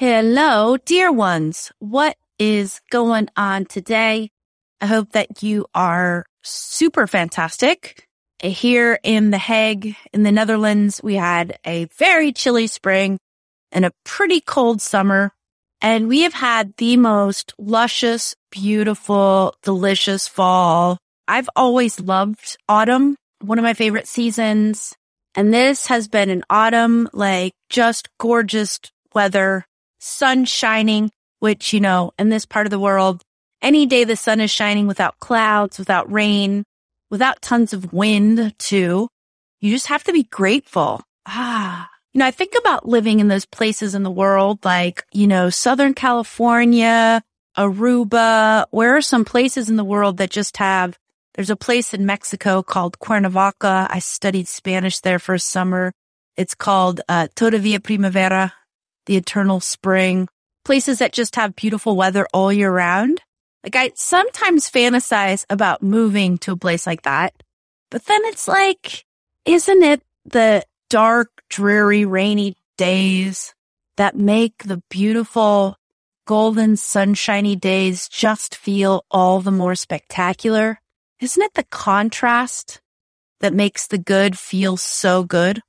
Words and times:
Hello, 0.00 0.78
dear 0.78 1.12
ones. 1.12 1.72
What 1.78 2.16
is 2.38 2.80
going 2.90 3.28
on 3.36 3.66
today? 3.66 4.30
I 4.80 4.86
hope 4.86 5.12
that 5.12 5.42
you 5.42 5.66
are 5.74 6.24
super 6.42 7.06
fantastic. 7.06 8.08
Here 8.42 8.98
in 9.02 9.30
The 9.30 9.36
Hague 9.36 9.94
in 10.14 10.22
the 10.22 10.32
Netherlands, 10.32 11.02
we 11.04 11.16
had 11.16 11.58
a 11.66 11.84
very 11.98 12.32
chilly 12.32 12.66
spring 12.66 13.18
and 13.72 13.84
a 13.84 13.92
pretty 14.06 14.40
cold 14.40 14.80
summer. 14.80 15.32
And 15.82 16.08
we 16.08 16.22
have 16.22 16.32
had 16.32 16.74
the 16.78 16.96
most 16.96 17.52
luscious, 17.58 18.34
beautiful, 18.50 19.54
delicious 19.62 20.26
fall. 20.26 20.96
I've 21.28 21.50
always 21.54 22.00
loved 22.00 22.56
autumn, 22.70 23.16
one 23.42 23.58
of 23.58 23.64
my 23.64 23.74
favorite 23.74 24.08
seasons. 24.08 24.94
And 25.34 25.52
this 25.52 25.88
has 25.88 26.08
been 26.08 26.30
an 26.30 26.44
autumn, 26.48 27.06
like 27.12 27.52
just 27.68 28.08
gorgeous 28.16 28.80
weather 29.12 29.66
sun 30.00 30.44
shining, 30.44 31.10
which, 31.38 31.72
you 31.72 31.80
know, 31.80 32.12
in 32.18 32.28
this 32.28 32.46
part 32.46 32.66
of 32.66 32.70
the 32.70 32.78
world, 32.80 33.22
any 33.62 33.86
day 33.86 34.04
the 34.04 34.16
sun 34.16 34.40
is 34.40 34.50
shining 34.50 34.86
without 34.86 35.18
clouds, 35.18 35.78
without 35.78 36.10
rain, 36.10 36.64
without 37.10 37.42
tons 37.42 37.72
of 37.72 37.92
wind 37.92 38.58
too, 38.58 39.08
you 39.60 39.70
just 39.70 39.88
have 39.88 40.04
to 40.04 40.12
be 40.12 40.24
grateful. 40.24 41.02
Ah, 41.26 41.88
you 42.12 42.18
know, 42.18 42.26
I 42.26 42.30
think 42.30 42.54
about 42.58 42.88
living 42.88 43.20
in 43.20 43.28
those 43.28 43.46
places 43.46 43.94
in 43.94 44.02
the 44.02 44.10
world, 44.10 44.64
like, 44.64 45.04
you 45.12 45.26
know, 45.26 45.50
Southern 45.50 45.94
California, 45.94 47.22
Aruba. 47.56 48.66
Where 48.70 48.96
are 48.96 49.02
some 49.02 49.24
places 49.24 49.68
in 49.68 49.76
the 49.76 49.84
world 49.84 50.16
that 50.16 50.30
just 50.30 50.56
have, 50.56 50.98
there's 51.34 51.50
a 51.50 51.56
place 51.56 51.94
in 51.94 52.06
Mexico 52.06 52.62
called 52.62 52.98
Cuernavaca. 52.98 53.86
I 53.90 53.98
studied 54.00 54.48
Spanish 54.48 55.00
there 55.00 55.18
for 55.18 55.34
a 55.34 55.38
summer. 55.38 55.92
It's 56.36 56.54
called, 56.54 57.00
uh, 57.08 57.28
Todavia 57.34 57.80
Primavera 57.80 58.54
the 59.06 59.16
eternal 59.16 59.60
spring, 59.60 60.28
places 60.64 60.98
that 60.98 61.12
just 61.12 61.36
have 61.36 61.56
beautiful 61.56 61.96
weather 61.96 62.26
all 62.32 62.52
year 62.52 62.70
round. 62.70 63.20
Like 63.64 63.76
I 63.76 63.92
sometimes 63.94 64.70
fantasize 64.70 65.44
about 65.50 65.82
moving 65.82 66.38
to 66.38 66.52
a 66.52 66.56
place 66.56 66.86
like 66.86 67.02
that, 67.02 67.34
but 67.90 68.04
then 68.06 68.20
it's 68.24 68.48
like, 68.48 69.04
isn't 69.44 69.82
it 69.82 70.02
the 70.24 70.64
dark, 70.88 71.28
dreary, 71.48 72.04
rainy 72.04 72.56
days 72.78 73.54
that 73.96 74.16
make 74.16 74.62
the 74.64 74.82
beautiful 74.88 75.76
golden 76.26 76.76
sunshiny 76.76 77.56
days 77.56 78.08
just 78.08 78.54
feel 78.54 79.04
all 79.10 79.40
the 79.40 79.50
more 79.50 79.74
spectacular? 79.74 80.80
Isn't 81.20 81.42
it 81.42 81.54
the 81.54 81.64
contrast 81.64 82.80
that 83.40 83.52
makes 83.52 83.86
the 83.86 83.98
good 83.98 84.38
feel 84.38 84.76
so 84.76 85.24
good? 85.24 85.60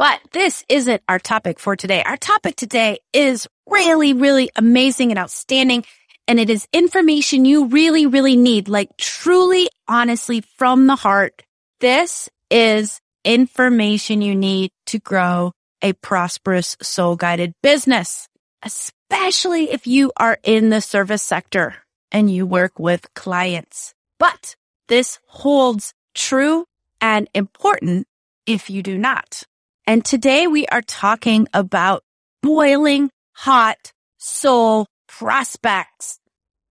But 0.00 0.22
this 0.32 0.64
isn't 0.70 1.02
our 1.10 1.18
topic 1.18 1.60
for 1.60 1.76
today. 1.76 2.02
Our 2.02 2.16
topic 2.16 2.56
today 2.56 3.00
is 3.12 3.46
really, 3.68 4.14
really 4.14 4.48
amazing 4.56 5.10
and 5.10 5.18
outstanding. 5.18 5.84
And 6.26 6.40
it 6.40 6.48
is 6.48 6.66
information 6.72 7.44
you 7.44 7.66
really, 7.66 8.06
really 8.06 8.34
need, 8.34 8.66
like 8.66 8.96
truly, 8.96 9.68
honestly, 9.86 10.40
from 10.56 10.86
the 10.86 10.96
heart. 10.96 11.42
This 11.80 12.30
is 12.50 12.98
information 13.26 14.22
you 14.22 14.34
need 14.34 14.70
to 14.86 14.98
grow 14.98 15.52
a 15.82 15.92
prosperous 15.92 16.78
soul 16.80 17.14
guided 17.16 17.52
business, 17.62 18.26
especially 18.62 19.70
if 19.70 19.86
you 19.86 20.12
are 20.16 20.38
in 20.42 20.70
the 20.70 20.80
service 20.80 21.22
sector 21.22 21.74
and 22.10 22.30
you 22.30 22.46
work 22.46 22.78
with 22.78 23.12
clients. 23.12 23.92
But 24.18 24.56
this 24.88 25.18
holds 25.26 25.92
true 26.14 26.64
and 27.02 27.28
important 27.34 28.06
if 28.46 28.70
you 28.70 28.82
do 28.82 28.96
not. 28.96 29.42
And 29.90 30.04
today 30.04 30.46
we 30.46 30.66
are 30.66 30.82
talking 30.82 31.48
about 31.52 32.04
boiling 32.44 33.10
hot 33.32 33.90
soul 34.18 34.86
prospects. 35.08 36.20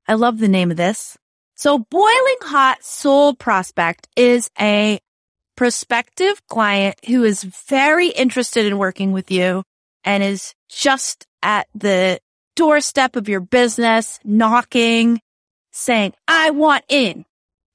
I 0.07 0.13
love 0.13 0.39
the 0.39 0.47
name 0.47 0.71
of 0.71 0.77
this. 0.77 1.17
So 1.55 1.79
boiling 1.79 2.37
hot 2.43 2.81
soul 2.81 3.33
prospect 3.33 4.07
is 4.15 4.49
a 4.57 5.01
prospective 5.57 6.47
client 6.47 6.95
who 7.07 7.25
is 7.25 7.43
very 7.43 8.07
interested 8.07 8.65
in 8.65 8.77
working 8.77 9.11
with 9.11 9.31
you 9.31 9.63
and 10.05 10.23
is 10.23 10.53
just 10.69 11.27
at 11.43 11.67
the 11.75 12.21
doorstep 12.55 13.17
of 13.17 13.27
your 13.27 13.41
business, 13.41 14.17
knocking, 14.23 15.19
saying, 15.73 16.13
I 16.25 16.51
want 16.51 16.85
in. 16.87 17.25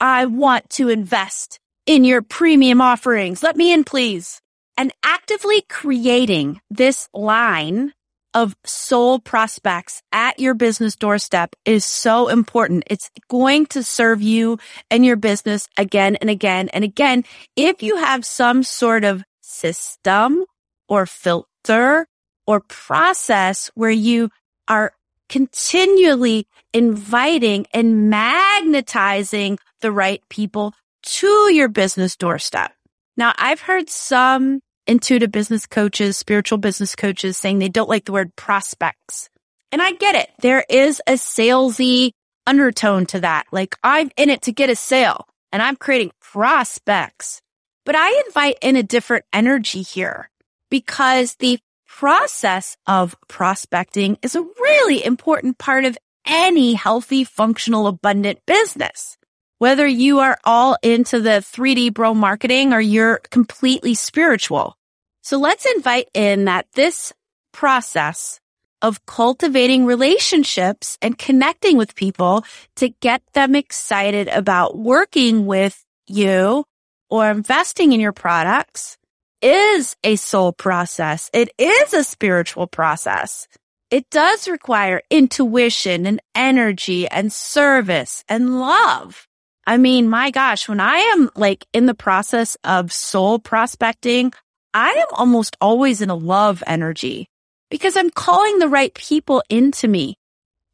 I 0.01 0.25
want 0.25 0.71
to 0.71 0.89
invest 0.89 1.61
in 1.85 2.05
your 2.05 2.23
premium 2.23 2.81
offerings. 2.81 3.43
Let 3.43 3.59
me 3.59 3.75
in, 3.75 3.85
please 3.85 4.41
and 4.77 4.93
actively 5.03 5.63
creating 5.63 6.61
this 6.71 7.09
line 7.13 7.93
of 8.35 8.57
soul 8.65 9.21
prospects 9.21 10.03
at 10.11 10.41
your 10.41 10.55
business 10.55 10.97
doorstep 10.97 11.55
is 11.65 11.85
so 11.85 12.29
important. 12.29 12.83
It's 12.89 13.11
going 13.29 13.67
to 13.67 13.85
serve 13.85 14.21
you 14.21 14.59
and 14.91 15.07
your 15.07 15.17
business 15.17 15.69
again 15.79 16.17
and 16.17 16.29
again 16.29 16.69
and 16.71 16.83
again. 16.83 17.25
If 17.55 17.83
you 17.83 17.97
have 17.97 18.27
some 18.27 18.65
sort 18.65 19.05
of 19.05 19.23
system 19.41 20.45
or 20.89 21.07
filter 21.07 22.07
or 22.47 22.61
process 22.61 23.71
where 23.75 23.91
you 23.91 24.31
are 24.67 24.93
continually 25.29 26.47
inviting 26.73 27.67
and 27.73 28.11
magnetizing 28.11 29.59
the 29.81 29.93
right 29.93 30.23
people 30.29 30.75
to 31.03 31.53
your 31.53 31.69
business 31.69 32.17
doorstep. 32.17 32.73
Now, 33.17 33.33
I've 33.37 33.61
heard 33.61 33.89
some 33.89 34.61
intuitive 34.87 35.33
business 35.33 35.67
coaches, 35.67 36.17
spiritual 36.17 36.59
business 36.59 36.95
coaches 36.95 37.37
saying 37.37 37.59
they 37.59 37.69
don't 37.69 37.89
like 37.89 38.05
the 38.05 38.13
word 38.13 38.35
prospects. 38.37 39.31
And 39.73 39.81
I 39.81 39.93
get 39.93 40.15
it. 40.15 40.31
There 40.41 40.65
is 40.69 41.01
a 41.07 41.13
salesy 41.15 42.13
undertone 42.47 43.07
to 43.07 43.21
that. 43.21 43.47
Like 43.51 43.77
I'm 43.83 44.11
in 44.17 44.31
it 44.31 44.43
to 44.43 44.53
get 44.53 44.71
a 44.71 44.77
sale 44.77 45.27
and 45.53 45.63
I'm 45.63 45.77
creating 45.77 46.13
prospects. 46.21 47.41
But 47.85 47.97
I 47.97 48.23
invite 48.27 48.59
in 48.63 48.77
a 48.77 48.83
different 48.83 49.25
energy 49.33 49.83
here 49.83 50.31
because 50.71 51.35
the 51.37 51.59
process 51.87 52.77
of 52.87 53.17
prospecting 53.29 54.19
is 54.23 54.35
a 54.35 54.43
really 54.43 55.05
important 55.05 55.59
part 55.59 55.85
of 55.85 55.99
any 56.27 56.75
healthy, 56.75 57.25
functional, 57.25 57.87
abundant 57.87 58.41
business 58.47 59.17
whether 59.65 59.87
you 59.87 60.19
are 60.19 60.39
all 60.45 60.77
into 60.83 61.23
the 61.23 61.41
3D 61.41 61.95
bro 61.95 62.13
marketing 62.13 62.75
or 62.75 62.83
you're 62.83 63.17
completely 63.31 63.95
spiritual. 63.95 64.77
So 65.23 65.39
let's 65.39 65.65
invite 65.65 66.11
in 66.13 66.45
that 66.45 66.67
this 66.75 67.15
process 67.51 68.41
of 68.83 69.07
cultivating 69.07 69.87
relationships 69.87 70.99
and 71.01 71.17
connecting 71.17 71.79
with 71.79 71.95
people 71.95 72.45
to 72.77 72.91
get 72.91 73.23
them 73.33 73.55
excited 73.55 74.29
about 74.29 74.77
working 74.77 75.47
with 75.47 75.83
you 76.07 76.67
or 77.09 77.31
investing 77.31 77.93
in 77.95 78.01
your 78.01 78.13
products 78.13 78.99
is 79.41 79.97
a 80.05 80.17
soul 80.17 80.53
process. 80.53 81.31
It 81.33 81.49
is 81.57 81.95
a 81.95 82.05
spiritual 82.05 82.67
process. 82.67 83.49
It 83.91 84.11
does 84.11 84.47
require 84.47 85.01
intuition 85.09 86.05
and 86.05 86.21
energy 86.35 87.09
and 87.09 87.33
service 87.33 88.25
and 88.29 88.61
love. 88.61 89.27
I 89.67 89.79
mean, 89.79 90.09
my 90.09 90.31
gosh, 90.31 90.69
when 90.69 90.81
I 90.81 90.97
am 90.97 91.31
like 91.35 91.67
in 91.73 91.87
the 91.87 91.95
process 91.95 92.57
of 92.65 92.93
soul 92.93 93.39
prospecting, 93.39 94.33
I 94.75 94.91
am 94.91 95.07
almost 95.13 95.57
always 95.61 96.01
in 96.01 96.11
a 96.11 96.15
love 96.15 96.63
energy 96.67 97.29
because 97.71 97.97
I'm 97.97 98.11
calling 98.11 98.59
the 98.59 98.69
right 98.69 98.93
people 98.93 99.43
into 99.49 99.89
me. 99.89 100.17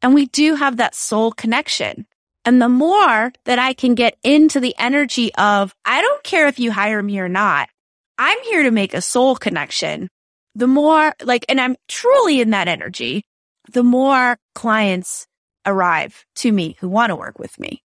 And 0.01 0.13
we 0.13 0.25
do 0.25 0.55
have 0.55 0.77
that 0.77 0.95
soul 0.95 1.31
connection. 1.31 2.05
And 2.43 2.61
the 2.61 2.69
more 2.69 3.31
that 3.45 3.59
I 3.59 3.73
can 3.73 3.93
get 3.95 4.17
into 4.23 4.59
the 4.59 4.75
energy 4.77 5.33
of, 5.35 5.73
I 5.85 6.01
don't 6.01 6.23
care 6.23 6.47
if 6.47 6.59
you 6.59 6.71
hire 6.71 7.01
me 7.01 7.19
or 7.19 7.29
not. 7.29 7.69
I'm 8.17 8.41
here 8.43 8.63
to 8.63 8.71
make 8.71 8.93
a 8.93 9.01
soul 9.01 9.35
connection. 9.35 10.09
The 10.55 10.67
more 10.67 11.13
like, 11.23 11.45
and 11.47 11.61
I'm 11.61 11.75
truly 11.87 12.41
in 12.41 12.49
that 12.49 12.67
energy, 12.67 13.23
the 13.71 13.83
more 13.83 14.37
clients 14.55 15.27
arrive 15.65 16.25
to 16.35 16.51
me 16.51 16.75
who 16.79 16.89
want 16.89 17.11
to 17.11 17.15
work 17.15 17.39
with 17.39 17.59
me. 17.59 17.81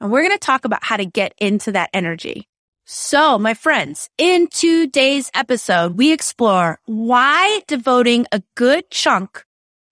And 0.00 0.10
we're 0.10 0.22
going 0.22 0.32
to 0.32 0.38
talk 0.38 0.64
about 0.64 0.84
how 0.84 0.96
to 0.96 1.06
get 1.06 1.34
into 1.38 1.72
that 1.72 1.90
energy. 1.92 2.48
So, 2.86 3.38
my 3.38 3.54
friends, 3.54 4.10
in 4.18 4.46
today's 4.48 5.30
episode, 5.34 5.96
we 5.96 6.12
explore 6.12 6.78
why 6.84 7.62
devoting 7.66 8.26
a 8.30 8.42
good 8.56 8.90
chunk 8.90 9.44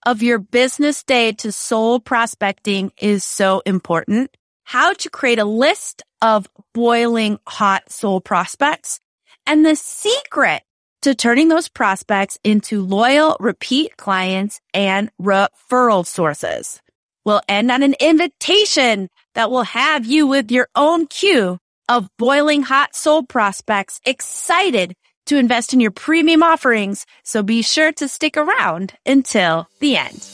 of 0.04 0.22
your 0.22 0.38
business 0.38 1.02
day 1.02 1.32
to 1.32 1.52
soul 1.52 2.00
prospecting 2.00 2.92
is 3.00 3.24
so 3.24 3.62
important, 3.64 4.36
how 4.64 4.92
to 4.92 5.08
create 5.08 5.38
a 5.38 5.44
list 5.44 6.02
of 6.20 6.48
boiling 6.74 7.38
hot 7.48 7.90
soul 7.90 8.20
prospects, 8.20 9.00
and 9.46 9.64
the 9.64 9.74
secret 9.74 10.62
to 11.02 11.14
turning 11.14 11.48
those 11.48 11.68
prospects 11.68 12.38
into 12.44 12.82
loyal 12.82 13.36
repeat 13.40 13.96
clients 13.96 14.60
and 14.72 15.10
referral 15.20 16.06
sources. 16.06 16.80
We'll 17.24 17.42
end 17.48 17.70
on 17.70 17.82
an 17.82 17.94
invitation 18.00 19.08
that 19.34 19.50
will 19.50 19.64
have 19.64 20.06
you 20.06 20.26
with 20.26 20.50
your 20.50 20.68
own 20.74 21.06
queue 21.06 21.58
of 21.88 22.08
boiling 22.18 22.62
hot 22.62 22.94
soul 22.94 23.22
prospects 23.22 24.00
excited 24.04 24.94
to 25.26 25.36
invest 25.36 25.72
in 25.72 25.80
your 25.80 25.90
premium 25.90 26.42
offerings. 26.42 27.06
So 27.24 27.42
be 27.42 27.62
sure 27.62 27.92
to 27.92 28.08
stick 28.08 28.36
around 28.36 28.94
until 29.06 29.68
the 29.80 29.96
end. 29.96 30.28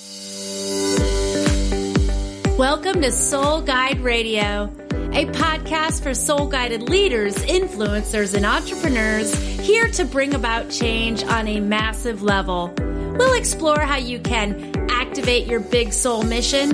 Welcome 2.59 3.03
to 3.03 3.13
Soul 3.13 3.63
Guide 3.63 4.01
Radio, 4.01 4.65
a 5.13 5.27
podcast 5.27 6.03
for 6.03 6.13
soul 6.13 6.49
guided 6.49 6.89
leaders, 6.89 7.37
influencers, 7.37 8.35
and 8.35 8.45
entrepreneurs 8.45 9.33
here 9.61 9.89
to 9.93 10.05
bring 10.05 10.35
about 10.35 10.69
change 10.69 11.23
on 11.23 11.47
a 11.47 11.61
massive 11.61 12.23
level. 12.23 12.75
We'll 13.17 13.39
explore 13.39 13.79
how 13.79 13.97
you 13.97 14.19
can 14.19 14.75
activate 14.91 15.47
your 15.47 15.61
big 15.61 15.93
soul 15.93 16.25
mission, 16.25 16.73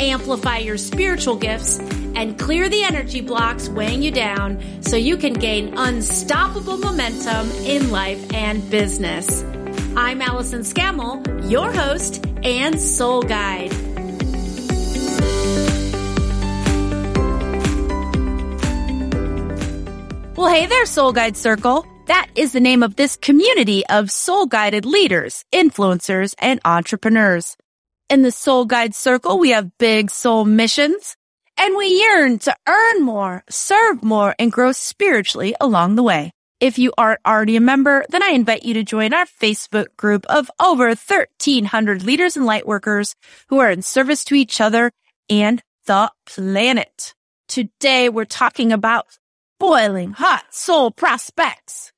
amplify 0.00 0.58
your 0.58 0.76
spiritual 0.76 1.36
gifts, 1.36 1.78
and 2.14 2.38
clear 2.38 2.68
the 2.68 2.82
energy 2.82 3.20
blocks 3.20 3.68
weighing 3.68 4.02
you 4.02 4.10
down 4.10 4.62
so 4.82 4.96
you 4.96 5.16
can 5.16 5.32
gain 5.32 5.74
unstoppable 5.76 6.76
momentum 6.76 7.50
in 7.64 7.90
life 7.90 8.32
and 8.32 8.68
business. 8.70 9.42
I'm 9.96 10.22
Allison 10.22 10.60
Scammell, 10.62 11.50
your 11.50 11.72
host 11.72 12.24
and 12.42 12.80
soul 12.80 13.22
guide. 13.22 13.72
Well, 20.36 20.52
hey 20.52 20.66
there, 20.66 20.86
Soul 20.86 21.12
Guide 21.12 21.36
Circle. 21.36 21.86
That 22.06 22.28
is 22.34 22.52
the 22.52 22.58
name 22.58 22.82
of 22.82 22.96
this 22.96 23.14
community 23.16 23.86
of 23.86 24.10
soul 24.10 24.46
guided 24.46 24.84
leaders, 24.84 25.44
influencers, 25.52 26.34
and 26.38 26.58
entrepreneurs. 26.64 27.56
In 28.08 28.22
the 28.22 28.32
Soul 28.32 28.66
Guide 28.66 28.94
Circle, 28.94 29.38
we 29.38 29.50
have 29.50 29.78
big 29.78 30.10
soul 30.10 30.44
missions 30.44 31.16
and 31.56 31.76
we 31.76 31.86
yearn 31.86 32.38
to 32.40 32.56
earn 32.68 33.02
more, 33.02 33.44
serve 33.48 34.02
more, 34.02 34.34
and 34.38 34.52
grow 34.52 34.72
spiritually 34.72 35.54
along 35.60 35.94
the 35.94 36.02
way. 36.02 36.32
If 36.60 36.78
you 36.78 36.92
aren't 36.96 37.20
already 37.26 37.56
a 37.56 37.60
member, 37.60 38.04
then 38.08 38.22
I 38.22 38.28
invite 38.28 38.64
you 38.64 38.74
to 38.74 38.84
join 38.84 39.12
our 39.12 39.26
Facebook 39.26 39.96
group 39.96 40.24
of 40.26 40.50
over 40.62 40.86
1300 40.86 42.04
leaders 42.04 42.36
and 42.36 42.46
lightworkers 42.46 43.14
who 43.48 43.58
are 43.58 43.70
in 43.70 43.82
service 43.82 44.24
to 44.26 44.34
each 44.34 44.60
other 44.60 44.92
and 45.28 45.62
the 45.86 46.10
planet. 46.26 47.14
Today 47.48 48.08
we're 48.08 48.24
talking 48.24 48.72
about 48.72 49.18
boiling 49.58 50.12
hot 50.12 50.54
soul 50.54 50.90
prospects. 50.90 51.92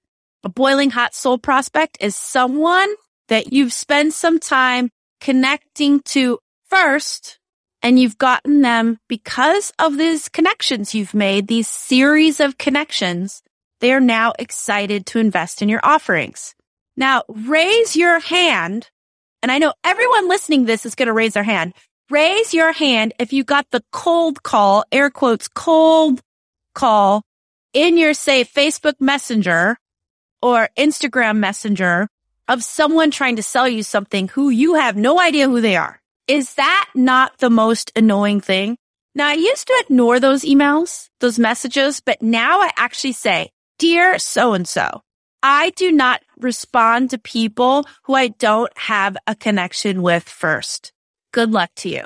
A 0.44 0.48
boiling 0.48 0.90
hot 0.90 1.14
soul 1.14 1.38
prospect 1.38 1.98
is 2.00 2.16
someone 2.16 2.94
that 3.28 3.52
you've 3.52 3.72
spent 3.72 4.12
some 4.12 4.38
time 4.38 4.90
connecting 5.24 6.00
to 6.00 6.38
first 6.68 7.38
and 7.80 7.98
you've 7.98 8.18
gotten 8.18 8.60
them 8.60 8.98
because 9.08 9.72
of 9.78 9.96
these 9.96 10.28
connections 10.28 10.94
you've 10.94 11.14
made, 11.14 11.48
these 11.48 11.66
series 11.66 12.40
of 12.40 12.58
connections. 12.58 13.42
They 13.80 13.94
are 13.94 14.00
now 14.00 14.34
excited 14.38 15.06
to 15.06 15.18
invest 15.18 15.62
in 15.62 15.70
your 15.70 15.80
offerings. 15.82 16.54
Now 16.98 17.22
raise 17.28 17.96
your 17.96 18.20
hand. 18.20 18.90
And 19.42 19.50
I 19.50 19.56
know 19.56 19.72
everyone 19.82 20.28
listening 20.28 20.60
to 20.60 20.66
this 20.66 20.84
is 20.84 20.94
going 20.94 21.06
to 21.06 21.14
raise 21.14 21.32
their 21.32 21.42
hand. 21.42 21.72
Raise 22.10 22.52
your 22.52 22.72
hand 22.72 23.14
if 23.18 23.32
you 23.32 23.44
got 23.44 23.66
the 23.70 23.82
cold 23.92 24.42
call, 24.42 24.84
air 24.92 25.08
quotes, 25.08 25.48
cold 25.48 26.20
call 26.74 27.22
in 27.72 27.96
your, 27.96 28.12
say, 28.12 28.44
Facebook 28.44 29.00
Messenger 29.00 29.78
or 30.42 30.68
Instagram 30.78 31.38
Messenger 31.38 32.08
of 32.48 32.62
someone 32.62 33.10
trying 33.10 33.36
to 33.36 33.42
sell 33.42 33.68
you 33.68 33.82
something 33.82 34.28
who 34.28 34.50
you 34.50 34.74
have 34.74 34.96
no 34.96 35.20
idea 35.20 35.48
who 35.48 35.60
they 35.60 35.76
are. 35.76 36.00
Is 36.28 36.54
that 36.54 36.90
not 36.94 37.38
the 37.38 37.50
most 37.50 37.92
annoying 37.96 38.40
thing? 38.40 38.76
Now, 39.14 39.28
I 39.28 39.34
used 39.34 39.66
to 39.68 39.82
ignore 39.84 40.18
those 40.18 40.42
emails, 40.42 41.08
those 41.20 41.38
messages, 41.38 42.00
but 42.00 42.20
now 42.22 42.60
I 42.60 42.70
actually 42.76 43.12
say, 43.12 43.50
dear 43.78 44.18
so 44.18 44.54
and 44.54 44.66
so, 44.66 45.02
I 45.42 45.70
do 45.70 45.92
not 45.92 46.22
respond 46.38 47.10
to 47.10 47.18
people 47.18 47.86
who 48.04 48.14
I 48.14 48.28
don't 48.28 48.76
have 48.76 49.16
a 49.26 49.34
connection 49.34 50.02
with 50.02 50.28
first. 50.28 50.92
Good 51.32 51.52
luck 51.52 51.70
to 51.76 51.88
you. 51.88 52.04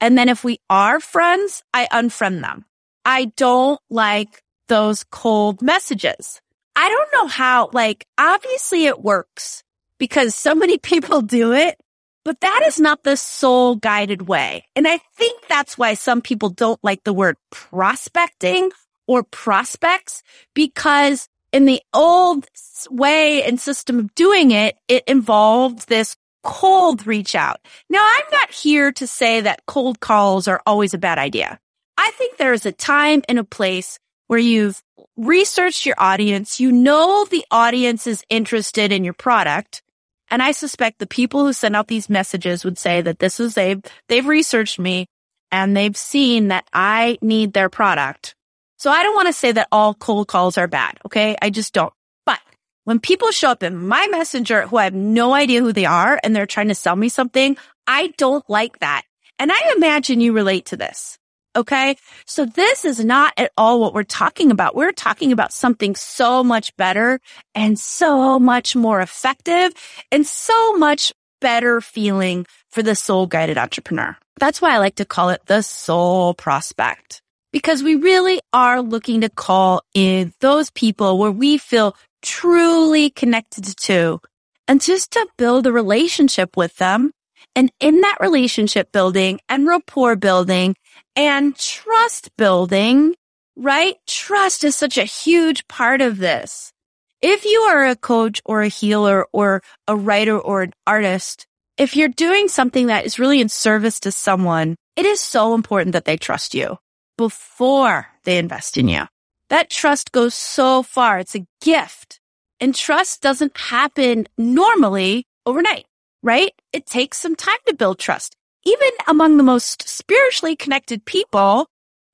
And 0.00 0.16
then 0.16 0.28
if 0.28 0.44
we 0.44 0.58
are 0.70 1.00
friends, 1.00 1.62
I 1.74 1.86
unfriend 1.92 2.40
them. 2.40 2.64
I 3.04 3.26
don't 3.36 3.80
like 3.90 4.42
those 4.68 5.04
cold 5.04 5.62
messages. 5.62 6.40
I 6.74 6.88
don't 6.88 7.12
know 7.12 7.26
how, 7.26 7.70
like, 7.72 8.06
obviously 8.16 8.86
it 8.86 9.02
works 9.02 9.64
because 9.98 10.34
so 10.34 10.54
many 10.54 10.78
people 10.92 11.22
do 11.22 11.52
it, 11.52 11.78
but 12.24 12.40
that 12.40 12.62
is 12.66 12.80
not 12.80 13.04
the 13.04 13.16
soul 13.16 13.76
guided 13.76 14.22
way. 14.28 14.64
And 14.76 14.86
I 14.86 14.98
think 15.16 15.46
that's 15.48 15.78
why 15.78 15.94
some 15.94 16.20
people 16.20 16.50
don't 16.50 16.82
like 16.82 17.04
the 17.04 17.12
word 17.12 17.36
prospecting 17.50 18.70
or 19.06 19.22
prospects 19.22 20.22
because 20.54 21.28
in 21.52 21.64
the 21.64 21.80
old 21.94 22.46
way 22.90 23.42
and 23.42 23.58
system 23.58 23.98
of 23.98 24.14
doing 24.14 24.50
it, 24.50 24.76
it 24.88 25.04
involved 25.06 25.88
this 25.88 26.16
cold 26.42 27.06
reach 27.06 27.34
out. 27.34 27.60
Now, 27.88 28.06
I'm 28.06 28.24
not 28.30 28.50
here 28.50 28.92
to 28.92 29.06
say 29.06 29.40
that 29.40 29.66
cold 29.66 30.00
calls 30.00 30.46
are 30.48 30.60
always 30.66 30.94
a 30.94 30.98
bad 30.98 31.18
idea. 31.18 31.58
I 31.96 32.10
think 32.12 32.36
there 32.36 32.52
is 32.52 32.66
a 32.66 32.72
time 32.72 33.22
and 33.28 33.38
a 33.38 33.44
place 33.44 33.98
where 34.28 34.38
you've 34.38 34.82
researched 35.16 35.84
your 35.84 35.96
audience, 35.98 36.60
you 36.60 36.70
know 36.70 37.26
the 37.28 37.44
audience 37.50 38.06
is 38.06 38.24
interested 38.28 38.92
in 38.92 39.04
your 39.04 39.14
product. 39.14 39.82
And 40.30 40.42
I 40.42 40.52
suspect 40.52 40.98
the 40.98 41.06
people 41.06 41.44
who 41.44 41.52
send 41.52 41.74
out 41.74 41.88
these 41.88 42.10
messages 42.10 42.64
would 42.64 42.78
say 42.78 43.00
that 43.00 43.18
this 43.18 43.40
is 43.40 43.54
they've, 43.54 43.82
they've 44.08 44.26
researched 44.26 44.78
me 44.78 45.06
and 45.50 45.76
they've 45.76 45.96
seen 45.96 46.48
that 46.48 46.66
I 46.72 47.18
need 47.22 47.52
their 47.52 47.68
product. 47.68 48.34
So 48.76 48.90
I 48.90 49.02
don't 49.02 49.14
want 49.14 49.28
to 49.28 49.32
say 49.32 49.52
that 49.52 49.68
all 49.72 49.94
cold 49.94 50.28
calls 50.28 50.58
are 50.58 50.68
bad. 50.68 50.98
Okay. 51.06 51.36
I 51.40 51.50
just 51.50 51.72
don't. 51.72 51.92
But 52.26 52.40
when 52.84 53.00
people 53.00 53.30
show 53.30 53.50
up 53.50 53.62
in 53.62 53.76
my 53.76 54.06
messenger 54.10 54.66
who 54.66 54.76
I 54.76 54.84
have 54.84 54.94
no 54.94 55.34
idea 55.34 55.60
who 55.60 55.72
they 55.72 55.86
are 55.86 56.20
and 56.22 56.34
they're 56.36 56.46
trying 56.46 56.68
to 56.68 56.74
sell 56.74 56.96
me 56.96 57.08
something, 57.08 57.56
I 57.86 58.12
don't 58.18 58.48
like 58.48 58.78
that. 58.80 59.02
And 59.38 59.50
I 59.52 59.72
imagine 59.76 60.20
you 60.20 60.32
relate 60.32 60.66
to 60.66 60.76
this. 60.76 61.17
Okay. 61.58 61.96
So 62.24 62.46
this 62.46 62.84
is 62.84 63.04
not 63.04 63.32
at 63.36 63.50
all 63.56 63.80
what 63.80 63.92
we're 63.92 64.04
talking 64.04 64.52
about. 64.52 64.76
We're 64.76 64.92
talking 64.92 65.32
about 65.32 65.52
something 65.52 65.96
so 65.96 66.44
much 66.44 66.74
better 66.76 67.18
and 67.52 67.76
so 67.76 68.38
much 68.38 68.76
more 68.76 69.00
effective 69.00 69.72
and 70.12 70.24
so 70.24 70.74
much 70.74 71.12
better 71.40 71.80
feeling 71.80 72.46
for 72.70 72.84
the 72.84 72.94
soul 72.94 73.26
guided 73.26 73.58
entrepreneur. 73.58 74.16
That's 74.38 74.62
why 74.62 74.72
I 74.72 74.78
like 74.78 74.94
to 74.96 75.04
call 75.04 75.30
it 75.30 75.42
the 75.46 75.62
soul 75.62 76.32
prospect 76.32 77.22
because 77.52 77.82
we 77.82 77.96
really 77.96 78.40
are 78.52 78.80
looking 78.80 79.22
to 79.22 79.28
call 79.28 79.82
in 79.94 80.32
those 80.40 80.70
people 80.70 81.18
where 81.18 81.32
we 81.32 81.58
feel 81.58 81.96
truly 82.22 83.10
connected 83.10 83.64
to 83.64 84.20
and 84.68 84.80
just 84.80 85.10
to 85.12 85.26
build 85.36 85.66
a 85.66 85.72
relationship 85.72 86.56
with 86.56 86.76
them. 86.76 87.10
And 87.56 87.72
in 87.80 88.02
that 88.02 88.18
relationship 88.20 88.92
building 88.92 89.40
and 89.48 89.66
rapport 89.66 90.14
building 90.14 90.76
and 91.16 91.56
trust 91.56 92.30
building, 92.36 93.14
right? 93.56 93.96
Trust 94.06 94.64
is 94.64 94.76
such 94.76 94.98
a 94.98 95.04
huge 95.04 95.66
part 95.68 96.00
of 96.00 96.18
this. 96.18 96.72
If 97.20 97.44
you 97.44 97.60
are 97.62 97.86
a 97.86 97.96
coach 97.96 98.40
or 98.44 98.62
a 98.62 98.68
healer 98.68 99.26
or 99.32 99.62
a 99.86 99.96
writer 99.96 100.38
or 100.38 100.62
an 100.62 100.72
artist, 100.86 101.46
if 101.76 101.96
you're 101.96 102.08
doing 102.08 102.48
something 102.48 102.86
that 102.86 103.06
is 103.06 103.18
really 103.18 103.40
in 103.40 103.48
service 103.48 104.00
to 104.00 104.12
someone, 104.12 104.76
it 104.96 105.06
is 105.06 105.20
so 105.20 105.54
important 105.54 105.92
that 105.92 106.04
they 106.04 106.16
trust 106.16 106.54
you 106.54 106.78
before 107.16 108.06
they 108.24 108.38
invest 108.38 108.76
in 108.76 108.88
you. 108.88 109.02
That 109.50 109.70
trust 109.70 110.12
goes 110.12 110.34
so 110.34 110.82
far. 110.82 111.18
It's 111.18 111.34
a 111.34 111.46
gift 111.60 112.20
and 112.60 112.74
trust 112.74 113.22
doesn't 113.22 113.56
happen 113.56 114.26
normally 114.36 115.26
overnight, 115.46 115.86
right? 116.22 116.52
It 116.72 116.86
takes 116.86 117.18
some 117.18 117.36
time 117.36 117.58
to 117.66 117.74
build 117.74 117.98
trust 117.98 118.36
even 118.68 118.90
among 119.06 119.36
the 119.36 119.42
most 119.42 119.88
spiritually 119.88 120.54
connected 120.54 121.04
people, 121.04 121.68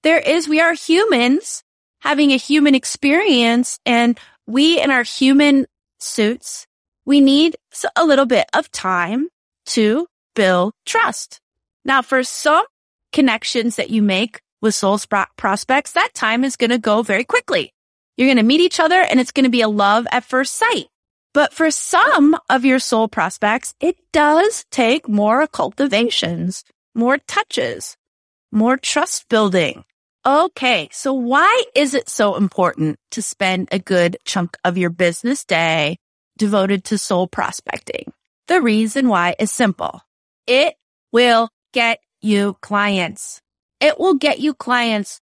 there 0.04 0.18
is, 0.18 0.48
we 0.48 0.60
are 0.60 0.74
humans 0.74 1.64
having 2.00 2.30
a 2.32 2.36
human 2.36 2.74
experience 2.74 3.80
and 3.84 4.18
we 4.46 4.80
in 4.80 4.90
our 4.90 5.02
human 5.02 5.66
suits, 5.98 6.66
we 7.04 7.20
need 7.20 7.56
a 7.96 8.04
little 8.04 8.26
bit 8.26 8.46
of 8.54 8.70
time 8.70 9.28
to 9.66 10.06
build 10.34 10.72
trust. 10.86 11.40
Now 11.84 12.02
for 12.02 12.22
some 12.22 12.64
connections 13.12 13.76
that 13.76 13.90
you 13.90 14.02
make 14.02 14.40
with 14.62 14.74
soul 14.74 14.98
prospects, 15.36 15.92
that 15.92 16.14
time 16.14 16.44
is 16.44 16.56
going 16.56 16.70
to 16.70 16.78
go 16.78 17.02
very 17.02 17.24
quickly. 17.24 17.72
You're 18.16 18.28
going 18.28 18.36
to 18.36 18.44
meet 18.44 18.60
each 18.60 18.78
other 18.78 19.00
and 19.00 19.18
it's 19.18 19.32
going 19.32 19.44
to 19.44 19.50
be 19.50 19.62
a 19.62 19.68
love 19.68 20.06
at 20.12 20.24
first 20.24 20.54
sight. 20.54 20.86
But 21.34 21.52
for 21.52 21.70
some 21.72 22.38
of 22.48 22.64
your 22.64 22.78
soul 22.78 23.08
prospects, 23.08 23.74
it 23.80 23.96
does 24.12 24.64
take 24.70 25.08
more 25.08 25.46
cultivations, 25.48 26.64
more 26.94 27.18
touches, 27.18 27.96
more 28.52 28.76
trust 28.76 29.28
building. 29.28 29.84
Okay. 30.24 30.88
So 30.92 31.12
why 31.12 31.64
is 31.74 31.92
it 31.92 32.08
so 32.08 32.36
important 32.36 32.98
to 33.10 33.20
spend 33.20 33.68
a 33.72 33.78
good 33.80 34.16
chunk 34.24 34.56
of 34.64 34.78
your 34.78 34.90
business 34.90 35.44
day 35.44 35.98
devoted 36.38 36.84
to 36.84 36.98
soul 36.98 37.26
prospecting? 37.26 38.12
The 38.46 38.62
reason 38.62 39.08
why 39.08 39.34
is 39.38 39.50
simple. 39.50 40.02
It 40.46 40.76
will 41.12 41.50
get 41.72 41.98
you 42.22 42.56
clients. 42.62 43.42
It 43.80 43.98
will 43.98 44.14
get 44.14 44.38
you 44.38 44.54
clients 44.54 45.20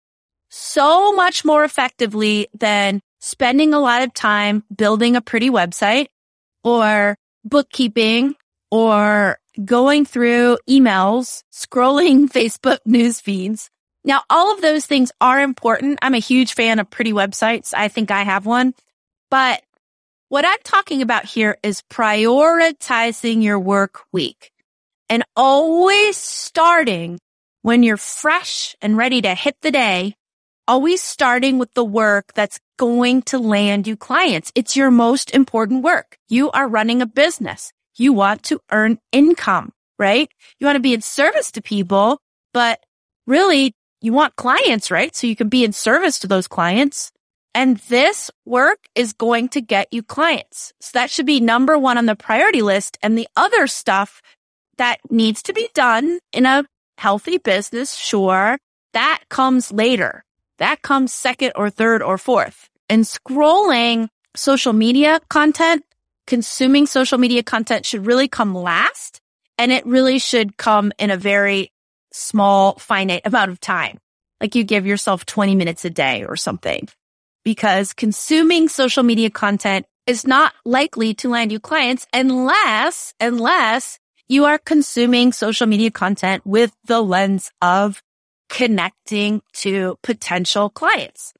so 0.48 1.12
much 1.12 1.44
more 1.44 1.64
effectively 1.64 2.48
than 2.54 3.02
spending 3.28 3.74
a 3.74 3.80
lot 3.80 4.02
of 4.02 4.14
time 4.14 4.64
building 4.74 5.16
a 5.16 5.20
pretty 5.20 5.50
website 5.50 6.06
or 6.64 7.16
bookkeeping 7.44 8.34
or 8.70 9.38
going 9.64 10.04
through 10.04 10.58
emails, 10.68 11.42
scrolling 11.52 12.28
Facebook 12.30 12.78
news 12.84 13.20
feeds. 13.20 13.70
Now, 14.04 14.22
all 14.30 14.54
of 14.54 14.62
those 14.62 14.86
things 14.86 15.12
are 15.20 15.40
important. 15.40 15.98
I'm 16.00 16.14
a 16.14 16.18
huge 16.18 16.54
fan 16.54 16.78
of 16.78 16.88
pretty 16.90 17.12
websites. 17.12 17.74
I 17.76 17.88
think 17.88 18.10
I 18.10 18.22
have 18.22 18.46
one, 18.46 18.74
but 19.30 19.62
what 20.30 20.44
I'm 20.44 20.58
talking 20.62 21.02
about 21.02 21.24
here 21.24 21.58
is 21.62 21.82
prioritizing 21.90 23.42
your 23.42 23.58
work 23.58 24.00
week 24.12 24.52
and 25.08 25.24
always 25.36 26.16
starting 26.16 27.18
when 27.62 27.82
you're 27.82 27.96
fresh 27.96 28.76
and 28.80 28.96
ready 28.96 29.22
to 29.22 29.34
hit 29.34 29.56
the 29.62 29.70
day, 29.70 30.14
always 30.68 31.02
starting 31.02 31.58
with 31.58 31.72
the 31.74 31.84
work 31.84 32.32
that's 32.34 32.60
going 32.76 33.22
to 33.22 33.38
land 33.38 33.86
you 33.86 33.96
clients. 33.96 34.52
It's 34.54 34.76
your 34.76 34.90
most 34.90 35.34
important 35.34 35.82
work. 35.82 36.18
You 36.28 36.50
are 36.50 36.68
running 36.68 37.02
a 37.02 37.06
business. 37.06 37.72
You 37.96 38.12
want 38.12 38.44
to 38.44 38.60
earn 38.70 38.98
income, 39.10 39.72
right? 39.98 40.28
You 40.60 40.66
want 40.66 40.76
to 40.76 40.80
be 40.80 40.94
in 40.94 41.00
service 41.00 41.50
to 41.52 41.62
people, 41.62 42.20
but 42.52 42.78
really 43.26 43.74
you 44.00 44.12
want 44.12 44.36
clients, 44.36 44.90
right? 44.90 45.16
So 45.16 45.26
you 45.26 45.34
can 45.34 45.48
be 45.48 45.64
in 45.64 45.72
service 45.72 46.20
to 46.20 46.28
those 46.28 46.46
clients. 46.46 47.10
And 47.54 47.78
this 47.88 48.30
work 48.44 48.78
is 48.94 49.14
going 49.14 49.48
to 49.50 49.60
get 49.60 49.88
you 49.90 50.02
clients. 50.02 50.72
So 50.80 50.90
that 50.94 51.10
should 51.10 51.26
be 51.26 51.40
number 51.40 51.76
one 51.78 51.98
on 51.98 52.06
the 52.06 52.14
priority 52.14 52.62
list. 52.62 52.98
And 53.02 53.18
the 53.18 53.26
other 53.36 53.66
stuff 53.66 54.22
that 54.76 55.00
needs 55.10 55.42
to 55.44 55.52
be 55.52 55.68
done 55.74 56.20
in 56.32 56.46
a 56.46 56.64
healthy 56.98 57.38
business, 57.38 57.96
sure, 57.96 58.58
that 58.92 59.24
comes 59.28 59.72
later. 59.72 60.24
That 60.58 60.82
comes 60.82 61.12
second 61.12 61.52
or 61.56 61.70
third 61.70 62.02
or 62.02 62.18
fourth. 62.18 62.68
And 62.88 63.04
scrolling 63.04 64.08
social 64.34 64.72
media 64.72 65.20
content, 65.28 65.84
consuming 66.26 66.86
social 66.86 67.18
media 67.18 67.42
content 67.42 67.86
should 67.86 68.06
really 68.06 68.28
come 68.28 68.54
last. 68.54 69.20
And 69.56 69.72
it 69.72 69.86
really 69.86 70.18
should 70.18 70.56
come 70.56 70.92
in 70.98 71.10
a 71.10 71.16
very 71.16 71.72
small, 72.12 72.74
finite 72.78 73.22
amount 73.24 73.50
of 73.50 73.60
time. 73.60 73.98
Like 74.40 74.54
you 74.54 74.64
give 74.64 74.86
yourself 74.86 75.26
20 75.26 75.54
minutes 75.54 75.84
a 75.84 75.90
day 75.90 76.24
or 76.24 76.36
something 76.36 76.88
because 77.44 77.92
consuming 77.92 78.68
social 78.68 79.02
media 79.02 79.30
content 79.30 79.86
is 80.06 80.26
not 80.26 80.52
likely 80.64 81.14
to 81.14 81.28
land 81.28 81.52
you 81.52 81.60
clients 81.60 82.06
unless, 82.12 83.14
unless 83.20 83.98
you 84.28 84.44
are 84.44 84.58
consuming 84.58 85.32
social 85.32 85.66
media 85.66 85.90
content 85.90 86.44
with 86.46 86.72
the 86.84 87.00
lens 87.00 87.50
of 87.62 88.02
connecting 88.48 89.42
to 89.54 89.98
potential 90.02 90.70
clients. 90.70 91.32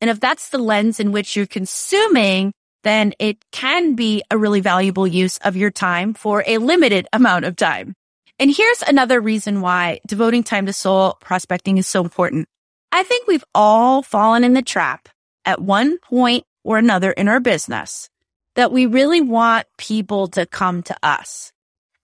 And 0.00 0.10
if 0.10 0.20
that's 0.20 0.50
the 0.50 0.58
lens 0.58 1.00
in 1.00 1.12
which 1.12 1.36
you're 1.36 1.46
consuming, 1.46 2.52
then 2.82 3.14
it 3.18 3.38
can 3.50 3.94
be 3.94 4.22
a 4.30 4.38
really 4.38 4.60
valuable 4.60 5.06
use 5.06 5.38
of 5.38 5.56
your 5.56 5.70
time 5.70 6.14
for 6.14 6.44
a 6.46 6.58
limited 6.58 7.06
amount 7.12 7.46
of 7.46 7.56
time. 7.56 7.94
And 8.38 8.54
here's 8.54 8.82
another 8.82 9.20
reason 9.20 9.60
why 9.60 10.00
devoting 10.06 10.42
time 10.42 10.66
to 10.66 10.72
soul 10.72 11.16
prospecting 11.20 11.78
is 11.78 11.86
so 11.86 12.02
important. 12.02 12.48
I 12.92 13.02
think 13.02 13.26
we've 13.26 13.44
all 13.54 14.02
fallen 14.02 14.44
in 14.44 14.52
the 14.52 14.62
trap 14.62 15.08
at 15.44 15.60
one 15.60 15.98
point 15.98 16.44
or 16.62 16.78
another 16.78 17.10
in 17.10 17.28
our 17.28 17.40
business 17.40 18.08
that 18.54 18.72
we 18.72 18.86
really 18.86 19.20
want 19.20 19.66
people 19.78 20.28
to 20.28 20.46
come 20.46 20.82
to 20.84 20.96
us. 21.02 21.52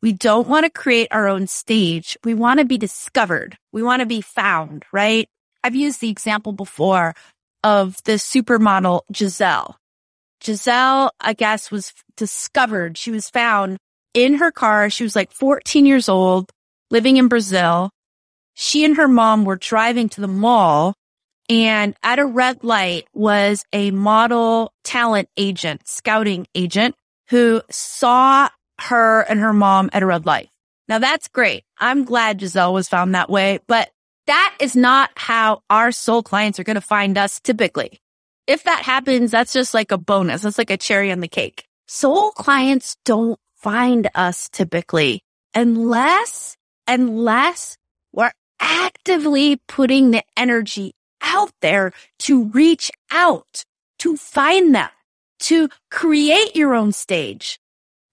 We 0.03 0.13
don't 0.13 0.49
want 0.49 0.65
to 0.65 0.71
create 0.71 1.09
our 1.11 1.29
own 1.29 1.47
stage. 1.47 2.17
We 2.25 2.35
want 2.35 2.59
to 2.61 2.65
be 2.65 2.79
discovered. 2.79 3.57
We 3.73 3.83
want 3.83 4.01
to 4.01 4.07
be 4.07 4.21
found, 4.21 4.85
right? 4.93 5.29
I've 5.63 5.77
used 5.77 6.01
the 6.01 6.09
example 6.09 6.53
before 6.53 7.15
of 7.63 8.03
the 8.05 8.13
supermodel 8.13 9.03
Gisele. 9.13 9.77
Gisele, 10.41 11.11
I 11.21 11.35
guess, 11.35 11.71
was 11.71 11.93
discovered. 12.17 12.97
She 12.97 13.11
was 13.11 13.29
found 13.29 13.77
in 14.15 14.35
her 14.35 14.51
car. 14.51 14.89
She 14.89 15.05
was 15.05 15.15
like 15.15 15.33
14 15.33 15.85
years 15.85 16.09
old, 16.09 16.51
living 16.91 17.19
in 17.19 17.29
Brazil. 17.29 17.91
She 18.55 18.85
and 18.85 18.97
her 18.97 19.09
mom 19.09 19.45
were 19.45 19.57
driving 19.57 20.09
to 20.11 20.21
the 20.23 20.29
mall 20.29 20.95
and 21.51 21.97
at 22.05 22.21
a 22.21 22.25
red 22.25 22.63
light 22.63 23.09
was 23.13 23.65
a 23.73 23.91
model 23.91 24.73
talent 24.85 25.29
agent, 25.37 25.83
scouting 25.85 26.47
agent 26.55 26.95
who 27.29 27.61
saw 27.71 28.49
her 28.83 29.21
and 29.23 29.41
her 29.41 29.53
mom 29.53 29.91
at 29.93 30.03
a 30.03 30.07
red 30.07 30.27
light. 30.27 30.49
Now 30.89 30.99
that's 30.99 31.29
great. 31.29 31.65
I'm 31.79 32.05
glad 32.05 32.39
Gisele 32.39 32.73
was 32.73 32.89
found 32.89 33.15
that 33.15 33.31
way, 33.31 33.61
but 33.67 33.91
that 34.27 34.57
is 34.61 34.77
not 34.77 35.11
how 35.17 35.63
our 35.71 35.93
soul 35.93 36.23
clients 36.23 36.59
are 36.59 36.65
going 36.65 36.75
to 36.75 36.81
find 36.81 37.17
us 37.17 37.41
typically. 37.41 38.01
If 38.47 38.65
that 38.65 38.83
happens, 38.83 39.31
that's 39.31 39.53
just 39.53 39.75
like 39.75 39.93
a 39.93 39.99
bonus. 39.99 40.43
That's 40.43 40.59
like 40.59 40.71
a 40.71 40.77
cherry 40.77 41.13
on 41.13 41.21
the 41.21 41.29
cake. 41.29 41.65
Soul 41.87 42.33
clients 42.33 42.97
don't 43.05 43.39
find 43.57 44.09
us 44.15 44.49
typically 44.49 45.23
unless, 45.55 46.57
unless 46.87 47.77
we're 48.13 48.33
actively 48.59 49.61
putting 49.69 50.11
the 50.11 50.25
energy 50.37 50.93
out 51.23 51.53
there 51.61 51.93
to 52.21 52.45
reach 52.45 52.91
out, 53.11 53.65
to 53.99 54.17
find 54.17 54.75
them, 54.75 54.89
to 55.41 55.69
create 55.91 56.57
your 56.57 56.75
own 56.75 56.93
stage 56.93 57.59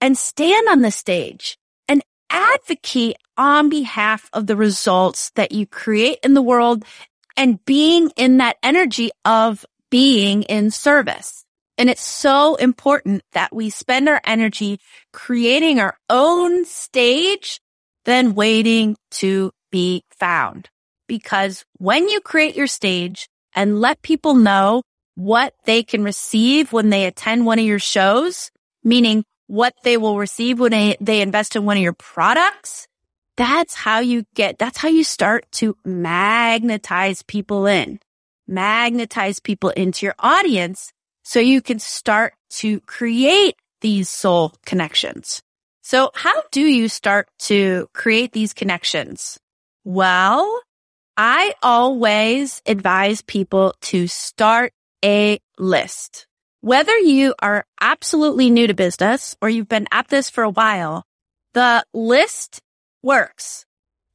and 0.00 0.16
stand 0.16 0.68
on 0.68 0.82
the 0.82 0.90
stage 0.90 1.58
and 1.88 2.02
advocate 2.30 3.16
on 3.36 3.68
behalf 3.68 4.28
of 4.32 4.46
the 4.46 4.56
results 4.56 5.30
that 5.34 5.52
you 5.52 5.66
create 5.66 6.18
in 6.22 6.34
the 6.34 6.42
world 6.42 6.84
and 7.36 7.64
being 7.64 8.10
in 8.16 8.38
that 8.38 8.56
energy 8.62 9.10
of 9.24 9.64
being 9.90 10.42
in 10.44 10.70
service. 10.70 11.44
And 11.78 11.88
it's 11.88 12.02
so 12.02 12.56
important 12.56 13.22
that 13.32 13.54
we 13.54 13.70
spend 13.70 14.08
our 14.08 14.20
energy 14.24 14.80
creating 15.12 15.78
our 15.78 15.96
own 16.10 16.64
stage 16.64 17.60
than 18.04 18.34
waiting 18.34 18.96
to 19.12 19.52
be 19.70 20.02
found. 20.10 20.68
Because 21.06 21.64
when 21.78 22.08
you 22.08 22.20
create 22.20 22.56
your 22.56 22.66
stage 22.66 23.28
and 23.54 23.80
let 23.80 24.02
people 24.02 24.34
know 24.34 24.82
what 25.14 25.54
they 25.64 25.82
can 25.82 26.02
receive 26.02 26.72
when 26.72 26.90
they 26.90 27.06
attend 27.06 27.46
one 27.46 27.58
of 27.58 27.64
your 27.64 27.78
shows, 27.78 28.50
meaning 28.82 29.24
what 29.48 29.74
they 29.82 29.96
will 29.96 30.16
receive 30.16 30.60
when 30.60 30.70
they, 30.70 30.96
they 31.00 31.20
invest 31.20 31.56
in 31.56 31.64
one 31.64 31.76
of 31.76 31.82
your 31.82 31.92
products, 31.92 32.86
that's 33.36 33.74
how 33.74 33.98
you 33.98 34.24
get, 34.34 34.58
that's 34.58 34.78
how 34.78 34.88
you 34.88 35.02
start 35.02 35.50
to 35.52 35.76
magnetize 35.84 37.22
people 37.22 37.66
in, 37.66 37.98
magnetize 38.46 39.40
people 39.40 39.70
into 39.70 40.06
your 40.06 40.14
audience 40.18 40.92
so 41.24 41.40
you 41.40 41.60
can 41.60 41.78
start 41.80 42.34
to 42.50 42.80
create 42.80 43.56
these 43.80 44.08
soul 44.08 44.52
connections. 44.64 45.42
So 45.82 46.10
how 46.14 46.42
do 46.50 46.60
you 46.60 46.88
start 46.88 47.28
to 47.40 47.88
create 47.94 48.32
these 48.32 48.52
connections? 48.52 49.38
Well, 49.84 50.60
I 51.16 51.54
always 51.64 52.62
advise 52.66 53.22
people 53.22 53.74
to 53.82 54.06
start 54.06 54.72
a 55.04 55.40
list. 55.58 56.27
Whether 56.60 56.96
you 56.98 57.34
are 57.40 57.64
absolutely 57.80 58.50
new 58.50 58.66
to 58.66 58.74
business 58.74 59.36
or 59.40 59.48
you've 59.48 59.68
been 59.68 59.86
at 59.92 60.08
this 60.08 60.28
for 60.28 60.42
a 60.42 60.50
while, 60.50 61.04
the 61.54 61.84
list 61.94 62.60
works 63.02 63.64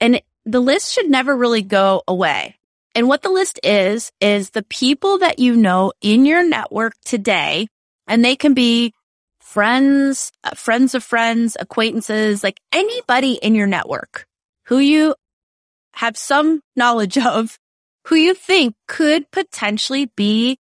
and 0.02 0.22
the 0.46 0.60
list 0.60 0.92
should 0.92 1.10
never 1.10 1.36
really 1.36 1.62
go 1.62 2.04
away. 2.08 2.58
And 2.96 3.08
what 3.08 3.22
the 3.22 3.30
list 3.30 3.60
is, 3.64 4.12
is 4.20 4.50
the 4.50 4.64
people 4.64 5.20
that 5.20 5.40
you 5.40 5.56
know 5.56 5.94
in 6.02 6.26
your 6.26 6.48
network 6.48 6.94
today, 7.06 7.68
and 8.08 8.24
they 8.24 8.36
can 8.36 8.54
be 8.54 8.94
friends, 9.40 10.32
uh, 10.44 10.52
friends 10.52 10.94
of 10.94 11.04
friends, 11.04 11.58
acquaintances, 11.60 12.44
like 12.44 12.60
anybody 12.72 13.34
in 13.34 13.56
your 13.56 13.68
network 13.68 14.26
who 14.66 14.78
you 14.80 15.16
have 15.94 16.18
some 16.18 16.62
knowledge 16.76 17.18
of, 17.26 17.58
who 18.08 18.16
you 18.16 18.34
think 18.34 18.76
could 18.88 19.32
potentially 19.32 20.12
be 20.16 20.58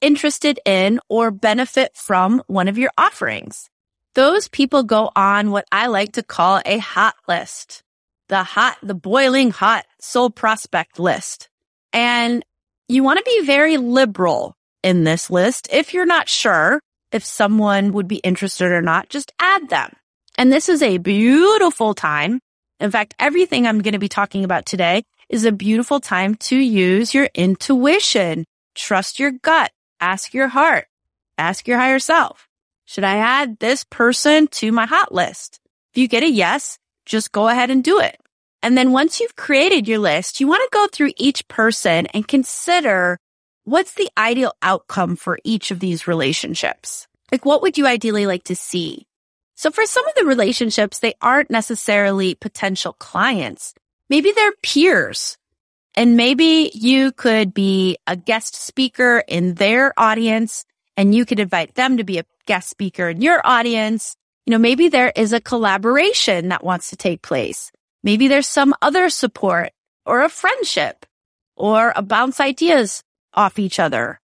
interested 0.00 0.60
in 0.64 1.00
or 1.08 1.30
benefit 1.30 1.96
from 1.96 2.42
one 2.46 2.68
of 2.68 2.78
your 2.78 2.90
offerings. 2.98 3.68
Those 4.14 4.48
people 4.48 4.82
go 4.82 5.10
on 5.14 5.50
what 5.50 5.66
I 5.70 5.88
like 5.88 6.12
to 6.12 6.22
call 6.22 6.60
a 6.64 6.78
hot 6.78 7.14
list, 7.28 7.82
the 8.28 8.42
hot, 8.42 8.78
the 8.82 8.94
boiling 8.94 9.50
hot 9.50 9.84
soul 10.00 10.30
prospect 10.30 10.98
list. 10.98 11.48
And 11.92 12.44
you 12.88 13.02
want 13.02 13.18
to 13.18 13.24
be 13.24 13.44
very 13.44 13.76
liberal 13.76 14.54
in 14.82 15.04
this 15.04 15.30
list. 15.30 15.68
If 15.70 15.92
you're 15.92 16.06
not 16.06 16.28
sure 16.28 16.80
if 17.12 17.24
someone 17.24 17.92
would 17.92 18.08
be 18.08 18.16
interested 18.16 18.70
or 18.72 18.82
not, 18.82 19.08
just 19.08 19.32
add 19.38 19.68
them. 19.68 19.92
And 20.38 20.52
this 20.52 20.68
is 20.68 20.82
a 20.82 20.98
beautiful 20.98 21.94
time. 21.94 22.40
In 22.78 22.90
fact, 22.90 23.14
everything 23.18 23.66
I'm 23.66 23.80
going 23.80 23.92
to 23.92 23.98
be 23.98 24.08
talking 24.08 24.44
about 24.44 24.66
today 24.66 25.02
is 25.28 25.44
a 25.44 25.52
beautiful 25.52 25.98
time 25.98 26.34
to 26.36 26.56
use 26.56 27.14
your 27.14 27.28
intuition. 27.34 28.44
Trust 28.74 29.18
your 29.18 29.32
gut. 29.32 29.72
Ask 30.06 30.34
your 30.34 30.46
heart. 30.46 30.86
Ask 31.36 31.66
your 31.66 31.78
higher 31.78 31.98
self. 31.98 32.48
Should 32.84 33.02
I 33.02 33.16
add 33.16 33.58
this 33.58 33.82
person 33.82 34.46
to 34.58 34.70
my 34.70 34.86
hot 34.86 35.12
list? 35.12 35.58
If 35.92 35.98
you 35.98 36.06
get 36.06 36.22
a 36.22 36.30
yes, 36.30 36.78
just 37.04 37.32
go 37.32 37.48
ahead 37.48 37.70
and 37.70 37.82
do 37.82 37.98
it. 37.98 38.16
And 38.62 38.78
then 38.78 38.92
once 38.92 39.18
you've 39.18 39.34
created 39.34 39.88
your 39.88 39.98
list, 39.98 40.38
you 40.38 40.46
want 40.46 40.62
to 40.62 40.78
go 40.78 40.86
through 40.86 41.10
each 41.16 41.48
person 41.48 42.06
and 42.14 42.28
consider 42.28 43.18
what's 43.64 43.94
the 43.94 44.08
ideal 44.16 44.52
outcome 44.62 45.16
for 45.16 45.40
each 45.42 45.72
of 45.72 45.80
these 45.80 46.06
relationships? 46.06 47.08
Like 47.32 47.44
what 47.44 47.62
would 47.62 47.76
you 47.76 47.88
ideally 47.88 48.26
like 48.26 48.44
to 48.44 48.54
see? 48.54 49.08
So 49.56 49.72
for 49.72 49.86
some 49.86 50.06
of 50.06 50.14
the 50.14 50.24
relationships, 50.24 51.00
they 51.00 51.14
aren't 51.20 51.50
necessarily 51.50 52.36
potential 52.36 52.92
clients. 52.92 53.74
Maybe 54.08 54.30
they're 54.30 54.54
peers. 54.62 55.36
And 55.96 56.16
maybe 56.16 56.70
you 56.74 57.10
could 57.12 57.54
be 57.54 57.96
a 58.06 58.16
guest 58.16 58.54
speaker 58.54 59.24
in 59.26 59.54
their 59.54 59.98
audience 59.98 60.66
and 60.96 61.14
you 61.14 61.24
could 61.24 61.40
invite 61.40 61.74
them 61.74 61.96
to 61.96 62.04
be 62.04 62.18
a 62.18 62.26
guest 62.46 62.68
speaker 62.68 63.08
in 63.08 63.22
your 63.22 63.40
audience. 63.44 64.14
You 64.44 64.52
know, 64.52 64.58
maybe 64.58 64.88
there 64.88 65.12
is 65.16 65.32
a 65.32 65.40
collaboration 65.40 66.48
that 66.48 66.62
wants 66.62 66.90
to 66.90 66.96
take 66.96 67.22
place. 67.22 67.72
Maybe 68.02 68.28
there's 68.28 68.46
some 68.46 68.74
other 68.82 69.08
support 69.08 69.72
or 70.04 70.22
a 70.22 70.28
friendship 70.28 71.06
or 71.56 71.92
a 71.96 72.02
bounce 72.02 72.40
ideas 72.40 73.02
off 73.32 73.58
each 73.58 73.80
other. 73.80 74.20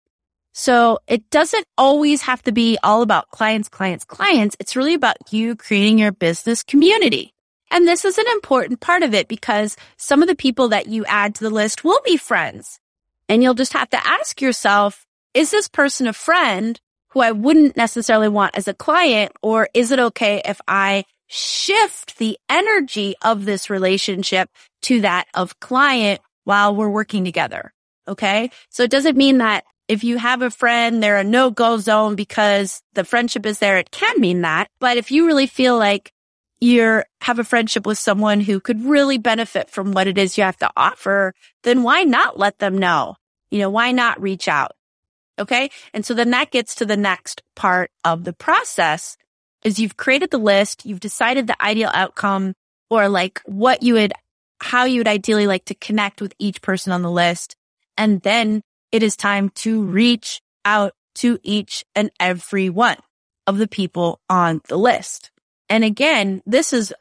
So 0.53 0.99
it 1.07 1.31
doesn't 1.31 1.65
always 1.79 2.23
have 2.23 2.43
to 2.43 2.53
be 2.53 2.79
all 2.83 3.03
about 3.03 3.31
clients, 3.31 3.69
clients, 3.69 4.05
clients. 4.05 4.57
It's 4.59 4.77
really 4.77 4.95
about 4.95 5.33
you 5.33 5.55
creating 5.55 5.99
your 5.99 6.13
business 6.13 6.63
community. 6.63 7.33
And 7.71 7.87
this 7.87 8.05
is 8.05 8.19
an 8.19 8.27
important 8.33 8.81
part 8.81 9.03
of 9.03 9.15
it 9.15 9.29
because 9.29 9.77
some 9.97 10.23
of 10.23 10.29
the 10.29 10.35
people 10.35 10.69
that 10.69 10.89
you 10.89 11.05
add 11.07 11.35
to 11.37 11.45
the 11.45 11.51
list 11.51 11.85
will 11.85 12.01
be 12.05 12.17
friends. 12.17 12.81
And 13.29 13.43
you'll 13.43 13.55
just 13.55 13.75
have 13.75 13.91
to 13.91 14.07
ask 14.07 14.41
yourself, 14.41 15.07
is 15.35 15.51
this 15.51 15.69
person 15.69 16.09
a 16.09 16.13
friend 16.13 16.81
who 17.11 17.21
I 17.21 17.33
wouldn't 17.33 17.77
necessarily 17.77 18.29
want 18.29 18.57
as 18.57 18.67
a 18.67 18.75
client? 18.75 19.33
Or 19.43 19.69
is 19.73 19.93
it 19.93 20.01
okay 20.01 20.43
if 20.45 20.61
I 20.67 21.05
shift 21.29 22.19
the 22.19 22.37
energy 22.49 23.15
of 23.23 23.45
this 23.45 23.71
relationship 23.71 24.51
to 24.83 25.03
that 25.03 25.29
of 25.35 25.61
client 25.61 26.21
while 26.45 26.75
we're 26.75 26.91
working 26.91 27.25
together? 27.25 27.73
Okay. 28.09 28.51
So 28.71 28.83
it 28.83 28.91
doesn't 28.91 29.17
mean 29.17 29.39
that 29.39 29.65
if 29.87 30.03
you 30.03 30.19
have 30.19 30.43
a 30.43 30.51
friend, 30.51 31.03
they're 31.03 31.19
a 31.19 31.25
no-go 31.25 31.79
zone 31.79 32.17
because 32.17 32.81
the 32.95 33.05
friendship 33.05 33.47
is 33.47 33.59
there. 33.59 33.77
It 33.79 33.91
can 33.91 34.21
mean 34.21 34.43
that. 34.43 34.69
But 34.81 34.97
if 34.97 35.11
you 35.11 35.27
really 35.27 35.47
feel 35.47 35.79
like 35.79 36.13
you 36.61 37.03
have 37.23 37.39
a 37.39 37.45
friendship 37.45 37.87
with 37.87 37.99
someone 37.99 38.41
who 38.41 38.61
could 38.61 38.85
really 38.85 39.19
benefit 39.19 39.71
from 39.71 39.93
what 39.93 40.07
it 40.07 40.19
is 40.19 40.37
you 40.37 40.45
have 40.45 40.59
to 40.59 40.71
offer, 40.77 41.35
then 41.63 41.83
why 41.83 42.03
not 42.03 42.39
let 42.39 42.59
them 42.59 42.77
know? 42.77 43.17
You 43.51 43.61
know, 43.61 43.71
why 43.71 43.93
not 43.93 44.21
reach 44.21 44.47
out? 44.47 44.73
Okay. 45.39 45.71
And 45.95 46.05
so 46.05 46.13
then 46.13 46.31
that 46.31 46.51
gets 46.51 46.77
to 46.77 46.87
the 46.87 46.99
next 46.99 47.43
part 47.57 47.91
of 48.05 48.25
the 48.25 48.35
process 48.35 49.17
is 49.65 49.79
you've 49.79 49.97
created 49.97 50.31
the 50.31 50.39
list. 50.39 50.85
You've 50.85 51.01
decided 51.01 51.47
the 51.47 51.63
ideal 51.63 51.91
outcome 51.95 52.55
or 52.91 53.09
like 53.09 53.41
what 53.47 53.83
you 53.83 53.95
would, 53.95 54.13
how 54.61 54.85
you 54.85 55.01
would 55.01 55.09
ideally 55.09 55.47
like 55.47 55.65
to 55.67 55.75
connect 55.75 56.21
with 56.21 56.35
each 56.39 56.61
person 56.61 56.93
on 56.93 57.03
the 57.03 57.11
list. 57.11 57.57
And 57.97 58.21
then 58.21 58.63
it 58.93 59.03
is 59.03 59.17
time 59.17 59.49
to 59.51 59.83
reach 59.83 60.43
out 60.65 60.93
to 61.17 61.39
each 61.43 61.85
and 61.95 62.11
every 62.21 62.69
one 62.69 62.97
of 63.47 63.59
the 63.59 63.69
people 63.69 64.21
on 64.29 64.61
the 64.69 64.77
list. 64.77 65.30
And 65.71 65.85
again, 65.85 66.43
this 66.45 66.75
is 66.75 66.93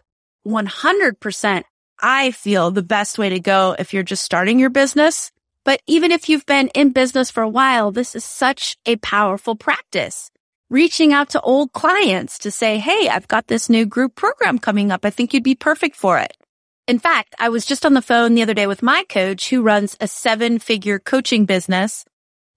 100% 0.48 1.64
I 2.02 2.32
feel 2.32 2.72
the 2.72 2.84
best 2.84 3.18
way 3.18 3.30
to 3.30 3.40
go 3.40 3.76
if 3.78 3.94
you're 3.94 4.04
just 4.04 4.24
starting 4.24 4.60
your 4.60 4.70
business. 4.70 5.32
But 5.66 5.82
even 5.86 6.12
if 6.12 6.30
you've 6.30 6.46
been 6.46 6.70
in 6.70 6.92
business 6.92 7.30
for 7.30 7.44
a 7.44 7.50
while, 7.50 7.92
this 7.92 8.16
is 8.16 8.24
such 8.24 8.78
a 8.86 8.96
powerful 8.98 9.56
practice. 9.56 10.32
Reaching 10.70 11.12
out 11.14 11.30
to 11.32 11.42
old 11.42 11.74
clients 11.74 12.38
to 12.40 12.52
say, 12.52 12.78
Hey, 12.78 13.10
I've 13.10 13.28
got 13.28 13.48
this 13.48 13.70
new 13.70 13.86
group 13.86 14.16
program 14.16 14.60
coming 14.60 14.92
up. 14.92 15.04
I 15.04 15.10
think 15.10 15.34
you'd 15.34 15.44
be 15.44 15.56
perfect 15.56 15.96
for 15.96 16.20
it. 16.20 16.38
In 16.88 17.00
fact, 17.00 17.36
I 17.38 17.50
was 17.50 17.66
just 17.66 17.86
on 17.86 17.94
the 17.94 18.02
phone 18.02 18.34
the 18.34 18.42
other 18.42 18.54
day 18.54 18.66
with 18.66 18.82
my 18.82 19.04
coach 19.10 19.50
who 19.50 19.62
runs 19.62 19.98
a 20.00 20.08
seven 20.08 20.58
figure 20.58 21.00
coaching 21.00 21.46
business 21.46 22.06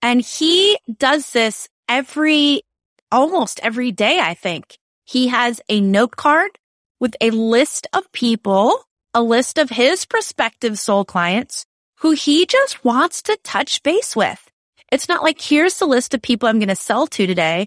and 0.01 0.21
he 0.21 0.79
does 0.99 1.31
this 1.33 1.69
every, 1.89 2.63
almost 3.11 3.61
every 3.63 3.93
day, 3.93 4.21
I 4.21 4.35
think. 4.35 4.79
He 5.13 5.29
has 5.29 5.61
a 5.69 5.79
note 5.83 6.17
card 6.17 6.53
with 6.99 7.15
a 7.21 7.31
list 7.33 7.87
of 7.93 8.11
people, 8.13 8.83
a 9.13 9.21
list 9.21 9.59
of 9.59 9.69
his 9.69 10.07
prospective 10.07 10.79
soul 10.79 11.05
clients 11.05 11.67
who 11.99 12.13
he 12.13 12.47
just 12.47 12.83
wants 12.83 13.21
to 13.25 13.39
touch 13.45 13.83
base 13.83 14.17
with. 14.17 14.51
It's 14.91 15.11
not 15.11 15.23
like 15.23 15.39
here's 15.39 15.79
the 15.79 15.85
list 15.85 16.15
of 16.15 16.23
people 16.23 16.49
I'm 16.49 16.59
going 16.59 16.69
to 16.69 16.75
sell 16.75 17.07
to 17.09 17.27
today. 17.27 17.67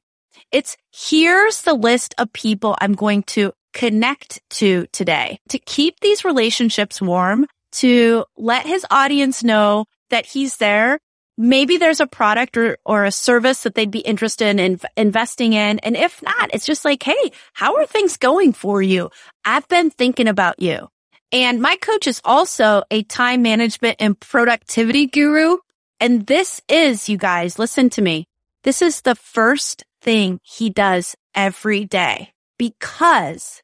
It's 0.51 0.75
here's 0.91 1.61
the 1.61 1.75
list 1.75 2.15
of 2.17 2.33
people 2.33 2.75
I'm 2.81 2.93
going 2.93 3.21
to 3.37 3.53
connect 3.73 4.41
to 4.61 4.87
today 4.91 5.37
to 5.49 5.59
keep 5.59 5.99
these 5.99 6.25
relationships 6.25 6.99
warm, 6.99 7.45
to 7.73 8.25
let 8.35 8.65
his 8.65 8.87
audience 8.89 9.43
know 9.43 9.85
that 10.09 10.25
he's 10.25 10.57
there. 10.57 10.97
Maybe 11.37 11.77
there's 11.77 11.99
a 11.99 12.07
product 12.07 12.55
or, 12.55 12.77
or 12.85 13.03
a 13.03 13.11
service 13.11 13.63
that 13.63 13.75
they'd 13.75 13.91
be 13.91 13.99
interested 13.99 14.59
in 14.59 14.79
investing 14.95 15.53
in. 15.53 15.79
And 15.79 15.97
if 15.97 16.21
not, 16.21 16.49
it's 16.53 16.65
just 16.65 16.85
like, 16.85 17.03
Hey, 17.03 17.31
how 17.53 17.75
are 17.75 17.85
things 17.85 18.17
going 18.17 18.53
for 18.53 18.81
you? 18.81 19.09
I've 19.43 19.67
been 19.67 19.89
thinking 19.89 20.27
about 20.27 20.61
you. 20.61 20.87
And 21.31 21.61
my 21.61 21.75
coach 21.75 22.07
is 22.07 22.21
also 22.23 22.83
a 22.89 23.03
time 23.03 23.41
management 23.41 23.97
and 23.99 24.17
productivity 24.19 25.07
guru. 25.07 25.57
And 25.99 26.25
this 26.25 26.61
is, 26.69 27.09
you 27.09 27.17
guys, 27.17 27.59
listen 27.59 27.89
to 27.91 28.01
me. 28.01 28.25
This 28.63 28.81
is 28.81 29.01
the 29.01 29.15
first 29.15 29.83
thing 30.01 30.39
he 30.43 30.69
does 30.69 31.15
every 31.33 31.85
day 31.85 32.31
because 32.57 33.61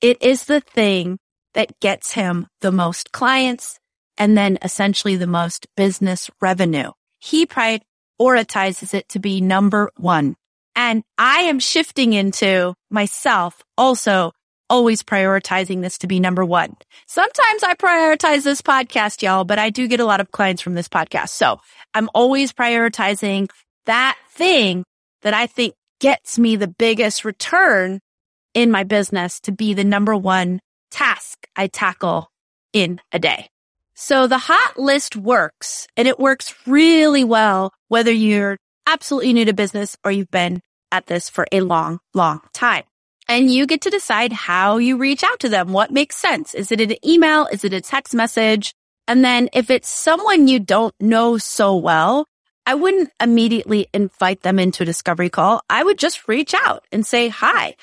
it 0.00 0.22
is 0.22 0.44
the 0.44 0.60
thing 0.60 1.18
that 1.54 1.78
gets 1.80 2.12
him 2.12 2.46
the 2.60 2.72
most 2.72 3.12
clients 3.12 3.78
and 4.16 4.36
then 4.36 4.58
essentially 4.62 5.16
the 5.16 5.26
most 5.26 5.66
business 5.76 6.30
revenue. 6.40 6.90
He 7.22 7.46
prioritizes 7.46 8.94
it 8.94 9.08
to 9.10 9.20
be 9.20 9.40
number 9.40 9.90
one. 9.96 10.34
And 10.74 11.04
I 11.16 11.42
am 11.42 11.60
shifting 11.60 12.14
into 12.14 12.74
myself 12.90 13.62
also 13.78 14.32
always 14.68 15.04
prioritizing 15.04 15.82
this 15.82 15.98
to 15.98 16.08
be 16.08 16.18
number 16.18 16.44
one. 16.44 16.74
Sometimes 17.06 17.62
I 17.62 17.74
prioritize 17.74 18.42
this 18.42 18.60
podcast, 18.60 19.22
y'all, 19.22 19.44
but 19.44 19.58
I 19.58 19.70
do 19.70 19.86
get 19.86 20.00
a 20.00 20.04
lot 20.04 20.20
of 20.20 20.32
clients 20.32 20.62
from 20.62 20.74
this 20.74 20.88
podcast. 20.88 21.28
So 21.28 21.60
I'm 21.94 22.10
always 22.12 22.52
prioritizing 22.52 23.50
that 23.86 24.18
thing 24.32 24.82
that 25.20 25.34
I 25.34 25.46
think 25.46 25.74
gets 26.00 26.40
me 26.40 26.56
the 26.56 26.66
biggest 26.66 27.24
return 27.24 28.00
in 28.52 28.72
my 28.72 28.82
business 28.82 29.38
to 29.40 29.52
be 29.52 29.74
the 29.74 29.84
number 29.84 30.16
one 30.16 30.58
task 30.90 31.46
I 31.54 31.68
tackle 31.68 32.30
in 32.72 33.00
a 33.12 33.20
day. 33.20 33.51
So 34.04 34.26
the 34.26 34.36
hot 34.36 34.76
list 34.76 35.14
works 35.14 35.86
and 35.96 36.08
it 36.08 36.18
works 36.18 36.56
really 36.66 37.22
well, 37.22 37.72
whether 37.86 38.10
you're 38.10 38.58
absolutely 38.84 39.32
new 39.32 39.44
to 39.44 39.52
business 39.52 39.96
or 40.04 40.10
you've 40.10 40.32
been 40.32 40.60
at 40.90 41.06
this 41.06 41.30
for 41.30 41.46
a 41.52 41.60
long, 41.60 42.00
long 42.12 42.40
time. 42.52 42.82
And 43.28 43.48
you 43.48 43.64
get 43.64 43.82
to 43.82 43.90
decide 43.90 44.32
how 44.32 44.78
you 44.78 44.96
reach 44.96 45.22
out 45.22 45.38
to 45.38 45.48
them. 45.48 45.72
What 45.72 45.92
makes 45.92 46.16
sense? 46.16 46.52
Is 46.52 46.72
it 46.72 46.80
an 46.80 46.96
email? 47.06 47.46
Is 47.52 47.64
it 47.64 47.72
a 47.72 47.80
text 47.80 48.12
message? 48.12 48.74
And 49.06 49.24
then 49.24 49.48
if 49.52 49.70
it's 49.70 49.88
someone 49.88 50.48
you 50.48 50.58
don't 50.58 50.94
know 51.00 51.38
so 51.38 51.76
well, 51.76 52.26
I 52.66 52.74
wouldn't 52.74 53.10
immediately 53.20 53.86
invite 53.94 54.42
them 54.42 54.58
into 54.58 54.82
a 54.82 54.86
discovery 54.86 55.30
call. 55.30 55.62
I 55.70 55.84
would 55.84 55.96
just 55.96 56.26
reach 56.26 56.54
out 56.54 56.84
and 56.90 57.06
say, 57.06 57.28
hi, 57.28 57.76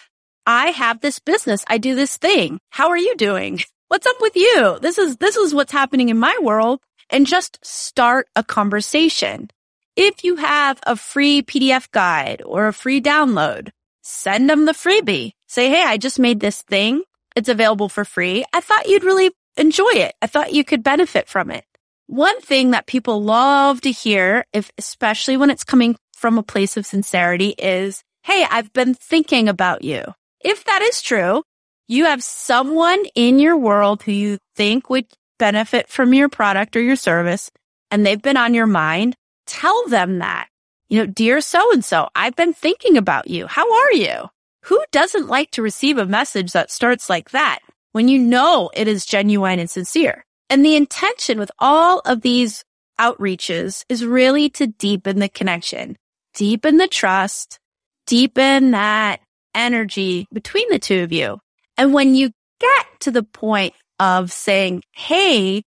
I 0.46 0.72
have 0.72 1.00
this 1.00 1.20
business. 1.20 1.64
I 1.68 1.78
do 1.78 1.96
this 1.96 2.18
thing. 2.18 2.60
How 2.72 2.90
are 2.90 2.98
you 2.98 3.16
doing? 3.16 3.62
What's 3.90 4.06
up 4.06 4.22
with 4.22 4.36
you? 4.36 4.78
This 4.84 5.00
is, 5.00 5.18
this 5.18 5.36
is 5.36 5.52
what's 5.52 5.72
happening 5.72 6.10
in 6.10 6.20
my 6.20 6.38
world 6.44 6.80
and 7.10 7.26
just 7.26 7.58
start 7.66 8.28
a 8.36 8.44
conversation. 8.44 9.50
If 9.96 10.24
you 10.24 10.36
have 10.36 10.80
a 10.86 10.96
free 10.96 11.42
PDF 11.42 11.90
guide 11.90 12.44
or 12.46 12.68
a 12.68 12.74
free 12.74 13.02
download, 13.02 13.72
send 14.04 14.48
them 14.48 14.66
the 14.66 14.74
freebie. 14.74 15.32
Say, 15.48 15.70
Hey, 15.70 15.84
I 15.84 15.98
just 15.98 16.20
made 16.20 16.40
this 16.40 16.62
thing. 16.62 17.02
It's 17.36 17.50
available 17.50 17.90
for 17.90 18.06
free. 18.06 18.46
I 18.54 18.62
thought 18.62 18.88
you'd 18.88 19.04
really 19.04 19.32
enjoy 19.58 19.94
it. 19.94 20.14
I 20.22 20.28
thought 20.28 20.54
you 20.54 20.64
could 20.64 20.84
benefit 20.84 21.28
from 21.28 21.50
it. 21.50 21.66
One 22.06 22.40
thing 22.42 22.70
that 22.72 22.86
people 22.86 23.24
love 23.24 23.82
to 23.82 23.92
hear, 23.92 24.46
if, 24.54 24.72
especially 24.78 25.36
when 25.36 25.50
it's 25.50 25.64
coming 25.64 25.98
from 26.14 26.38
a 26.38 26.44
place 26.44 26.78
of 26.78 26.86
sincerity 26.86 27.56
is, 27.58 28.04
Hey, 28.22 28.46
I've 28.52 28.72
been 28.72 28.94
thinking 28.94 29.50
about 29.50 29.84
you. 29.84 30.04
If 30.42 30.64
that 30.66 30.84
is 30.84 31.02
true, 31.02 31.42
you 31.90 32.06
have 32.06 32.24
someone 32.24 33.04
in 33.16 33.40
your 33.40 33.58
world 33.58 34.04
who 34.04 34.12
you 34.12 34.38
think 34.56 34.90
would 34.92 35.08
benefit 35.40 35.90
from 35.90 36.14
your 36.14 36.30
product 36.30 36.76
or 36.76 36.82
your 36.82 36.96
service 36.96 37.50
and 37.90 38.06
they've 38.06 38.22
been 38.22 38.38
on 38.38 38.54
your 38.54 38.68
mind. 38.68 39.16
Tell 39.48 39.88
them 39.88 40.20
that, 40.20 40.48
you 40.88 41.00
know, 41.00 41.08
dear 41.08 41.42
so 41.42 41.74
and 41.74 41.84
so, 41.84 42.08
I've 42.16 42.36
been 42.36 42.54
thinking 42.54 42.96
about 42.96 43.28
you. 43.28 43.48
How 43.48 43.74
are 43.74 43.94
you? 43.94 44.30
Who 44.66 44.80
doesn't 44.92 45.30
like 45.30 45.50
to 45.52 45.64
receive 45.64 45.98
a 45.98 46.06
message 46.06 46.52
that 46.52 46.70
starts 46.70 47.10
like 47.10 47.32
that 47.32 47.60
when 47.94 48.08
you 48.08 48.20
know 48.20 48.70
it 48.76 48.88
is 48.88 49.04
genuine 49.04 49.58
and 49.58 49.70
sincere? 49.70 50.24
And 50.48 50.64
the 50.64 50.76
intention 50.76 51.40
with 51.40 51.52
all 51.58 52.02
of 52.06 52.22
these 52.22 52.64
outreaches 53.00 53.84
is 53.90 54.06
really 54.06 54.50
to 54.52 54.68
deepen 54.68 55.18
the 55.18 55.30
connection, 55.30 55.98
deepen 56.36 56.78
the 56.78 56.88
trust, 56.88 57.58
deepen 58.06 58.72
that 58.72 59.22
energy 59.56 60.28
between 60.32 60.70
the 60.70 60.78
two 60.78 61.02
of 61.02 61.12
you. 61.12 61.40
And 61.80 61.94
when 61.94 62.14
you 62.14 62.32
get 62.60 62.86
to 63.00 63.12
the 63.12 63.24
point 63.24 63.74
of 64.00 64.34
saying, 64.34 64.84
Hey, 64.92 65.64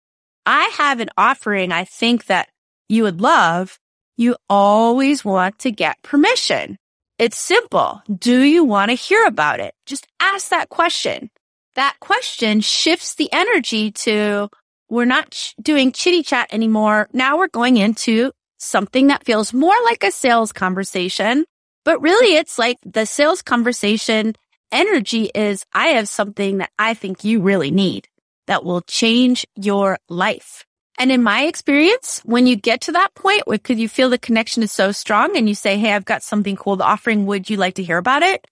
I 0.46 0.64
have 0.78 1.00
an 1.00 1.10
offering 1.18 1.70
I 1.70 1.84
think 1.84 2.26
that 2.26 2.48
you 2.88 3.02
would 3.02 3.20
love, 3.20 3.78
you 4.16 4.34
always 4.48 5.22
want 5.22 5.58
to 5.60 5.70
get 5.70 6.02
permission. 6.02 6.78
It's 7.18 7.36
simple. 7.36 8.02
Do 8.10 8.40
you 8.40 8.64
want 8.64 8.90
to 8.90 8.94
hear 8.94 9.26
about 9.26 9.60
it? 9.60 9.74
Just 9.84 10.06
ask 10.18 10.48
that 10.48 10.70
question. 10.70 11.28
That 11.74 11.96
question 12.00 12.62
shifts 12.62 13.14
the 13.14 13.28
energy 13.30 13.92
to 13.92 14.48
we're 14.88 15.04
not 15.04 15.32
ch- 15.32 15.54
doing 15.60 15.92
chitty 15.92 16.22
chat 16.22 16.48
anymore. 16.50 17.10
Now 17.12 17.36
we're 17.36 17.48
going 17.48 17.76
into 17.76 18.32
something 18.56 19.08
that 19.08 19.26
feels 19.26 19.52
more 19.52 19.76
like 19.84 20.02
a 20.02 20.10
sales 20.10 20.52
conversation, 20.52 21.44
but 21.84 22.00
really 22.00 22.36
it's 22.36 22.58
like 22.58 22.78
the 22.82 23.04
sales 23.04 23.42
conversation 23.42 24.34
energy 24.72 25.30
is 25.34 25.64
I 25.72 25.88
have 25.88 26.08
something 26.08 26.58
that 26.58 26.70
I 26.78 26.94
think 26.94 27.24
you 27.24 27.40
really 27.40 27.70
need 27.70 28.08
that 28.46 28.64
will 28.64 28.80
change 28.82 29.46
your 29.54 29.98
life. 30.08 30.64
And 30.98 31.12
in 31.12 31.22
my 31.22 31.42
experience, 31.44 32.20
when 32.24 32.46
you 32.46 32.56
get 32.56 32.80
to 32.82 32.92
that 32.92 33.14
point, 33.14 33.44
because 33.46 33.78
you 33.78 33.88
feel 33.88 34.10
the 34.10 34.18
connection 34.18 34.64
is 34.64 34.72
so 34.72 34.90
strong 34.90 35.36
and 35.36 35.48
you 35.48 35.54
say, 35.54 35.78
Hey, 35.78 35.92
I've 35.92 36.04
got 36.04 36.24
something 36.24 36.56
cool 36.56 36.76
to 36.76 36.84
offering. 36.84 37.26
Would 37.26 37.48
you 37.48 37.56
like 37.56 37.74
to 37.74 37.84
hear 37.84 37.98
about 37.98 38.22
it? 38.22 38.44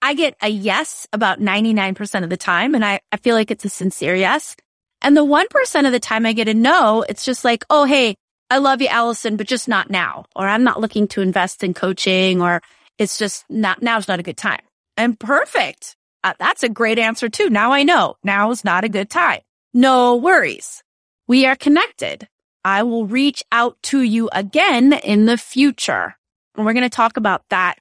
I 0.00 0.14
get 0.14 0.34
a 0.40 0.48
yes 0.48 1.06
about 1.12 1.40
99% 1.40 2.24
of 2.24 2.30
the 2.30 2.38
time. 2.38 2.74
And 2.74 2.82
I, 2.84 3.00
I 3.12 3.18
feel 3.18 3.34
like 3.34 3.50
it's 3.50 3.66
a 3.66 3.68
sincere 3.68 4.14
yes. 4.14 4.56
And 5.02 5.14
the 5.14 5.24
1% 5.24 5.86
of 5.86 5.92
the 5.92 6.00
time 6.00 6.24
I 6.24 6.32
get 6.32 6.48
a 6.48 6.54
no, 6.54 7.04
it's 7.06 7.24
just 7.24 7.44
like, 7.44 7.64
Oh, 7.68 7.84
Hey, 7.84 8.14
I 8.48 8.58
love 8.58 8.80
you, 8.80 8.88
Allison, 8.88 9.36
but 9.36 9.46
just 9.46 9.68
not 9.68 9.90
now. 9.90 10.24
Or 10.34 10.48
I'm 10.48 10.64
not 10.64 10.80
looking 10.80 11.06
to 11.08 11.20
invest 11.20 11.62
in 11.62 11.74
coaching 11.74 12.40
or 12.40 12.62
it's 12.98 13.18
just 13.18 13.44
not, 13.50 13.82
now's 13.82 14.08
not 14.08 14.20
a 14.20 14.24
good 14.24 14.38
time. 14.38 14.62
And 15.00 15.18
perfect. 15.18 15.96
Uh, 16.22 16.34
that's 16.38 16.62
a 16.62 16.68
great 16.68 16.98
answer 16.98 17.30
too. 17.30 17.48
Now 17.48 17.72
I 17.72 17.84
know 17.84 18.16
now 18.22 18.50
is 18.50 18.66
not 18.66 18.84
a 18.84 18.88
good 18.90 19.08
time. 19.08 19.40
No 19.72 20.16
worries. 20.16 20.82
We 21.26 21.46
are 21.46 21.56
connected. 21.56 22.28
I 22.66 22.82
will 22.82 23.06
reach 23.06 23.42
out 23.50 23.82
to 23.84 24.02
you 24.02 24.28
again 24.30 24.92
in 24.92 25.24
the 25.24 25.38
future. 25.38 26.16
And 26.54 26.66
we're 26.66 26.74
going 26.74 26.82
to 26.82 26.90
talk 26.90 27.16
about 27.16 27.48
that 27.48 27.78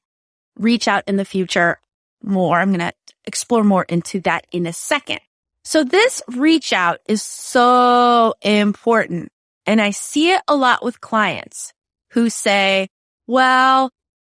reach 0.57 0.87
out 0.87 1.03
in 1.07 1.17
the 1.17 1.25
future 1.25 1.81
more. 2.23 2.57
I'm 2.57 2.69
going 2.69 2.79
to 2.79 2.93
explore 3.25 3.65
more 3.65 3.83
into 3.89 4.21
that 4.21 4.47
in 4.53 4.65
a 4.65 4.71
second. 4.71 5.19
So 5.65 5.83
this 5.83 6.21
reach 6.29 6.71
out 6.71 6.99
is 7.05 7.21
so 7.21 8.33
important. 8.41 9.33
And 9.65 9.81
I 9.81 9.89
see 9.89 10.31
it 10.31 10.41
a 10.47 10.55
lot 10.55 10.85
with 10.85 11.01
clients 11.01 11.73
who 12.11 12.29
say, 12.29 12.87
well, 13.27 13.91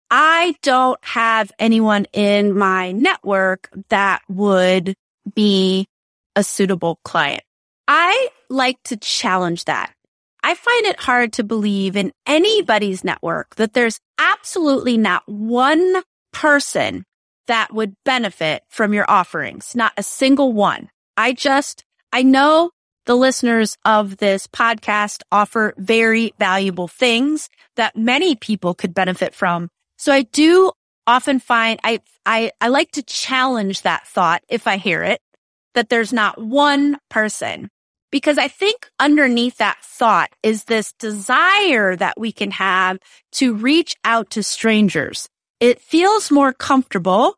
I 0.09 0.55
don't 0.61 0.99
have 1.03 1.51
anyone 1.59 2.05
in 2.13 2.57
my 2.57 2.91
network 2.91 3.69
that 3.89 4.21
would 4.29 4.95
be 5.33 5.87
a 6.35 6.43
suitable 6.43 6.99
client. 7.03 7.43
I 7.87 8.29
like 8.49 8.81
to 8.83 8.97
challenge 8.97 9.65
that. 9.65 9.93
I 10.43 10.53
find 10.53 10.85
it 10.85 10.99
hard 10.99 11.33
to 11.33 11.43
believe 11.43 11.97
in 11.97 12.13
anybody's 12.25 13.03
network 13.03 13.55
that 13.55 13.73
there's 13.73 13.99
absolutely 14.17 14.97
not 14.97 15.23
one 15.27 16.03
person 16.31 17.03
that 17.47 17.73
would 17.73 17.95
benefit 18.05 18.63
from 18.69 18.93
your 18.93 19.09
offerings, 19.09 19.75
not 19.75 19.93
a 19.97 20.03
single 20.03 20.53
one. 20.53 20.89
I 21.17 21.33
just, 21.33 21.83
I 22.13 22.23
know 22.23 22.71
the 23.05 23.15
listeners 23.15 23.77
of 23.83 24.17
this 24.17 24.47
podcast 24.47 25.23
offer 25.31 25.73
very 25.77 26.33
valuable 26.39 26.87
things 26.87 27.49
that 27.75 27.95
many 27.95 28.35
people 28.35 28.73
could 28.73 28.93
benefit 28.93 29.33
from. 29.33 29.69
So 29.97 30.11
I 30.11 30.23
do 30.23 30.71
often 31.05 31.39
find 31.39 31.79
I, 31.83 32.01
I, 32.25 32.51
I 32.61 32.67
like 32.67 32.91
to 32.91 33.03
challenge 33.03 33.81
that 33.81 34.07
thought 34.07 34.43
if 34.49 34.67
I 34.67 34.77
hear 34.77 35.03
it, 35.03 35.21
that 35.73 35.89
there's 35.89 36.13
not 36.13 36.41
one 36.41 36.97
person. 37.09 37.69
Because 38.09 38.37
I 38.37 38.47
think 38.47 38.89
underneath 38.99 39.57
that 39.57 39.83
thought 39.83 40.29
is 40.41 40.63
this 40.63 40.93
desire 40.93 41.95
that 41.95 42.17
we 42.17 42.31
can 42.31 42.51
have 42.51 42.99
to 43.33 43.53
reach 43.53 43.95
out 44.05 44.29
to 44.31 44.43
strangers. 44.43 45.27
It 45.59 45.81
feels 45.81 46.31
more 46.31 46.53
comfortable 46.53 47.35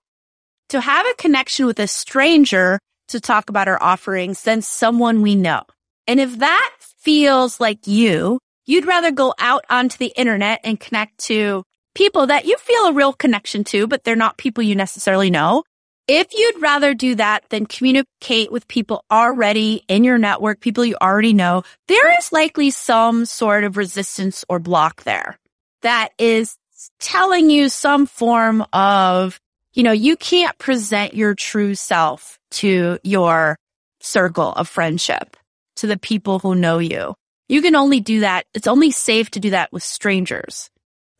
to 0.69 0.79
have 0.79 1.05
a 1.07 1.15
connection 1.15 1.65
with 1.65 1.79
a 1.79 1.87
stranger 1.87 2.79
to 3.07 3.19
talk 3.19 3.49
about 3.49 3.67
our 3.67 3.81
offerings 3.81 4.43
than 4.43 4.61
someone 4.61 5.21
we 5.21 5.33
know. 5.33 5.63
And 6.05 6.19
if 6.19 6.37
that 6.39 6.71
feels 6.79 7.59
like 7.59 7.87
you, 7.87 8.39
you'd 8.67 8.85
rather 8.85 9.11
go 9.11 9.33
out 9.39 9.65
onto 9.69 9.97
the 9.97 10.13
internet 10.15 10.59
and 10.63 10.79
connect 10.79 11.17
to 11.25 11.63
people 11.95 12.27
that 12.27 12.45
you 12.45 12.57
feel 12.57 12.87
a 12.87 12.93
real 12.93 13.13
connection 13.13 13.63
to, 13.65 13.87
but 13.87 14.03
they're 14.03 14.15
not 14.15 14.37
people 14.37 14.63
you 14.63 14.75
necessarily 14.75 15.29
know. 15.29 15.63
If 16.07 16.33
you'd 16.33 16.61
rather 16.61 16.95
do 16.95 17.15
that 17.15 17.43
than 17.49 17.67
communicate 17.67 18.51
with 18.51 18.67
people 18.67 19.05
already 19.11 19.83
in 19.87 20.03
your 20.03 20.17
network, 20.17 20.59
people 20.59 20.83
you 20.83 20.95
already 20.99 21.33
know, 21.33 21.63
there 21.87 22.17
is 22.17 22.31
likely 22.31 22.71
some 22.71 23.25
sort 23.25 23.63
of 23.63 23.77
resistance 23.77 24.43
or 24.49 24.57
block 24.59 25.03
there 25.03 25.37
that 25.83 26.09
is 26.17 26.57
telling 26.99 27.49
you 27.49 27.69
some 27.69 28.05
form 28.05 28.65
of, 28.73 29.39
you 29.73 29.83
know, 29.83 29.91
you 29.91 30.17
can't 30.17 30.57
present 30.57 31.13
your 31.13 31.35
true 31.35 31.75
self 31.75 32.39
to 32.51 32.97
your 33.03 33.57
circle 33.99 34.51
of 34.53 34.67
friendship, 34.67 35.37
to 35.75 35.87
the 35.87 35.97
people 35.97 36.39
who 36.39 36.55
know 36.55 36.79
you. 36.79 37.13
You 37.47 37.61
can 37.61 37.75
only 37.75 37.99
do 37.99 38.21
that. 38.21 38.45
It's 38.53 38.67
only 38.67 38.91
safe 38.91 39.29
to 39.31 39.39
do 39.39 39.51
that 39.51 39.71
with 39.71 39.83
strangers. 39.83 40.69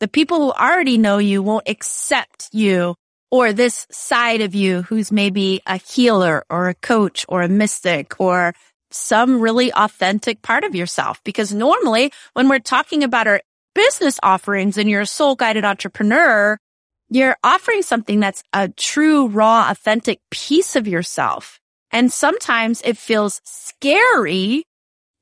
The 0.00 0.08
people 0.08 0.38
who 0.38 0.52
already 0.52 0.96
know 0.96 1.18
you 1.18 1.42
won't 1.42 1.68
accept 1.68 2.48
you 2.52 2.94
or 3.30 3.52
this 3.52 3.86
side 3.90 4.40
of 4.40 4.54
you 4.54 4.80
who's 4.82 5.12
maybe 5.12 5.60
a 5.66 5.76
healer 5.76 6.42
or 6.48 6.70
a 6.70 6.74
coach 6.74 7.26
or 7.28 7.42
a 7.42 7.48
mystic 7.48 8.18
or 8.18 8.54
some 8.90 9.42
really 9.42 9.70
authentic 9.74 10.40
part 10.40 10.64
of 10.64 10.74
yourself. 10.74 11.22
Because 11.22 11.52
normally 11.52 12.12
when 12.32 12.48
we're 12.48 12.60
talking 12.60 13.04
about 13.04 13.26
our 13.26 13.42
business 13.74 14.18
offerings 14.22 14.78
and 14.78 14.88
you're 14.88 15.02
a 15.02 15.06
soul 15.06 15.36
guided 15.36 15.66
entrepreneur, 15.66 16.56
you're 17.10 17.36
offering 17.44 17.82
something 17.82 18.20
that's 18.20 18.42
a 18.54 18.68
true, 18.68 19.26
raw, 19.26 19.70
authentic 19.70 20.18
piece 20.30 20.76
of 20.76 20.88
yourself. 20.88 21.60
And 21.90 22.10
sometimes 22.10 22.80
it 22.86 22.96
feels 22.96 23.42
scary 23.44 24.64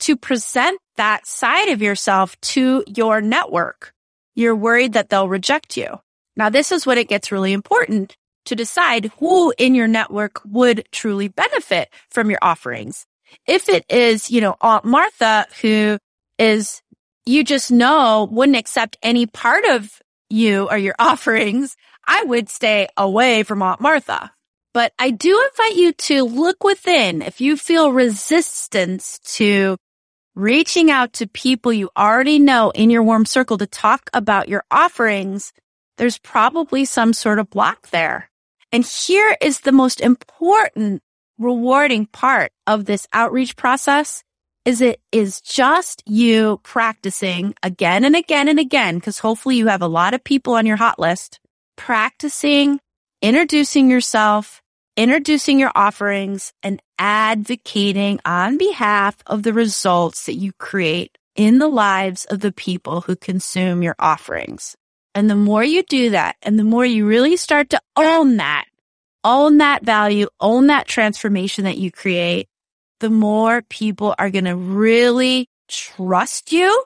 to 0.01 0.17
present 0.17 0.79
that 0.97 1.27
side 1.27 1.71
of 1.71 1.83
yourself 1.83 2.41
to 2.43 2.85
your 2.87 3.21
network 3.21 3.93
you're 4.39 4.55
worried 4.55 4.93
that 4.93 5.09
they'll 5.09 5.29
reject 5.29 5.77
you. 5.77 5.99
Now, 6.37 6.49
this 6.49 6.71
is 6.71 6.87
when 6.87 6.97
it 6.97 7.09
gets 7.09 7.33
really 7.33 7.53
important 7.53 8.17
to 8.45 8.55
decide 8.55 9.11
who 9.19 9.53
in 9.59 9.75
your 9.75 9.89
network 9.89 10.41
would 10.45 10.87
truly 10.93 11.27
benefit 11.27 11.89
from 12.09 12.31
your 12.31 12.39
offerings. 12.41 13.05
If 13.49 13.69
it 13.69 13.85
is, 13.91 14.31
you 14.31 14.41
know, 14.41 14.55
Aunt 14.61 14.85
Martha 14.85 15.47
who 15.61 15.99
is, 16.39 16.81
you 17.27 17.43
just 17.43 17.73
know 17.73 18.29
wouldn't 18.31 18.57
accept 18.57 18.97
any 19.03 19.27
part 19.27 19.65
of 19.65 20.01
you 20.31 20.69
or 20.71 20.79
your 20.79 20.95
offerings, 21.01 21.77
I 22.07 22.23
would 22.23 22.49
stay 22.49 22.87
away 22.97 23.43
from 23.43 23.61
Aunt 23.61 23.81
Martha. 23.81 24.31
But 24.73 24.93
I 25.01 25.11
do 25.11 25.45
invite 25.51 25.77
you 25.77 25.93
to 25.93 26.23
look 26.23 26.63
within 26.63 27.23
if 27.23 27.41
you 27.41 27.57
feel 27.57 27.91
resistance 27.91 29.19
to 29.37 29.77
reaching 30.39 30.89
out 30.89 31.15
to 31.15 31.27
people 31.27 31.73
you 31.73 31.91
already 31.97 32.39
know 32.39 32.71
in 32.71 32.91
your 32.91 33.03
warm 33.03 33.27
circle 33.27 33.59
to 33.59 33.67
talk 33.67 34.09
about 34.15 34.49
your 34.49 34.65
offerings, 34.71 35.53
there's 35.97 36.19
probably 36.19 36.85
some 36.85 37.13
sort 37.13 37.41
of 37.41 37.51
block 37.51 37.91
there. 37.91 38.31
And 38.71 38.85
here 38.85 39.37
is 39.41 39.61
the 39.61 39.73
most 39.73 40.01
important 40.01 41.03
rewarding 41.39 42.07
part 42.07 42.53
of 42.69 42.85
this 42.85 43.09
outreach 43.13 43.57
process 43.57 44.23
is 44.65 44.81
it 44.81 45.01
is 45.11 45.41
just 45.41 46.03
you 46.07 46.61
practicing 46.63 47.55
again 47.63 48.05
and 48.05 48.15
again 48.15 48.47
and 48.47 48.61
again, 48.61 48.99
because 48.99 49.19
hopefully 49.19 49.57
you 49.57 49.67
have 49.67 49.83
a 49.83 49.89
lot 49.89 50.15
of 50.15 50.23
people 50.23 50.55
on 50.55 50.67
your 50.67 50.77
hot 50.77 51.01
list, 51.01 51.41
practicing 51.77 52.79
introducing 53.21 53.91
yourself, 53.91 54.63
introducing 54.99 55.61
your 55.61 55.71
offerings 55.77 56.53
and 56.61 56.83
advocating 56.99 58.19
on 58.25 58.59
behalf 58.59 59.17
of 59.29 59.45
the 59.45 59.53
results 59.53 60.27
that 60.27 60.35
you 60.35 60.53
create 60.55 61.17
in 61.37 61.59
the 61.59 61.69
lives 61.69 62.25
of 62.25 62.41
the 62.41 62.51
people 62.51 63.03
who 63.03 63.15
consume 63.15 63.81
your 63.81 63.95
offerings. 64.01 64.77
And 65.15 65.31
the 65.31 65.37
more 65.37 65.63
you 65.63 65.85
do 65.85 66.11
that 66.11 66.35
and 66.43 66.59
the 66.59 66.65
more 66.65 66.85
you 66.85 67.07
really 67.07 67.37
start 67.37 67.71
to 67.71 67.81
own 67.97 68.39
that, 68.39 68.65
own 69.23 69.59
that 69.59 69.85
value, 69.85 70.27
own 70.41 70.67
that 70.67 70.89
transformation 70.89 71.63
that 71.63 71.79
you 71.79 71.93
create, 71.93 72.49
the 72.99 73.09
more 73.09 73.63
people 73.63 74.17
are 74.19 74.31
going 74.31 74.47
to 74.47 74.57
really 74.57 75.49
trust 75.69 76.51
you, 76.51 76.85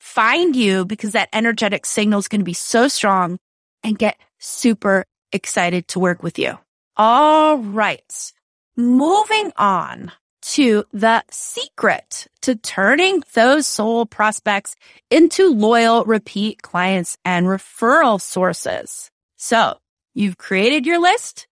find 0.00 0.54
you 0.54 0.84
because 0.84 1.12
that 1.12 1.30
energetic 1.32 1.86
signal 1.86 2.18
is 2.18 2.28
going 2.28 2.42
to 2.42 2.44
be 2.44 2.52
so 2.52 2.88
strong 2.88 3.38
and 3.82 3.98
get 3.98 4.18
super 4.38 5.06
excited 5.32 5.88
to 5.88 5.98
work 5.98 6.22
with 6.22 6.38
you. 6.38 6.58
All 6.96 7.58
right. 7.58 8.32
Moving 8.76 9.52
on 9.56 10.12
to 10.42 10.84
the 10.92 11.24
secret 11.30 12.28
to 12.42 12.54
turning 12.54 13.22
those 13.32 13.66
soul 13.66 14.06
prospects 14.06 14.76
into 15.10 15.50
loyal 15.50 16.04
repeat 16.04 16.62
clients 16.62 17.16
and 17.24 17.46
referral 17.46 18.20
sources. 18.20 19.10
So 19.36 19.78
you've 20.14 20.38
created 20.38 20.86
your 20.86 21.00
list. 21.00 21.48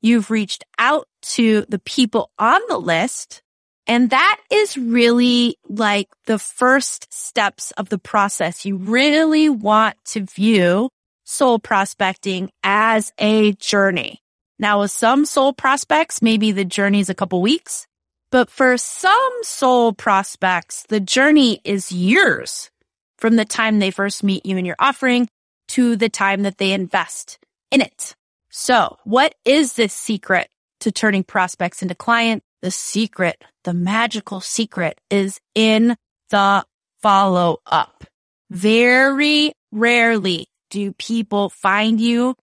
You've 0.00 0.30
reached 0.30 0.64
out 0.78 1.06
to 1.22 1.66
the 1.68 1.80
people 1.80 2.30
on 2.38 2.60
the 2.68 2.78
list. 2.78 3.42
And 3.86 4.10
that 4.10 4.40
is 4.50 4.78
really 4.78 5.56
like 5.68 6.08
the 6.26 6.38
first 6.38 7.12
steps 7.12 7.72
of 7.72 7.88
the 7.88 7.98
process. 7.98 8.64
You 8.64 8.76
really 8.76 9.48
want 9.48 9.96
to 10.06 10.20
view 10.20 10.88
soul 11.24 11.58
prospecting 11.58 12.50
as 12.62 13.12
a 13.18 13.52
journey. 13.54 14.22
Now 14.58 14.80
with 14.80 14.90
some 14.90 15.24
soul 15.24 15.52
prospects, 15.52 16.20
maybe 16.20 16.52
the 16.52 16.64
journey 16.64 17.00
is 17.00 17.08
a 17.08 17.14
couple 17.14 17.40
weeks, 17.40 17.86
but 18.30 18.50
for 18.50 18.76
some 18.76 19.32
soul 19.42 19.92
prospects, 19.92 20.84
the 20.88 21.00
journey 21.00 21.60
is 21.64 21.92
years 21.92 22.70
from 23.18 23.36
the 23.36 23.44
time 23.44 23.78
they 23.78 23.90
first 23.90 24.24
meet 24.24 24.44
you 24.44 24.56
and 24.56 24.66
your 24.66 24.76
offering 24.78 25.28
to 25.68 25.96
the 25.96 26.08
time 26.08 26.42
that 26.42 26.58
they 26.58 26.72
invest 26.72 27.38
in 27.70 27.80
it. 27.80 28.14
So 28.50 28.96
what 29.04 29.34
is 29.44 29.74
this 29.74 29.92
secret 29.92 30.48
to 30.80 30.90
turning 30.90 31.24
prospects 31.24 31.82
into 31.82 31.94
clients? 31.94 32.44
The 32.60 32.70
secret, 32.72 33.40
the 33.62 33.74
magical 33.74 34.40
secret 34.40 35.00
is 35.10 35.38
in 35.54 35.96
the 36.30 36.64
follow 37.00 37.58
up. 37.64 38.04
Very 38.50 39.52
rarely 39.70 40.48
do 40.70 40.92
people 40.94 41.50
find 41.50 42.00
you 42.00 42.34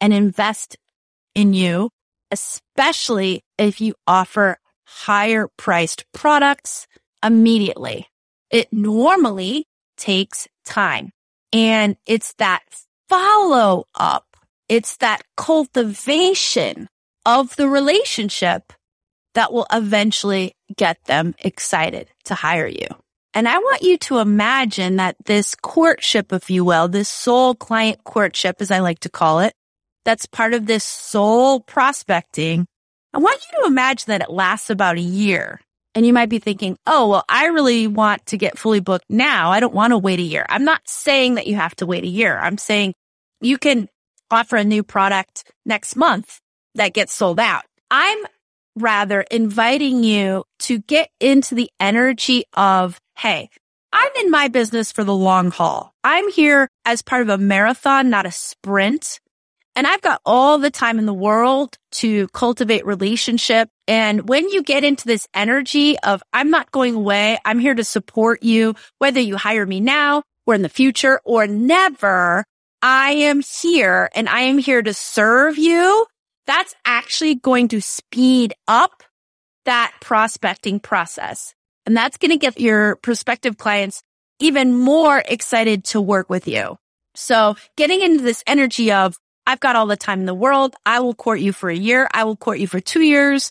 and 0.00 0.12
invest 0.12 0.76
in 1.34 1.52
you, 1.52 1.90
especially 2.30 3.42
if 3.58 3.80
you 3.80 3.94
offer 4.06 4.58
higher 4.84 5.48
priced 5.56 6.04
products 6.12 6.86
immediately. 7.24 8.08
It 8.50 8.72
normally 8.72 9.66
takes 9.96 10.48
time 10.64 11.12
and 11.52 11.96
it's 12.06 12.34
that 12.34 12.62
follow 13.08 13.84
up. 13.94 14.26
It's 14.68 14.96
that 14.98 15.22
cultivation 15.36 16.88
of 17.24 17.56
the 17.56 17.68
relationship 17.68 18.72
that 19.34 19.52
will 19.52 19.66
eventually 19.72 20.54
get 20.76 20.98
them 21.04 21.34
excited 21.38 22.08
to 22.24 22.34
hire 22.34 22.66
you. 22.66 22.86
And 23.34 23.48
I 23.48 23.58
want 23.58 23.82
you 23.82 23.96
to 23.98 24.18
imagine 24.18 24.96
that 24.96 25.16
this 25.24 25.54
courtship, 25.54 26.32
if 26.32 26.50
you 26.50 26.64
will, 26.64 26.88
this 26.88 27.08
soul 27.08 27.54
client 27.54 28.04
courtship, 28.04 28.56
as 28.60 28.70
I 28.70 28.80
like 28.80 29.00
to 29.00 29.08
call 29.08 29.40
it, 29.40 29.54
that's 30.04 30.26
part 30.26 30.54
of 30.54 30.66
this 30.66 30.84
soul 30.84 31.60
prospecting. 31.60 32.66
I 33.14 33.18
want 33.18 33.44
you 33.52 33.60
to 33.60 33.66
imagine 33.66 34.06
that 34.08 34.22
it 34.22 34.30
lasts 34.30 34.70
about 34.70 34.96
a 34.96 35.02
year. 35.02 35.60
And 35.94 36.06
you 36.06 36.12
might 36.14 36.30
be 36.30 36.38
thinking, 36.38 36.78
oh, 36.86 37.08
well, 37.08 37.24
I 37.28 37.46
really 37.46 37.86
want 37.86 38.24
to 38.26 38.38
get 38.38 38.58
fully 38.58 38.80
booked 38.80 39.10
now. 39.10 39.50
I 39.50 39.60
don't 39.60 39.74
want 39.74 39.90
to 39.90 39.98
wait 39.98 40.20
a 40.20 40.22
year. 40.22 40.46
I'm 40.48 40.64
not 40.64 40.80
saying 40.86 41.34
that 41.34 41.46
you 41.46 41.56
have 41.56 41.76
to 41.76 41.86
wait 41.86 42.04
a 42.04 42.08
year. 42.08 42.38
I'm 42.38 42.56
saying 42.56 42.94
you 43.42 43.58
can 43.58 43.88
offer 44.30 44.56
a 44.56 44.64
new 44.64 44.82
product 44.82 45.44
next 45.66 45.94
month 45.94 46.40
that 46.74 46.94
gets 46.94 47.12
sold 47.12 47.38
out. 47.38 47.64
I'm 47.90 48.24
rather 48.74 49.20
inviting 49.20 50.02
you 50.02 50.44
to 50.60 50.78
get 50.78 51.10
into 51.20 51.54
the 51.54 51.70
energy 51.78 52.44
of, 52.54 52.98
Hey, 53.18 53.50
I'm 53.92 54.10
in 54.20 54.30
my 54.30 54.48
business 54.48 54.90
for 54.90 55.04
the 55.04 55.14
long 55.14 55.50
haul. 55.50 55.92
I'm 56.02 56.30
here 56.30 56.68
as 56.86 57.02
part 57.02 57.20
of 57.20 57.28
a 57.28 57.36
marathon, 57.36 58.08
not 58.08 58.24
a 58.24 58.32
sprint. 58.32 59.20
And 59.74 59.86
I've 59.86 60.02
got 60.02 60.20
all 60.26 60.58
the 60.58 60.70
time 60.70 60.98
in 60.98 61.06
the 61.06 61.14
world 61.14 61.78
to 61.92 62.28
cultivate 62.28 62.84
relationship. 62.84 63.70
And 63.88 64.28
when 64.28 64.48
you 64.50 64.62
get 64.62 64.84
into 64.84 65.06
this 65.06 65.26
energy 65.32 65.98
of, 66.00 66.22
I'm 66.32 66.50
not 66.50 66.70
going 66.70 66.94
away. 66.94 67.38
I'm 67.44 67.58
here 67.58 67.74
to 67.74 67.84
support 67.84 68.42
you, 68.42 68.74
whether 68.98 69.20
you 69.20 69.36
hire 69.36 69.64
me 69.64 69.80
now 69.80 70.22
or 70.46 70.54
in 70.54 70.62
the 70.62 70.68
future 70.68 71.20
or 71.24 71.46
never. 71.46 72.44
I 72.82 73.12
am 73.12 73.42
here 73.62 74.10
and 74.14 74.28
I 74.28 74.40
am 74.40 74.58
here 74.58 74.82
to 74.82 74.92
serve 74.92 75.56
you 75.56 76.06
that's 76.46 76.74
actually 76.84 77.36
going 77.36 77.68
to 77.68 77.80
speed 77.80 78.54
up 78.66 79.02
that 79.64 79.92
prospecting 80.00 80.80
process. 80.80 81.54
And 81.86 81.96
that's 81.96 82.16
going 82.16 82.30
to 82.30 82.36
get 82.36 82.60
your 82.60 82.96
prospective 82.96 83.56
clients 83.56 84.02
even 84.38 84.76
more 84.76 85.22
excited 85.26 85.84
to 85.84 86.00
work 86.00 86.28
with 86.28 86.48
you. 86.48 86.76
So 87.14 87.56
getting 87.76 88.02
into 88.02 88.24
this 88.24 88.42
energy 88.46 88.90
of, 88.92 89.16
I've 89.46 89.60
got 89.60 89.76
all 89.76 89.86
the 89.86 89.96
time 89.96 90.20
in 90.20 90.26
the 90.26 90.34
world. 90.34 90.74
I 90.86 91.00
will 91.00 91.14
court 91.14 91.40
you 91.40 91.52
for 91.52 91.68
a 91.68 91.76
year. 91.76 92.08
I 92.12 92.24
will 92.24 92.36
court 92.36 92.58
you 92.58 92.66
for 92.66 92.80
two 92.80 93.02
years 93.02 93.50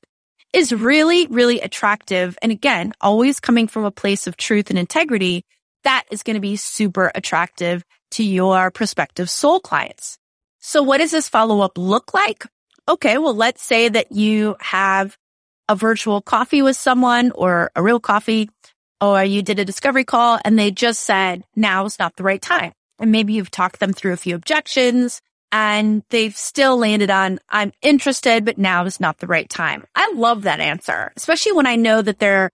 is 0.53 0.73
really, 0.73 1.27
really 1.27 1.61
attractive. 1.61 2.37
And 2.41 2.51
again, 2.51 2.91
always 2.99 3.39
coming 3.39 3.67
from 3.67 3.85
a 3.85 3.91
place 3.91 4.27
of 4.27 4.35
truth 4.35 4.69
and 4.69 4.77
integrity. 4.77 5.45
That 5.83 6.03
is 6.11 6.23
going 6.23 6.35
to 6.35 6.41
be 6.41 6.57
super 6.57 7.11
attractive 7.15 7.83
to 8.11 8.23
your 8.23 8.69
prospective 8.69 9.29
soul 9.29 9.61
clients. 9.61 10.17
So 10.59 10.83
what 10.83 10.97
does 10.97 11.11
this 11.11 11.29
follow 11.29 11.61
up 11.61 11.77
look 11.77 12.13
like? 12.13 12.45
okay, 12.87 13.17
well, 13.17 13.35
let's 13.35 13.63
say 13.63 13.89
that 13.89 14.11
you 14.11 14.55
have 14.59 15.17
a 15.69 15.75
virtual 15.75 16.21
coffee 16.21 16.61
with 16.61 16.75
someone 16.75 17.31
or 17.31 17.71
a 17.75 17.81
real 17.81 17.99
coffee, 17.99 18.49
or 18.99 19.23
you 19.23 19.41
did 19.41 19.59
a 19.59 19.65
discovery 19.65 20.03
call 20.03 20.39
and 20.43 20.57
they 20.57 20.71
just 20.71 21.01
said, 21.01 21.43
now 21.55 21.85
is 21.85 21.99
not 21.99 22.15
the 22.15 22.23
right 22.23 22.41
time. 22.41 22.73
And 22.99 23.11
maybe 23.11 23.33
you've 23.33 23.51
talked 23.51 23.79
them 23.79 23.93
through 23.93 24.13
a 24.13 24.17
few 24.17 24.35
objections 24.35 25.21
and 25.51 26.03
they've 26.09 26.35
still 26.35 26.77
landed 26.77 27.09
on, 27.09 27.39
I'm 27.49 27.73
interested, 27.81 28.45
but 28.45 28.57
now 28.57 28.85
is 28.85 28.99
not 28.99 29.19
the 29.19 29.27
right 29.27 29.49
time. 29.49 29.85
I 29.95 30.11
love 30.13 30.43
that 30.43 30.59
answer, 30.59 31.11
especially 31.17 31.53
when 31.53 31.67
I 31.67 31.75
know 31.75 32.01
that 32.01 32.19
they're, 32.19 32.51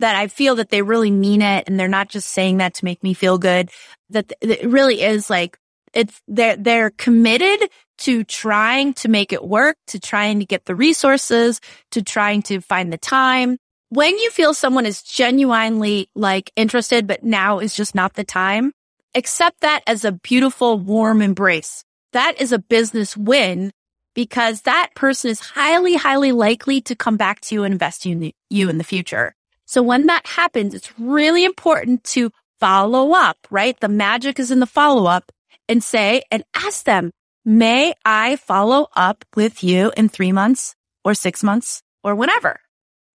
that 0.00 0.16
I 0.16 0.26
feel 0.26 0.56
that 0.56 0.70
they 0.70 0.82
really 0.82 1.10
mean 1.10 1.40
it 1.40 1.64
and 1.66 1.78
they're 1.78 1.88
not 1.88 2.08
just 2.08 2.30
saying 2.30 2.58
that 2.58 2.74
to 2.74 2.84
make 2.84 3.02
me 3.02 3.14
feel 3.14 3.38
good, 3.38 3.70
that 4.10 4.32
it 4.40 4.68
really 4.68 5.02
is 5.02 5.30
like, 5.30 5.56
it's, 5.92 6.20
they're, 6.26 6.56
they're 6.56 6.90
committed 6.90 7.70
to 7.98 8.24
trying 8.24 8.92
to 8.94 9.08
make 9.08 9.32
it 9.32 9.44
work, 9.44 9.76
to 9.86 10.00
trying 10.00 10.40
to 10.40 10.44
get 10.44 10.64
the 10.64 10.74
resources, 10.74 11.60
to 11.92 12.02
trying 12.02 12.42
to 12.42 12.60
find 12.60 12.92
the 12.92 12.98
time. 12.98 13.56
When 13.90 14.18
you 14.18 14.30
feel 14.30 14.54
someone 14.54 14.86
is 14.86 15.02
genuinely 15.02 16.10
like 16.16 16.50
interested, 16.56 17.06
but 17.06 17.22
now 17.22 17.60
is 17.60 17.76
just 17.76 17.94
not 17.94 18.14
the 18.14 18.24
time, 18.24 18.72
accept 19.14 19.60
that 19.60 19.82
as 19.86 20.04
a 20.04 20.10
beautiful, 20.10 20.76
warm 20.76 21.22
embrace. 21.22 21.84
That 22.14 22.40
is 22.40 22.52
a 22.52 22.60
business 22.60 23.16
win 23.16 23.72
because 24.14 24.62
that 24.62 24.90
person 24.94 25.30
is 25.32 25.40
highly, 25.40 25.96
highly 25.96 26.30
likely 26.30 26.80
to 26.82 26.94
come 26.94 27.16
back 27.16 27.40
to 27.40 27.56
you 27.56 27.64
and 27.64 27.72
invest 27.72 28.06
in 28.06 28.32
you 28.48 28.68
in 28.68 28.78
the 28.78 28.84
future. 28.84 29.34
So 29.66 29.82
when 29.82 30.06
that 30.06 30.24
happens, 30.24 30.74
it's 30.74 30.96
really 30.96 31.44
important 31.44 32.04
to 32.14 32.30
follow 32.60 33.12
up, 33.14 33.36
right? 33.50 33.78
The 33.80 33.88
magic 33.88 34.38
is 34.38 34.52
in 34.52 34.60
the 34.60 34.66
follow 34.66 35.06
up 35.06 35.32
and 35.68 35.82
say 35.82 36.22
and 36.30 36.44
ask 36.54 36.84
them, 36.84 37.10
May 37.44 37.94
I 38.04 38.36
follow 38.36 38.86
up 38.94 39.24
with 39.34 39.64
you 39.64 39.92
in 39.96 40.08
three 40.08 40.30
months 40.30 40.76
or 41.04 41.14
six 41.14 41.42
months 41.42 41.82
or 42.04 42.14
whenever? 42.14 42.60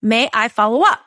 May 0.01 0.29
I 0.33 0.49
follow 0.49 0.81
up? 0.81 0.99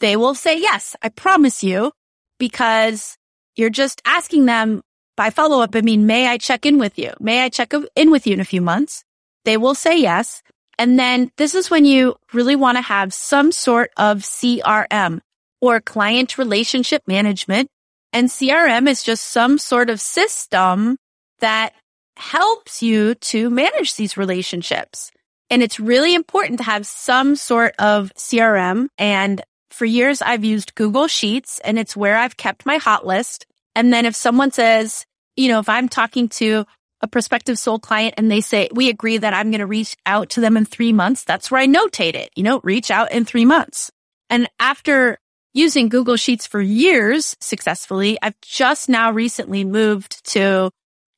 They 0.00 0.16
will 0.16 0.34
say 0.34 0.58
yes, 0.58 0.96
I 1.02 1.10
promise 1.10 1.62
you, 1.62 1.92
because 2.38 3.18
you're 3.56 3.68
just 3.68 4.00
asking 4.06 4.46
them 4.46 4.80
by 5.16 5.30
follow 5.30 5.60
up. 5.62 5.74
I 5.74 5.80
mean, 5.80 6.06
may 6.06 6.28
I 6.28 6.38
check 6.38 6.66
in 6.66 6.78
with 6.78 6.98
you? 6.98 7.12
May 7.20 7.42
I 7.42 7.48
check 7.48 7.72
in 7.94 8.10
with 8.10 8.26
you 8.26 8.34
in 8.34 8.40
a 8.40 8.44
few 8.44 8.60
months? 8.60 9.04
They 9.44 9.56
will 9.56 9.74
say 9.74 9.98
yes. 10.00 10.42
And 10.78 10.98
then 10.98 11.30
this 11.36 11.54
is 11.54 11.70
when 11.70 11.84
you 11.84 12.16
really 12.32 12.56
want 12.56 12.76
to 12.76 12.82
have 12.82 13.14
some 13.14 13.50
sort 13.50 13.90
of 13.96 14.18
CRM 14.18 15.20
or 15.60 15.80
client 15.80 16.36
relationship 16.36 17.02
management. 17.06 17.68
And 18.12 18.28
CRM 18.28 18.88
is 18.88 19.02
just 19.02 19.24
some 19.24 19.58
sort 19.58 19.90
of 19.90 20.00
system 20.00 20.96
that 21.40 21.72
helps 22.16 22.82
you 22.82 23.14
to 23.14 23.50
manage 23.50 23.96
these 23.96 24.16
relationships. 24.16 25.10
And 25.50 25.62
it's 25.62 25.78
really 25.78 26.14
important 26.14 26.58
to 26.58 26.64
have 26.64 26.86
some 26.86 27.36
sort 27.36 27.74
of 27.78 28.12
CRM. 28.16 28.88
And 28.98 29.42
for 29.70 29.84
years, 29.84 30.22
I've 30.22 30.44
used 30.44 30.74
Google 30.74 31.08
Sheets 31.08 31.60
and 31.60 31.78
it's 31.78 31.96
where 31.96 32.16
I've 32.16 32.36
kept 32.36 32.66
my 32.66 32.76
hot 32.76 33.06
list. 33.06 33.46
And 33.76 33.92
then 33.92 34.06
if 34.06 34.16
someone 34.16 34.50
says, 34.50 35.04
you 35.36 35.48
know, 35.48 35.60
if 35.60 35.68
I'm 35.68 35.88
talking 35.88 36.28
to 36.30 36.64
a 37.02 37.06
prospective 37.06 37.58
soul 37.58 37.78
client 37.78 38.14
and 38.16 38.30
they 38.30 38.40
say, 38.40 38.70
we 38.72 38.88
agree 38.88 39.18
that 39.18 39.34
I'm 39.34 39.50
going 39.50 39.60
to 39.60 39.66
reach 39.66 39.94
out 40.06 40.30
to 40.30 40.40
them 40.40 40.56
in 40.56 40.64
three 40.64 40.94
months, 40.94 41.24
that's 41.24 41.50
where 41.50 41.60
I 41.60 41.66
notate 41.66 42.14
it, 42.14 42.30
you 42.34 42.42
know, 42.42 42.60
reach 42.64 42.90
out 42.90 43.12
in 43.12 43.26
three 43.26 43.44
months. 43.44 43.90
And 44.30 44.48
after 44.58 45.18
using 45.52 45.90
Google 45.90 46.16
Sheets 46.16 46.46
for 46.46 46.60
years 46.60 47.36
successfully, 47.38 48.18
I've 48.22 48.40
just 48.40 48.88
now 48.88 49.12
recently 49.12 49.62
moved 49.62 50.24
to 50.32 50.70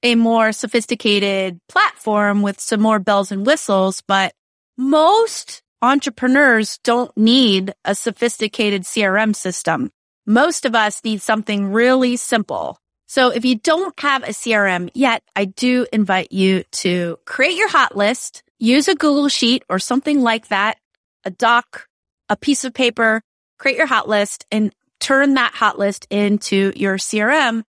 a 0.03 0.17
more 0.17 0.51
sophisticated 0.51 1.61
platform 1.69 2.43
with 2.43 2.59
some 2.59 2.81
more 2.81 2.99
bells 2.99 3.31
and 3.31 3.47
whistles, 3.47 4.03
but 4.07 4.33
most 4.77 5.63
entrepreneurs 5.81 6.79
don't 6.83 7.17
need 7.17 7.73
a 7.85 7.95
sophisticated 7.95 8.83
CRM 8.83 9.35
system. 9.35 9.91
Most 10.29 10.67
of 10.67 10.75
us 10.75 11.03
need 11.05 11.23
something 11.23 11.73
really 11.73 12.19
simple. 12.19 12.79
So 13.07 13.31
if 13.31 13.47
you 13.47 13.55
don't 13.55 13.99
have 13.99 14.23
a 14.25 14.33
CRM 14.33 14.91
yet, 14.93 15.23
I 15.35 15.47
do 15.47 15.87
invite 15.91 16.33
you 16.33 16.65
to 16.73 17.19
create 17.25 17.57
your 17.57 17.71
hot 17.71 17.97
list, 17.97 18.43
use 18.59 18.89
a 18.89 18.95
Google 18.95 19.31
sheet 19.31 19.65
or 19.71 19.79
something 19.79 20.21
like 20.21 20.49
that, 20.49 20.77
a 21.25 21.31
doc, 21.31 21.87
a 22.29 22.37
piece 22.37 22.67
of 22.67 22.75
paper, 22.75 23.23
create 23.59 23.79
your 23.79 23.87
hot 23.87 24.07
list 24.07 24.45
and 24.53 24.71
turn 25.01 25.33
that 25.33 25.55
hot 25.55 25.79
list 25.79 26.07
into 26.11 26.75
your 26.77 26.99
CRM 26.99 27.63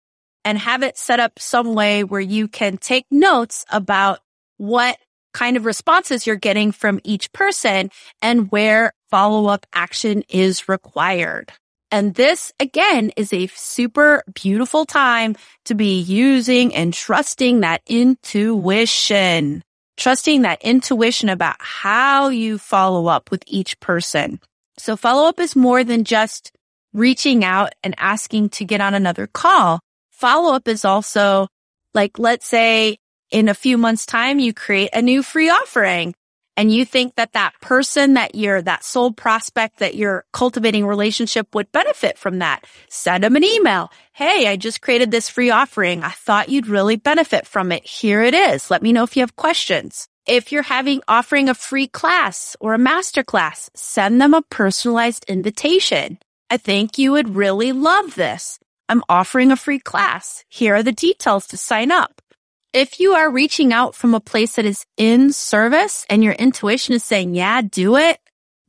and 0.44 0.58
have 0.58 0.84
it 0.84 0.98
set 0.98 1.22
up 1.22 1.40
some 1.40 1.74
way 1.74 2.04
where 2.04 2.20
you 2.20 2.50
can 2.50 2.76
take 2.78 3.06
notes 3.10 3.66
about 3.70 4.20
what 4.58 4.98
kind 5.34 5.56
of 5.56 5.64
responses 5.64 6.28
you're 6.28 6.36
getting 6.36 6.74
from 6.74 7.00
each 7.06 7.32
person 7.32 7.90
and 8.22 8.52
where 8.52 8.92
follow 9.10 9.46
up 9.46 9.66
action 9.74 10.24
is 10.28 10.68
required. 10.68 11.54
And 11.92 12.14
this 12.14 12.54
again 12.60 13.12
is 13.18 13.34
a 13.34 13.48
super 13.48 14.24
beautiful 14.34 14.86
time 14.86 15.36
to 15.66 15.76
be 15.76 16.00
using 16.00 16.76
and 16.76 16.94
trusting 16.94 17.62
that 17.62 17.82
intuition, 17.88 19.64
trusting 19.98 20.44
that 20.44 20.62
intuition 20.62 21.30
about 21.30 21.56
how 21.60 22.30
you 22.30 22.58
follow 22.58 23.08
up 23.08 23.32
with 23.32 23.44
each 23.48 23.80
person. 23.80 24.40
So 24.78 24.96
follow 24.96 25.28
up 25.28 25.40
is 25.40 25.56
more 25.56 25.84
than 25.84 26.04
just 26.04 26.52
reaching 26.94 27.44
out 27.44 27.74
and 27.84 27.96
asking 27.98 28.50
to 28.50 28.66
get 28.66 28.82
on 28.82 28.94
another 28.94 29.28
call. 29.28 29.80
Follow 30.12 30.54
up 30.54 30.68
is 30.68 30.86
also 30.86 31.48
like, 31.94 32.20
let's 32.20 32.48
say 32.48 32.98
in 33.32 33.50
a 33.50 33.54
few 33.54 33.78
months 33.78 34.06
time, 34.06 34.40
you 34.40 34.54
create 34.54 34.90
a 34.94 35.02
new 35.02 35.24
free 35.24 35.50
offering 35.50 36.14
and 36.60 36.74
you 36.74 36.84
think 36.84 37.16
that 37.16 37.32
that 37.32 37.54
person 37.62 38.16
that 38.16 38.36
you're, 38.36 38.62
that 38.62 38.84
soul 38.84 39.14
prospect 39.14 39.80
that 39.80 39.96
you're 39.96 40.26
cultivating 40.34 40.86
relationship 40.86 41.56
would 41.56 41.72
benefit 41.72 42.18
from 42.18 42.40
that, 42.40 42.66
send 42.90 43.24
them 43.24 43.38
an 43.38 43.46
email. 43.46 43.90
Hey, 44.12 44.46
I 44.46 44.58
just 44.58 44.82
created 44.82 45.10
this 45.10 45.30
free 45.30 45.52
offering. 45.52 46.04
I 46.04 46.10
thought 46.10 46.50
you'd 46.50 46.68
really 46.68 46.98
benefit 46.98 47.48
from 47.48 47.72
it. 47.72 47.86
Here 47.86 48.22
it 48.22 48.34
is. 48.34 48.70
Let 48.70 48.82
me 48.82 48.92
know 48.92 49.04
if 49.04 49.16
you 49.16 49.22
have 49.22 49.38
questions. 49.38 50.10
If 50.26 50.52
you're 50.52 50.64
having 50.64 51.02
offering 51.08 51.48
a 51.48 51.54
free 51.54 51.88
class 51.88 52.58
or 52.60 52.74
a 52.74 52.78
master 52.78 53.24
class, 53.24 53.70
send 53.74 54.22
them 54.22 54.34
a 54.34 54.42
personalized 54.42 55.24
invitation. 55.30 56.20
I 56.50 56.58
think 56.58 56.98
you 56.98 57.14
would 57.14 57.38
really 57.38 57.72
love 57.72 58.16
this. 58.16 58.60
I'm 58.90 59.02
offering 59.08 59.54
a 59.54 59.56
free 59.56 59.80
class. 59.80 60.44
Here 60.50 60.76
are 60.76 60.84
the 60.84 60.92
details 60.92 61.48
to 61.48 61.58
sign 61.58 61.90
up. 61.90 62.22
If 62.72 63.00
you 63.00 63.14
are 63.14 63.32
reaching 63.32 63.74
out 63.74 63.96
from 63.96 64.14
a 64.14 64.20
place 64.20 64.58
that 64.58 64.66
is 64.66 64.86
in 64.96 65.34
service 65.34 66.06
and 66.08 66.24
your 66.24 66.34
intuition 66.34 66.94
is 66.94 67.04
saying, 67.04 67.34
yeah, 67.34 67.62
do 67.64 67.98
it, 67.98 68.20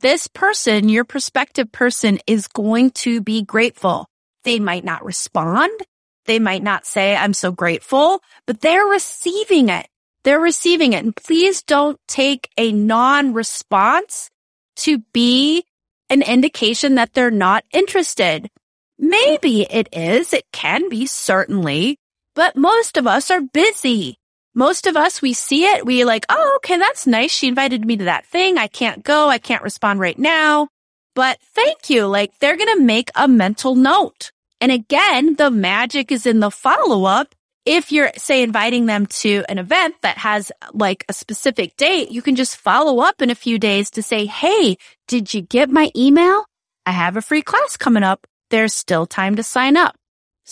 this 0.00 0.26
person, 0.26 0.88
your 0.88 1.04
prospective 1.04 1.70
person 1.70 2.18
is 2.26 2.48
going 2.48 2.92
to 2.92 3.20
be 3.20 3.42
grateful. 3.42 4.06
They 4.44 4.58
might 4.58 4.84
not 4.84 5.04
respond. 5.04 5.78
They 6.24 6.38
might 6.38 6.62
not 6.62 6.86
say, 6.86 7.14
I'm 7.14 7.34
so 7.34 7.52
grateful, 7.52 8.22
but 8.46 8.62
they're 8.62 8.86
receiving 8.86 9.68
it. 9.68 9.86
They're 10.24 10.40
receiving 10.40 10.94
it. 10.94 11.04
And 11.04 11.14
please 11.14 11.62
don't 11.62 12.00
take 12.08 12.48
a 12.56 12.72
non-response 12.72 14.30
to 14.76 15.00
be 15.12 15.66
an 16.08 16.22
indication 16.22 16.94
that 16.94 17.12
they're 17.12 17.30
not 17.30 17.64
interested. 17.70 18.48
Maybe 18.98 19.62
it 19.70 19.90
is. 19.92 20.32
It 20.32 20.46
can 20.52 20.88
be 20.88 21.04
certainly, 21.04 21.98
but 22.40 22.56
most 22.56 22.96
of 22.96 23.06
us 23.06 23.30
are 23.30 23.42
busy. 23.42 24.16
Most 24.54 24.86
of 24.86 24.96
us, 24.96 25.20
we 25.20 25.34
see 25.34 25.66
it. 25.66 25.84
We 25.84 26.06
like, 26.06 26.24
oh, 26.30 26.54
okay, 26.56 26.78
that's 26.78 27.06
nice. 27.06 27.30
She 27.30 27.48
invited 27.48 27.84
me 27.84 27.98
to 27.98 28.04
that 28.04 28.24
thing. 28.24 28.56
I 28.56 28.66
can't 28.66 29.04
go. 29.04 29.28
I 29.28 29.36
can't 29.36 29.62
respond 29.62 30.00
right 30.00 30.18
now. 30.18 30.68
But 31.14 31.38
thank 31.54 31.90
you. 31.90 32.06
Like 32.06 32.32
they're 32.38 32.56
going 32.56 32.78
to 32.78 32.82
make 32.82 33.10
a 33.14 33.28
mental 33.28 33.74
note. 33.74 34.32
And 34.58 34.72
again, 34.72 35.34
the 35.34 35.50
magic 35.50 36.10
is 36.10 36.24
in 36.24 36.40
the 36.40 36.50
follow 36.50 37.04
up. 37.04 37.34
If 37.66 37.92
you're 37.92 38.10
say 38.16 38.42
inviting 38.42 38.86
them 38.86 39.04
to 39.20 39.44
an 39.50 39.58
event 39.58 39.96
that 40.00 40.16
has 40.16 40.50
like 40.72 41.04
a 41.10 41.12
specific 41.12 41.76
date, 41.76 42.10
you 42.10 42.22
can 42.22 42.36
just 42.36 42.56
follow 42.56 43.00
up 43.00 43.20
in 43.20 43.28
a 43.28 43.34
few 43.34 43.58
days 43.58 43.90
to 43.90 44.02
say, 44.02 44.24
Hey, 44.24 44.78
did 45.08 45.34
you 45.34 45.42
get 45.42 45.68
my 45.68 45.90
email? 45.94 46.46
I 46.86 46.92
have 46.92 47.18
a 47.18 47.22
free 47.22 47.42
class 47.42 47.76
coming 47.76 48.02
up. 48.02 48.26
There's 48.48 48.72
still 48.72 49.04
time 49.04 49.36
to 49.36 49.42
sign 49.42 49.76
up. 49.76 49.94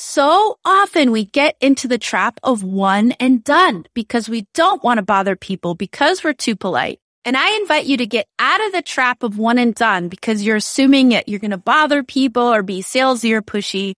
So 0.01 0.61
often 0.65 1.11
we 1.11 1.25
get 1.25 1.57
into 1.61 1.89
the 1.89 1.99
trap 1.99 2.39
of 2.45 2.63
one 2.63 3.11
and 3.19 3.43
done 3.43 3.85
because 3.95 4.29
we 4.29 4.47
don't 4.55 4.85
want 4.85 4.99
to 4.99 5.03
bother 5.03 5.35
people 5.35 5.75
because 5.75 6.23
we're 6.23 6.35
too 6.35 6.55
polite. 6.55 7.01
And 7.25 7.37
I 7.37 7.57
invite 7.57 7.87
you 7.87 7.97
to 7.97 8.07
get 8.07 8.29
out 8.39 8.65
of 8.65 8.71
the 8.71 8.81
trap 8.81 9.25
of 9.25 9.39
one 9.39 9.59
and 9.59 9.75
done 9.75 10.09
because 10.09 10.45
you're 10.45 10.55
assuming 10.55 11.09
that 11.09 11.29
you're 11.29 11.41
going 11.41 11.51
to 11.51 11.59
bother 11.59 12.05
people 12.05 12.45
or 12.45 12.63
be 12.63 12.81
salesy 12.81 13.33
or 13.33 13.43
pushy. 13.43 13.95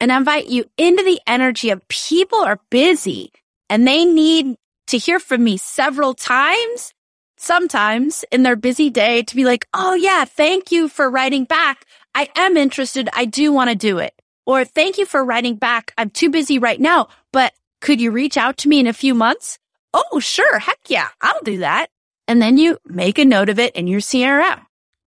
And 0.00 0.10
I 0.10 0.16
invite 0.16 0.46
you 0.46 0.64
into 0.78 1.02
the 1.02 1.20
energy 1.26 1.68
of 1.68 1.86
people 1.86 2.38
are 2.38 2.58
busy 2.70 3.30
and 3.68 3.86
they 3.86 4.06
need 4.06 4.56
to 4.86 4.96
hear 4.96 5.20
from 5.20 5.44
me 5.44 5.58
several 5.58 6.14
times, 6.14 6.94
sometimes 7.36 8.24
in 8.32 8.42
their 8.42 8.56
busy 8.56 8.88
day 8.88 9.20
to 9.24 9.36
be 9.36 9.44
like, 9.44 9.66
Oh 9.74 9.92
yeah, 9.92 10.24
thank 10.24 10.72
you 10.72 10.88
for 10.88 11.10
writing 11.10 11.44
back. 11.44 11.84
I 12.14 12.30
am 12.36 12.56
interested. 12.56 13.10
I 13.12 13.26
do 13.26 13.52
want 13.52 13.68
to 13.68 13.76
do 13.76 13.98
it. 13.98 14.14
Or 14.46 14.64
thank 14.64 14.98
you 14.98 15.06
for 15.06 15.24
writing 15.24 15.56
back. 15.56 15.92
I'm 15.96 16.10
too 16.10 16.30
busy 16.30 16.58
right 16.58 16.80
now, 16.80 17.08
but 17.32 17.52
could 17.80 18.00
you 18.00 18.10
reach 18.10 18.36
out 18.36 18.58
to 18.58 18.68
me 18.68 18.80
in 18.80 18.86
a 18.86 18.92
few 18.92 19.14
months? 19.14 19.58
Oh, 19.94 20.20
sure. 20.20 20.58
Heck 20.58 20.78
yeah. 20.88 21.08
I'll 21.20 21.42
do 21.42 21.58
that. 21.58 21.88
And 22.26 22.40
then 22.40 22.58
you 22.58 22.78
make 22.86 23.18
a 23.18 23.24
note 23.24 23.48
of 23.48 23.58
it 23.58 23.76
in 23.76 23.86
your 23.86 24.00
CRM. 24.00 24.64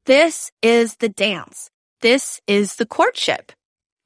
This 0.07 0.53
is 0.63 0.97
the 0.97 1.09
dance. 1.09 1.71
This 2.01 2.41
is 2.47 2.77
the 2.77 2.87
courtship. 2.87 3.53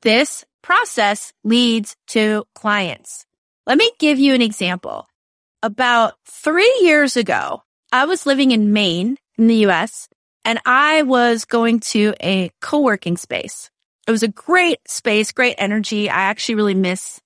This 0.03 0.45
process 0.63 1.33
leads 1.43 1.97
to 2.09 2.45
clients. 2.55 3.27
Let 3.67 3.79
me 3.79 3.91
give 3.99 4.19
you 4.19 4.35
an 4.35 4.43
example. 4.43 5.09
About 5.63 6.15
three 6.25 6.79
years 6.83 7.17
ago, 7.17 7.63
I 7.91 8.05
was 8.05 8.27
living 8.27 8.53
in 8.53 8.73
Maine 8.73 9.19
in 9.37 9.49
the 9.49 9.67
US 9.67 10.09
and 10.45 10.61
I 10.65 11.03
was 11.03 11.45
going 11.45 11.81
to 11.81 12.15
a 12.23 12.51
co-working 12.61 13.17
space. 13.17 13.71
It 14.09 14.11
was 14.11 14.23
a 14.23 14.29
great 14.29 14.79
space, 14.89 15.33
great 15.33 15.57
energy. 15.59 16.09
I 16.09 16.23
actually 16.23 16.55
really 16.55 16.75
miss 16.75 17.21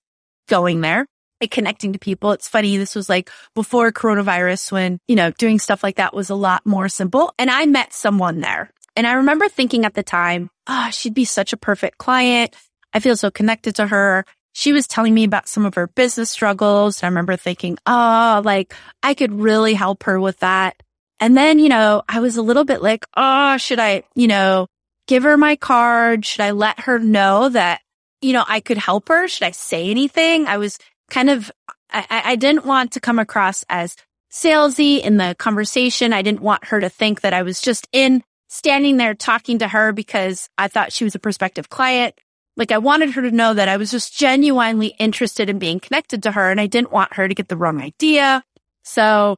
going 0.49 0.81
there 0.81 1.07
and 1.41 1.49
connecting 1.49 1.93
to 1.93 2.01
people. 2.01 2.33
It's 2.33 2.49
funny. 2.49 2.77
This 2.77 2.97
was 2.97 3.09
like 3.09 3.31
before 3.55 3.93
coronavirus 3.93 4.73
when, 4.73 4.99
you 5.07 5.15
know, 5.15 5.31
doing 5.31 5.61
stuff 5.61 5.85
like 5.85 5.97
that 5.97 6.13
was 6.13 6.29
a 6.29 6.35
lot 6.35 6.67
more 6.67 6.89
simple. 6.89 7.33
And 7.39 7.49
I 7.49 7.67
met 7.67 7.93
someone 7.93 8.41
there 8.41 8.73
and 8.97 9.07
I 9.07 9.13
remember 9.13 9.49
thinking 9.49 9.85
at 9.85 9.95
the 9.95 10.03
time, 10.03 10.51
oh, 10.67 10.89
she'd 10.91 11.15
be 11.15 11.25
such 11.25 11.53
a 11.53 11.57
perfect 11.57 11.99
client. 11.99 12.57
I 12.93 12.99
feel 12.99 13.17
so 13.17 13.31
connected 13.31 13.77
to 13.77 13.87
her. 13.87 14.25
She 14.53 14.73
was 14.73 14.89
telling 14.89 15.15
me 15.15 15.23
about 15.23 15.49
some 15.49 15.65
of 15.65 15.77
her 15.77 15.87
business 15.87 16.33
struggles. 16.33 17.05
I 17.05 17.07
remember 17.07 17.37
thinking, 17.37 17.79
oh, 17.87 18.43
like 18.45 18.75
I 19.05 19.15
could 19.15 19.33
really 19.33 19.75
help 19.75 20.03
her 20.03 20.19
with 20.19 20.41
that. 20.41 20.83
And 21.21 21.37
then, 21.37 21.61
you 21.61 21.69
know, 21.69 22.03
I 22.09 22.19
was 22.19 22.39
a 22.39 22.43
little 22.43 22.65
bit 22.65 22.83
like, 22.83 23.07
oh, 23.17 23.57
should 23.57 23.79
I, 23.79 24.03
you 24.17 24.27
know, 24.27 24.67
give 25.07 25.23
her 25.23 25.37
my 25.37 25.57
card? 25.57 26.25
Should 26.25 26.41
I 26.41 26.53
let 26.53 26.81
her 26.81 26.99
know 26.99 27.49
that, 27.49 27.81
you 28.21 28.33
know, 28.33 28.45
I 28.47 28.61
could 28.61 28.79
help 28.79 29.09
her? 29.09 29.29
Should 29.29 29.47
I 29.47 29.51
say 29.51 29.91
anything? 29.91 30.47
I 30.47 30.59
was 30.59 30.79
kind 31.11 31.31
of, 31.31 31.51
I, 31.91 32.07
I 32.09 32.37
didn't 32.37 32.65
want 32.65 32.93
to 32.93 33.01
come 33.01 33.19
across 33.19 33.65
as 33.69 33.97
salesy 34.33 35.01
in 35.01 35.19
the 35.19 35.37
conversation. 35.39 36.13
I 36.13 36.23
didn't 36.23 36.41
want 36.41 36.67
her 36.67 36.81
to 36.81 36.89
think 36.89 37.21
that 37.21 37.35
I 37.35 37.43
was 37.43 37.61
just 37.61 37.87
in 37.93 38.23
standing 38.49 38.97
there 38.97 39.15
talking 39.15 39.59
to 39.59 39.69
her 39.69 39.93
because 39.93 40.49
I 40.59 40.69
thought 40.69 40.93
she 40.93 41.05
was 41.05 41.15
a 41.15 41.19
prospective 41.19 41.69
client. 41.69 42.15
Like 42.57 42.71
I 42.71 42.79
wanted 42.79 43.11
her 43.13 43.23
to 43.23 43.31
know 43.31 43.55
that 43.55 43.69
I 43.69 43.79
was 43.79 43.91
just 43.91 44.17
genuinely 44.17 44.95
interested 44.99 45.49
in 45.49 45.59
being 45.59 45.81
connected 45.81 46.23
to 46.25 46.33
her 46.33 46.51
and 46.51 46.61
I 46.61 46.67
didn't 46.67 46.93
want 46.93 47.15
her 47.15 47.29
to 47.29 47.35
get 47.35 47.49
the 47.49 47.57
wrong 47.57 47.81
idea. 47.81 48.45
So 48.85 49.37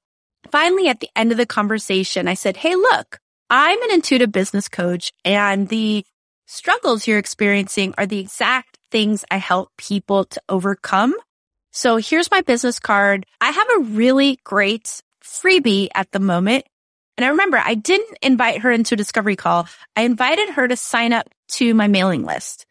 finally 0.51 0.89
at 0.89 1.01
the 1.01 1.11
end 1.15 1.31
of 1.31 1.39
the 1.39 1.47
conversation, 1.47 2.27
I 2.27 2.35
said, 2.35 2.57
Hey, 2.57 2.75
look, 2.75 3.21
I'm 3.51 3.83
an 3.83 3.93
intuitive 3.93 4.33
business 4.33 4.69
coach 4.69 5.13
and 5.25 5.69
the 5.69 6.05
struggles 6.47 7.07
you're 7.07 7.19
experiencing 7.19 7.95
are 7.99 8.07
the 8.07 8.19
exact 8.19 8.79
things 8.91 9.25
I 9.31 9.37
help 9.37 9.71
people 9.77 10.25
to 10.25 10.43
overcome. 10.49 11.15
So 11.73 11.97
here's 11.97 12.31
my 12.31 12.41
business 12.41 12.79
card. 12.79 13.27
I 13.41 13.51
have 13.51 13.69
a 13.77 13.85
really 13.85 14.39
great 14.45 15.03
freebie 15.23 15.89
at 15.95 16.11
the 16.13 16.21
moment. 16.21 16.65
And 17.17 17.25
I 17.25 17.29
remember 17.31 17.61
I 17.63 17.75
didn't 17.75 18.19
invite 18.23 18.63
her 18.63 18.71
into 18.71 18.95
a 18.95 18.97
discovery 18.97 19.37
call. 19.37 19.69
I 19.97 20.03
invited 20.03 20.51
her 20.51 20.67
to 20.69 20.77
sign 20.77 21.13
up 21.13 21.29
to 21.49 21.75
my 21.75 21.89
mailing 21.89 22.25
list. 22.25 22.67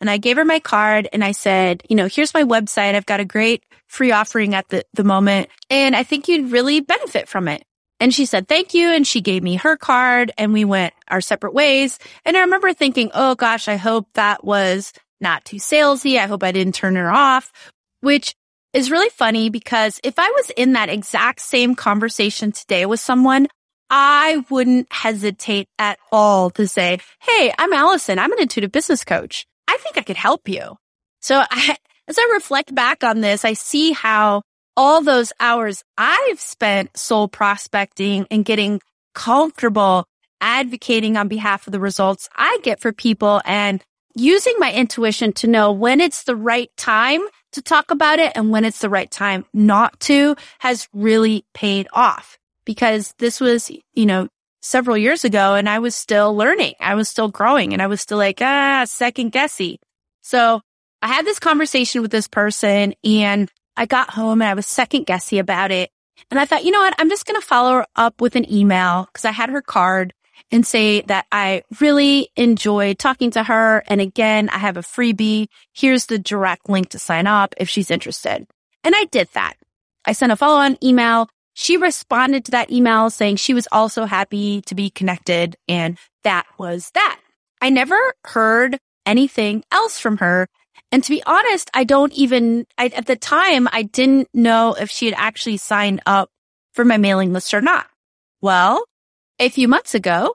And 0.00 0.08
I 0.08 0.18
gave 0.18 0.36
her 0.36 0.44
my 0.44 0.60
card 0.60 1.08
and 1.12 1.24
I 1.24 1.32
said, 1.32 1.82
you 1.88 1.96
know, 1.96 2.06
here's 2.06 2.34
my 2.34 2.44
website. 2.44 2.94
I've 2.94 3.06
got 3.06 3.20
a 3.20 3.24
great 3.24 3.64
free 3.88 4.12
offering 4.12 4.54
at 4.54 4.68
the, 4.68 4.84
the 4.94 5.04
moment. 5.04 5.48
And 5.70 5.96
I 5.96 6.04
think 6.04 6.28
you'd 6.28 6.52
really 6.52 6.80
benefit 6.80 7.28
from 7.28 7.48
it. 7.48 7.64
And 8.00 8.14
she 8.14 8.26
said, 8.26 8.46
thank 8.46 8.74
you. 8.74 8.88
And 8.88 9.06
she 9.06 9.20
gave 9.20 9.42
me 9.42 9.56
her 9.56 9.76
card 9.76 10.32
and 10.38 10.52
we 10.52 10.64
went 10.64 10.94
our 11.08 11.20
separate 11.20 11.54
ways. 11.54 11.98
And 12.24 12.36
I 12.36 12.40
remember 12.40 12.72
thinking, 12.72 13.10
oh 13.14 13.34
gosh, 13.34 13.68
I 13.68 13.76
hope 13.76 14.08
that 14.14 14.44
was 14.44 14.92
not 15.20 15.44
too 15.44 15.56
salesy. 15.56 16.18
I 16.18 16.26
hope 16.26 16.42
I 16.42 16.52
didn't 16.52 16.74
turn 16.74 16.96
her 16.96 17.10
off, 17.10 17.52
which 18.00 18.34
is 18.72 18.90
really 18.90 19.10
funny 19.10 19.50
because 19.50 20.00
if 20.04 20.18
I 20.18 20.30
was 20.30 20.50
in 20.50 20.74
that 20.74 20.88
exact 20.88 21.40
same 21.40 21.74
conversation 21.74 22.52
today 22.52 22.86
with 22.86 23.00
someone, 23.00 23.48
I 23.90 24.44
wouldn't 24.50 24.92
hesitate 24.92 25.66
at 25.78 25.98
all 26.12 26.50
to 26.50 26.68
say, 26.68 26.98
Hey, 27.20 27.52
I'm 27.58 27.72
Allison. 27.72 28.18
I'm 28.18 28.32
an 28.32 28.40
intuitive 28.40 28.70
business 28.70 29.04
coach. 29.04 29.46
I 29.66 29.76
think 29.78 29.98
I 29.98 30.02
could 30.02 30.16
help 30.16 30.48
you. 30.48 30.76
So 31.20 31.42
I, 31.50 31.76
as 32.08 32.18
I 32.18 32.30
reflect 32.34 32.74
back 32.74 33.02
on 33.02 33.20
this, 33.20 33.44
I 33.44 33.54
see 33.54 33.92
how 33.92 34.42
all 34.78 35.02
those 35.02 35.32
hours 35.40 35.82
I've 35.98 36.40
spent 36.40 36.96
soul 36.96 37.26
prospecting 37.26 38.28
and 38.30 38.44
getting 38.44 38.80
comfortable 39.12 40.06
advocating 40.40 41.16
on 41.16 41.26
behalf 41.26 41.66
of 41.66 41.72
the 41.72 41.80
results 41.80 42.28
I 42.36 42.60
get 42.62 42.78
for 42.78 42.92
people 42.92 43.42
and 43.44 43.82
using 44.14 44.54
my 44.58 44.72
intuition 44.72 45.32
to 45.32 45.48
know 45.48 45.72
when 45.72 46.00
it's 46.00 46.22
the 46.22 46.36
right 46.36 46.70
time 46.76 47.22
to 47.52 47.60
talk 47.60 47.90
about 47.90 48.20
it 48.20 48.30
and 48.36 48.50
when 48.50 48.64
it's 48.64 48.78
the 48.78 48.88
right 48.88 49.10
time 49.10 49.44
not 49.52 49.98
to 50.00 50.36
has 50.60 50.88
really 50.92 51.44
paid 51.54 51.88
off 51.92 52.38
because 52.64 53.12
this 53.18 53.40
was, 53.40 53.72
you 53.94 54.06
know, 54.06 54.28
several 54.62 54.96
years 54.96 55.24
ago 55.24 55.56
and 55.56 55.68
I 55.68 55.80
was 55.80 55.96
still 55.96 56.36
learning. 56.36 56.74
I 56.78 56.94
was 56.94 57.08
still 57.08 57.28
growing 57.28 57.72
and 57.72 57.82
I 57.82 57.88
was 57.88 58.00
still 58.00 58.18
like, 58.18 58.40
ah, 58.40 58.84
second 58.86 59.32
guessy. 59.32 59.80
So 60.22 60.60
I 61.02 61.08
had 61.08 61.24
this 61.24 61.40
conversation 61.40 62.00
with 62.00 62.12
this 62.12 62.28
person 62.28 62.94
and 63.02 63.50
I 63.78 63.86
got 63.86 64.10
home 64.10 64.42
and 64.42 64.48
I 64.50 64.54
was 64.54 64.66
second 64.66 65.06
guessy 65.06 65.38
about 65.38 65.70
it. 65.70 65.90
And 66.30 66.40
I 66.40 66.44
thought, 66.44 66.64
you 66.64 66.72
know 66.72 66.80
what? 66.80 66.94
I'm 66.98 67.08
just 67.08 67.26
going 67.26 67.40
to 67.40 67.46
follow 67.46 67.84
up 67.94 68.20
with 68.20 68.34
an 68.34 68.52
email 68.52 69.06
because 69.06 69.24
I 69.24 69.30
had 69.30 69.50
her 69.50 69.62
card 69.62 70.12
and 70.50 70.66
say 70.66 71.02
that 71.02 71.26
I 71.30 71.62
really 71.80 72.30
enjoyed 72.36 72.98
talking 72.98 73.30
to 73.32 73.44
her. 73.44 73.84
And 73.86 74.00
again, 74.00 74.48
I 74.48 74.58
have 74.58 74.76
a 74.76 74.82
freebie. 74.82 75.46
Here's 75.72 76.06
the 76.06 76.18
direct 76.18 76.68
link 76.68 76.90
to 76.90 76.98
sign 76.98 77.28
up 77.28 77.54
if 77.56 77.68
she's 77.68 77.90
interested. 77.90 78.46
And 78.82 78.94
I 78.96 79.04
did 79.06 79.28
that. 79.34 79.54
I 80.04 80.12
sent 80.12 80.32
a 80.32 80.36
follow 80.36 80.58
on 80.58 80.76
email. 80.82 81.28
She 81.54 81.76
responded 81.76 82.44
to 82.46 82.50
that 82.52 82.72
email 82.72 83.10
saying 83.10 83.36
she 83.36 83.54
was 83.54 83.68
also 83.70 84.06
happy 84.06 84.60
to 84.62 84.74
be 84.74 84.90
connected. 84.90 85.56
And 85.68 85.98
that 86.24 86.46
was 86.58 86.90
that. 86.94 87.20
I 87.60 87.70
never 87.70 87.98
heard 88.24 88.78
anything 89.06 89.64
else 89.70 90.00
from 90.00 90.18
her. 90.18 90.48
And 90.90 91.04
to 91.04 91.10
be 91.10 91.22
honest, 91.24 91.70
I 91.74 91.84
don't 91.84 92.12
even, 92.14 92.66
I, 92.76 92.86
at 92.86 93.06
the 93.06 93.16
time, 93.16 93.68
I 93.72 93.82
didn't 93.82 94.28
know 94.32 94.74
if 94.74 94.90
she 94.90 95.06
had 95.06 95.14
actually 95.16 95.58
signed 95.58 96.00
up 96.06 96.30
for 96.72 96.84
my 96.84 96.96
mailing 96.96 97.32
list 97.32 97.52
or 97.54 97.60
not. 97.60 97.86
Well, 98.40 98.84
a 99.38 99.48
few 99.48 99.68
months 99.68 99.94
ago, 99.94 100.34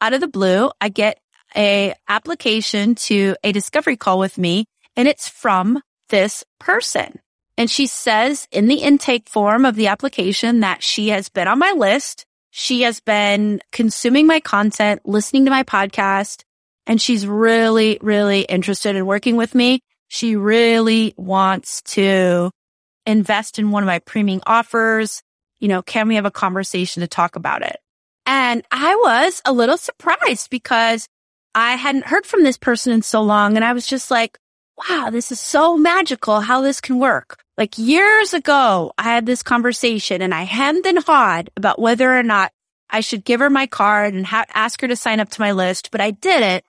out 0.00 0.12
of 0.12 0.20
the 0.20 0.28
blue, 0.28 0.70
I 0.80 0.88
get 0.88 1.18
a 1.56 1.94
application 2.08 2.94
to 2.94 3.34
a 3.42 3.52
discovery 3.52 3.96
call 3.96 4.18
with 4.18 4.38
me 4.38 4.66
and 4.96 5.08
it's 5.08 5.28
from 5.28 5.80
this 6.08 6.44
person. 6.58 7.20
And 7.56 7.70
she 7.70 7.86
says 7.86 8.46
in 8.52 8.68
the 8.68 8.76
intake 8.76 9.28
form 9.28 9.64
of 9.64 9.74
the 9.74 9.88
application 9.88 10.60
that 10.60 10.82
she 10.82 11.08
has 11.08 11.28
been 11.28 11.48
on 11.48 11.58
my 11.58 11.72
list. 11.72 12.24
She 12.50 12.82
has 12.82 13.00
been 13.00 13.60
consuming 13.72 14.26
my 14.26 14.40
content, 14.40 15.02
listening 15.04 15.44
to 15.44 15.50
my 15.50 15.64
podcast, 15.64 16.44
and 16.88 17.00
she's 17.00 17.26
really, 17.26 17.98
really 18.00 18.40
interested 18.40 18.96
in 18.96 19.06
working 19.06 19.36
with 19.36 19.54
me. 19.54 19.80
She 20.08 20.36
really 20.36 21.14
wants 21.18 21.82
to 21.82 22.50
invest 23.06 23.58
in 23.58 23.70
one 23.70 23.82
of 23.82 23.86
my 23.86 23.98
premium 24.00 24.40
offers. 24.46 25.22
You 25.60 25.68
know, 25.68 25.82
can 25.82 26.08
we 26.08 26.14
have 26.14 26.24
a 26.24 26.30
conversation 26.30 27.02
to 27.02 27.06
talk 27.06 27.36
about 27.36 27.62
it? 27.62 27.76
And 28.24 28.64
I 28.72 28.96
was 28.96 29.42
a 29.44 29.52
little 29.52 29.76
surprised 29.76 30.48
because 30.50 31.06
I 31.54 31.76
hadn't 31.76 32.06
heard 32.06 32.24
from 32.24 32.42
this 32.42 32.56
person 32.56 32.92
in 32.92 33.02
so 33.02 33.22
long. 33.22 33.56
And 33.56 33.64
I 33.64 33.74
was 33.74 33.86
just 33.86 34.10
like, 34.10 34.38
wow, 34.88 35.10
this 35.10 35.30
is 35.30 35.40
so 35.40 35.76
magical 35.76 36.40
how 36.40 36.62
this 36.62 36.80
can 36.80 36.98
work. 36.98 37.38
Like 37.58 37.76
years 37.76 38.32
ago, 38.32 38.92
I 38.96 39.02
had 39.02 39.26
this 39.26 39.42
conversation 39.42 40.22
and 40.22 40.32
I 40.32 40.44
hemmed 40.44 40.86
and 40.86 41.00
hawed 41.00 41.50
about 41.56 41.80
whether 41.80 42.16
or 42.16 42.22
not 42.22 42.52
I 42.88 43.00
should 43.00 43.24
give 43.24 43.40
her 43.40 43.50
my 43.50 43.66
card 43.66 44.14
and 44.14 44.24
ha- 44.24 44.46
ask 44.54 44.80
her 44.80 44.88
to 44.88 44.96
sign 44.96 45.20
up 45.20 45.28
to 45.30 45.40
my 45.40 45.52
list, 45.52 45.90
but 45.90 46.00
I 46.00 46.12
didn't. 46.12 46.64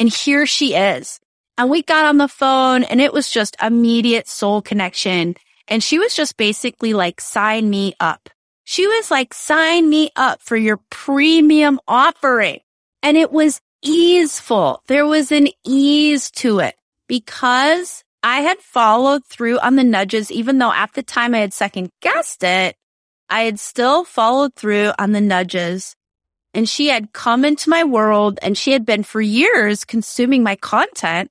And 0.00 0.08
here 0.08 0.46
she 0.46 0.74
is. 0.74 1.20
And 1.58 1.68
we 1.68 1.82
got 1.82 2.06
on 2.06 2.16
the 2.16 2.26
phone 2.26 2.84
and 2.84 3.02
it 3.02 3.12
was 3.12 3.30
just 3.30 3.54
immediate 3.62 4.26
soul 4.28 4.62
connection. 4.62 5.36
And 5.68 5.82
she 5.82 5.98
was 5.98 6.16
just 6.16 6.38
basically 6.38 6.94
like, 6.94 7.20
sign 7.20 7.68
me 7.68 7.94
up. 8.00 8.30
She 8.64 8.86
was 8.86 9.10
like, 9.10 9.34
sign 9.34 9.90
me 9.90 10.10
up 10.16 10.40
for 10.40 10.56
your 10.56 10.80
premium 10.88 11.78
offering. 11.86 12.60
And 13.02 13.18
it 13.18 13.30
was 13.30 13.60
easeful. 13.82 14.82
There 14.86 15.06
was 15.06 15.30
an 15.32 15.48
ease 15.66 16.30
to 16.32 16.60
it 16.60 16.76
because 17.06 18.02
I 18.22 18.40
had 18.40 18.58
followed 18.60 19.26
through 19.26 19.58
on 19.58 19.76
the 19.76 19.84
nudges, 19.84 20.32
even 20.32 20.56
though 20.56 20.72
at 20.72 20.94
the 20.94 21.02
time 21.02 21.34
I 21.34 21.38
had 21.40 21.52
second 21.52 21.90
guessed 22.00 22.42
it. 22.42 22.74
I 23.28 23.42
had 23.42 23.60
still 23.60 24.04
followed 24.04 24.54
through 24.54 24.92
on 24.98 25.12
the 25.12 25.20
nudges 25.20 25.94
and 26.54 26.68
she 26.68 26.88
had 26.88 27.12
come 27.12 27.44
into 27.44 27.70
my 27.70 27.84
world 27.84 28.38
and 28.42 28.56
she 28.56 28.72
had 28.72 28.84
been 28.84 29.02
for 29.02 29.20
years 29.20 29.84
consuming 29.84 30.42
my 30.42 30.56
content, 30.56 31.30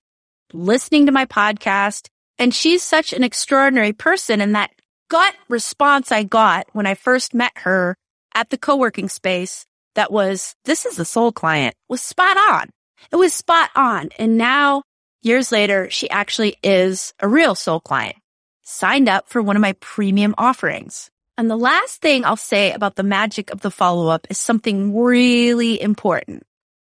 listening 0.54 1.06
to 1.06 1.12
my 1.12 1.26
podcast. 1.26 2.08
And 2.38 2.54
she's 2.54 2.84
such 2.84 3.12
an 3.12 3.24
extraordinary 3.24 3.92
person 3.92 4.40
and 4.40 4.56
that 4.56 4.72
gut 5.10 5.36
response 5.50 6.12
I 6.12 6.24
got 6.24 6.68
when 6.72 6.86
I 6.86 6.96
first 6.96 7.34
met 7.34 7.52
her 7.58 7.96
at 8.34 8.50
the 8.50 8.58
co-working 8.58 9.10
space 9.10 9.66
that 9.96 10.12
was, 10.12 10.56
this 10.66 10.86
is 10.86 11.00
a 11.00 11.06
soul 11.06 11.32
client 11.32 11.76
was 11.90 12.02
spot 12.02 12.38
on. 12.38 12.70
It 13.12 13.18
was 13.18 13.34
spot 13.34 13.72
on. 13.76 14.10
And 14.18 14.38
now 14.38 14.84
years 15.22 15.52
later, 15.52 15.90
she 15.90 16.10
actually 16.10 16.58
is 16.64 17.14
a 17.20 17.28
real 17.28 17.56
soul 17.56 17.82
client 17.82 18.16
signed 18.64 19.10
up 19.10 19.28
for 19.28 19.42
one 19.42 19.56
of 19.56 19.62
my 19.62 19.74
premium 19.80 20.36
offerings. 20.38 21.10
And 21.40 21.50
the 21.50 21.56
last 21.56 22.02
thing 22.02 22.26
I'll 22.26 22.36
say 22.36 22.74
about 22.74 22.98
the 22.98 23.04
magic 23.04 23.50
of 23.50 23.62
the 23.62 23.72
follow 23.72 24.10
up 24.10 24.28
is 24.30 24.38
something 24.38 24.94
really 24.94 25.82
important. 25.82 26.44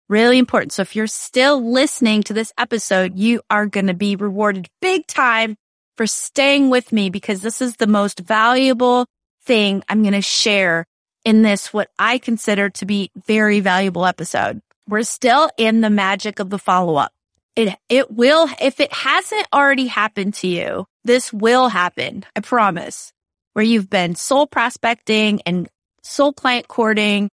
Really 0.07 0.39
important. 0.39 0.71
So 0.71 0.81
if 0.81 0.95
you're 0.95 1.05
still 1.05 1.71
listening 1.71 2.23
to 2.23 2.33
this 2.33 2.51
episode, 2.57 3.15
you 3.15 3.43
are 3.51 3.67
going 3.67 3.85
to 3.85 3.93
be 3.93 4.15
rewarded 4.15 4.67
big 4.81 5.05
time 5.05 5.55
for 5.97 6.07
staying 6.07 6.71
with 6.71 6.91
me 6.91 7.11
because 7.11 7.43
this 7.43 7.61
is 7.61 7.75
the 7.75 7.85
most 7.85 8.21
valuable 8.21 9.05
thing 9.43 9.83
I'm 9.87 10.01
going 10.01 10.13
to 10.13 10.21
share 10.23 10.87
in 11.23 11.43
this, 11.43 11.71
what 11.71 11.91
I 11.99 12.17
consider 12.17 12.71
to 12.71 12.87
be 12.87 13.11
very 13.27 13.59
valuable 13.59 14.07
episode. 14.07 14.63
We're 14.87 15.03
still 15.03 15.51
in 15.57 15.81
the 15.81 15.91
magic 15.91 16.39
of 16.39 16.49
the 16.49 16.57
follow 16.57 16.95
up. 16.95 17.11
It, 17.55 17.77
it 17.87 18.09
will, 18.09 18.49
if 18.59 18.79
it 18.79 18.91
hasn't 18.93 19.45
already 19.53 19.85
happened 19.85 20.33
to 20.35 20.47
you, 20.47 20.87
this 21.03 21.31
will 21.31 21.69
happen. 21.69 22.25
I 22.35 22.39
promise. 22.39 23.13
Where 23.59 23.65
you've 23.65 23.89
been 23.89 24.15
soul 24.15 24.47
prospecting 24.47 25.41
and 25.45 25.67
soul 26.01 26.31
client 26.31 26.69
courting 26.69 27.29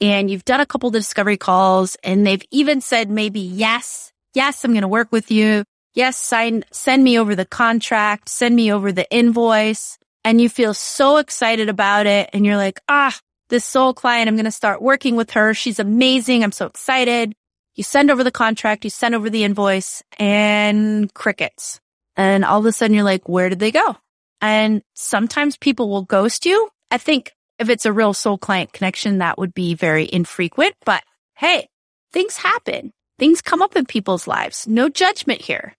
and 0.00 0.28
you've 0.28 0.44
done 0.44 0.58
a 0.58 0.66
couple 0.66 0.88
of 0.88 0.94
discovery 0.94 1.36
calls 1.36 1.96
and 2.02 2.26
they've 2.26 2.42
even 2.50 2.80
said 2.80 3.08
maybe, 3.08 3.38
yes, 3.38 4.10
yes, 4.34 4.64
I'm 4.64 4.72
going 4.72 4.82
to 4.82 4.88
work 4.88 5.12
with 5.12 5.30
you 5.30 5.62
yes, 5.94 6.16
sign, 6.16 6.64
send 6.72 7.04
me 7.04 7.20
over 7.20 7.34
the 7.36 7.44
contract, 7.44 8.28
send 8.28 8.56
me 8.56 8.72
over 8.72 8.90
the 8.90 9.08
invoice. 9.12 9.96
And 10.24 10.40
you 10.40 10.48
feel 10.48 10.74
so 10.74 11.18
excited 11.18 11.68
about 11.68 12.06
it. 12.06 12.30
And 12.32 12.44
you're 12.44 12.56
like, 12.56 12.80
ah, 12.88 13.16
this 13.48 13.64
soul 13.64 13.94
client, 13.94 14.28
I'm 14.28 14.34
going 14.34 14.44
to 14.46 14.50
start 14.50 14.82
working 14.82 15.14
with 15.14 15.30
her. 15.30 15.54
She's 15.54 15.78
amazing. 15.78 16.42
I'm 16.42 16.52
so 16.52 16.66
excited. 16.66 17.32
You 17.74 17.84
send 17.84 18.10
over 18.10 18.24
the 18.24 18.30
contract, 18.32 18.82
you 18.84 18.90
send 18.90 19.14
over 19.14 19.30
the 19.30 19.44
invoice 19.44 20.02
and 20.18 21.12
crickets. 21.14 21.80
And 22.16 22.44
all 22.44 22.58
of 22.58 22.66
a 22.66 22.72
sudden 22.72 22.94
you're 22.94 23.04
like, 23.04 23.28
where 23.28 23.48
did 23.48 23.60
they 23.60 23.70
go? 23.70 23.96
And 24.40 24.82
sometimes 24.94 25.56
people 25.56 25.88
will 25.88 26.02
ghost 26.02 26.46
you. 26.46 26.70
I 26.90 26.98
think 26.98 27.32
if 27.58 27.68
it's 27.68 27.86
a 27.86 27.92
real 27.92 28.14
soul 28.14 28.38
client 28.38 28.72
connection, 28.72 29.18
that 29.18 29.38
would 29.38 29.54
be 29.54 29.74
very 29.74 30.08
infrequent, 30.10 30.74
but 30.84 31.02
hey, 31.36 31.68
things 32.12 32.36
happen. 32.36 32.92
Things 33.18 33.42
come 33.42 33.60
up 33.60 33.76
in 33.76 33.84
people's 33.84 34.26
lives. 34.26 34.66
No 34.66 34.88
judgment 34.88 35.42
here. 35.42 35.74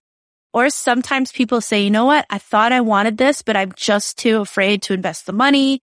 Or 0.54 0.70
sometimes 0.70 1.32
people 1.32 1.62
say, 1.62 1.84
you 1.84 1.90
know 1.90 2.06
what? 2.06 2.26
I 2.30 2.38
thought 2.38 2.72
I 2.72 2.82
wanted 2.82 3.18
this, 3.18 3.42
but 3.42 3.56
I'm 3.56 3.72
just 3.76 4.18
too 4.18 4.42
afraid 4.42 4.84
to 4.84 4.94
invest 4.94 5.26
the 5.26 5.34
money. 5.34 5.82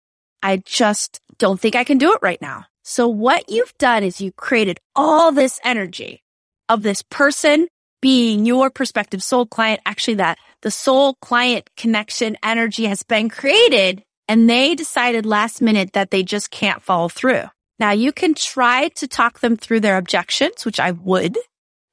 I 0.42 0.58
just 0.64 1.20
don't 1.38 1.60
think 1.60 1.76
I 1.76 1.84
can 1.84 1.98
do 1.98 2.12
it 2.12 2.20
right 2.22 2.40
now. 2.40 2.64
So 2.84 3.06
what 3.08 3.50
you've 3.50 3.76
done 3.78 4.02
is 4.02 4.20
you 4.20 4.32
created 4.32 4.78
all 4.96 5.30
this 5.30 5.60
energy 5.64 6.22
of 6.68 6.82
this 6.82 7.02
person 7.02 7.68
being 8.00 8.46
your 8.46 8.70
prospective 8.70 9.22
soul 9.22 9.46
client. 9.46 9.80
Actually, 9.84 10.14
that 10.14 10.38
the 10.62 10.70
soul 10.70 11.14
client 11.20 11.68
connection 11.76 12.36
energy 12.42 12.86
has 12.86 13.02
been 13.02 13.28
created 13.28 14.02
and 14.28 14.48
they 14.48 14.74
decided 14.74 15.26
last 15.26 15.60
minute 15.60 15.92
that 15.92 16.10
they 16.10 16.22
just 16.22 16.50
can't 16.50 16.82
follow 16.82 17.08
through. 17.08 17.44
Now 17.78 17.90
you 17.90 18.12
can 18.12 18.34
try 18.34 18.88
to 18.88 19.08
talk 19.08 19.40
them 19.40 19.56
through 19.56 19.80
their 19.80 19.98
objections, 19.98 20.64
which 20.64 20.80
I 20.80 20.92
would 20.92 21.36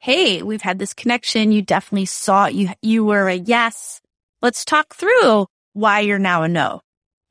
Hey, 0.02 0.42
we've 0.42 0.62
had 0.62 0.80
this 0.80 0.94
connection. 0.94 1.52
You 1.52 1.62
definitely 1.62 2.06
saw 2.06 2.48
you, 2.48 2.70
you 2.82 3.04
were 3.04 3.28
a 3.28 3.36
yes. 3.36 4.00
Let's 4.42 4.64
talk 4.64 4.96
through 4.96 5.46
why 5.74 6.00
you're 6.00 6.18
now 6.18 6.44
a 6.44 6.48
no. 6.48 6.80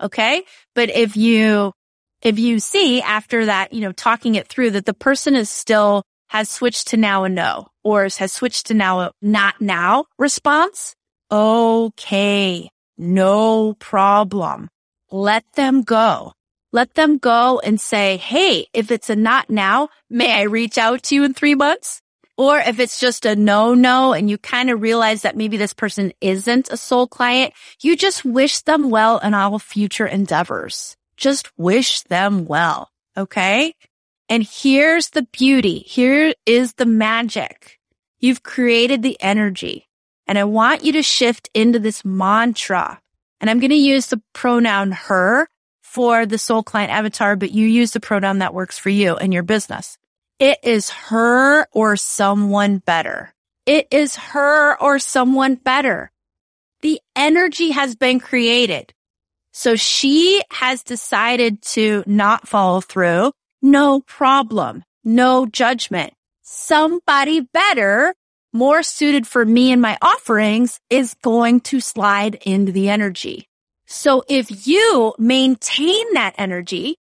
Okay. 0.03 0.43
But 0.75 0.91
if 0.91 1.17
you, 1.17 1.73
if 2.21 2.39
you 2.39 2.61
see 2.61 3.01
after 3.01 3.47
that, 3.47 3.73
you 3.73 3.81
know, 3.81 3.93
talking 3.93 4.35
it 4.35 4.49
through 4.49 4.73
that 4.73 4.85
the 4.85 4.93
person 4.93 5.35
is 5.35 5.49
still 5.49 6.03
has 6.29 6.51
switched 6.51 6.89
to 6.89 6.99
now 6.99 7.25
a 7.25 7.31
no 7.31 7.69
or 7.83 8.03
has 8.03 8.33
switched 8.33 8.67
to 8.67 8.75
now 8.75 9.01
a 9.01 9.13
not 9.23 9.63
now 9.63 10.05
response. 10.19 10.95
Okay. 11.31 12.71
No 12.97 13.75
problem. 13.75 14.69
Let 15.11 15.45
them 15.55 15.83
go. 15.83 16.33
Let 16.73 16.95
them 16.95 17.19
go 17.19 17.61
and 17.61 17.81
say, 17.81 18.17
Hey, 18.17 18.67
if 18.73 18.91
it's 18.91 19.11
a 19.11 19.17
not 19.17 19.51
now, 19.51 19.89
may 20.09 20.33
I 20.33 20.43
reach 20.43 20.79
out 20.79 21.03
to 21.05 21.15
you 21.15 21.25
in 21.25 21.35
three 21.35 21.55
months? 21.55 22.01
Or 22.37 22.59
if 22.59 22.79
it's 22.79 23.01
just 23.01 23.27
a 23.27 23.35
no, 23.35 23.75
no, 23.75 24.13
and 24.13 24.31
you 24.31 24.39
kind 24.39 24.71
of 24.71 24.81
realize 24.81 25.23
that 25.23 25.37
maybe 25.37 25.57
this 25.57 25.75
person 25.75 26.13
isn't 26.21 26.71
a 26.71 26.77
soul 26.77 27.09
client, 27.09 27.53
you 27.83 27.97
just 27.97 28.25
wish 28.25 28.63
them 28.63 28.91
well 28.91 29.19
in 29.19 29.35
all 29.35 29.59
future 29.59 30.07
endeavors. 30.07 30.97
Just 31.17 31.51
wish 31.59 32.03
them 32.03 32.47
well. 32.47 32.91
Okay. 33.17 33.75
And 34.29 34.45
here's 34.45 35.11
the 35.11 35.23
beauty. 35.33 35.81
Here 35.81 36.33
is 36.47 36.75
the 36.75 36.87
magic. 36.87 37.81
You've 38.21 38.45
created 38.45 39.03
the 39.03 39.21
energy 39.21 39.88
and 40.29 40.39
I 40.39 40.45
want 40.45 40.85
you 40.85 40.93
to 40.93 41.03
shift 41.03 41.49
into 41.55 41.79
this 41.79 42.05
mantra 42.05 43.01
and 43.41 43.49
I'm 43.49 43.61
going 43.61 43.71
to 43.71 43.77
use 43.77 44.07
the 44.07 44.21
pronoun 44.33 44.93
her 44.93 45.49
for 45.83 46.27
the 46.27 46.39
soul 46.39 46.63
client 46.63 46.93
avatar, 46.93 47.37
but 47.37 47.51
you 47.51 47.67
use 47.67 47.93
the 47.93 48.01
pronoun 48.01 48.39
that 48.39 48.55
works 48.55 48.79
for 48.79 48.91
you 48.91 49.17
and 49.17 49.33
your 49.33 49.43
business. 49.43 49.97
It 50.39 50.59
is 50.63 50.91
her 50.91 51.67
or 51.73 51.97
someone 51.97 52.79
better. 52.79 53.33
It 53.67 53.89
is 53.91 54.17
her 54.17 54.81
or 54.81 54.99
someone 54.99 55.57
better. 55.57 56.11
The 56.81 57.01
energy 57.17 57.71
has 57.71 57.97
been 57.97 58.21
created. 58.21 58.93
So 59.53 59.77
she 59.77 60.43
has 60.53 60.83
decided 60.83 61.63
to 61.63 62.05
not 62.07 62.47
follow 62.47 62.81
through. 62.81 63.33
No 63.61 64.01
problem. 64.01 64.85
No 65.05 65.47
judgment. 65.47 66.13
Somebody 66.43 67.41
better, 67.41 68.15
more 68.53 68.83
suited 68.83 69.27
for 69.27 69.45
me 69.45 69.73
and 69.73 69.83
my 69.83 69.99
offerings 70.01 70.81
is 70.91 71.15
going 71.23 71.61
to 71.61 71.81
slide 71.81 72.37
into 72.47 72.73
the 72.73 72.89
energy. 72.89 73.49
So 73.87 74.23
if 74.29 74.67
you 74.67 75.15
maintain 75.19 76.15
that 76.15 76.35
energy 76.39 76.97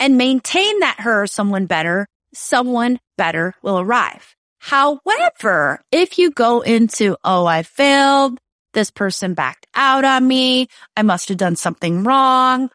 and 0.00 0.16
maintain 0.16 0.80
that 0.80 1.00
her 1.00 1.22
or 1.22 1.26
someone 1.26 1.66
better, 1.66 2.06
someone 2.34 2.98
better 3.18 3.54
will 3.62 3.78
arrive. 3.78 4.34
However, 4.58 5.82
if 5.90 6.18
you 6.18 6.30
go 6.30 6.60
into, 6.60 7.16
oh, 7.24 7.46
I 7.46 7.62
failed, 7.62 8.38
this 8.74 8.90
person 8.90 9.34
backed 9.34 9.66
out 9.74 10.04
on 10.04 10.26
me, 10.26 10.68
I 10.96 11.02
must 11.02 11.28
have 11.28 11.38
done 11.38 11.56
something 11.56 12.04
wrong, 12.04 12.70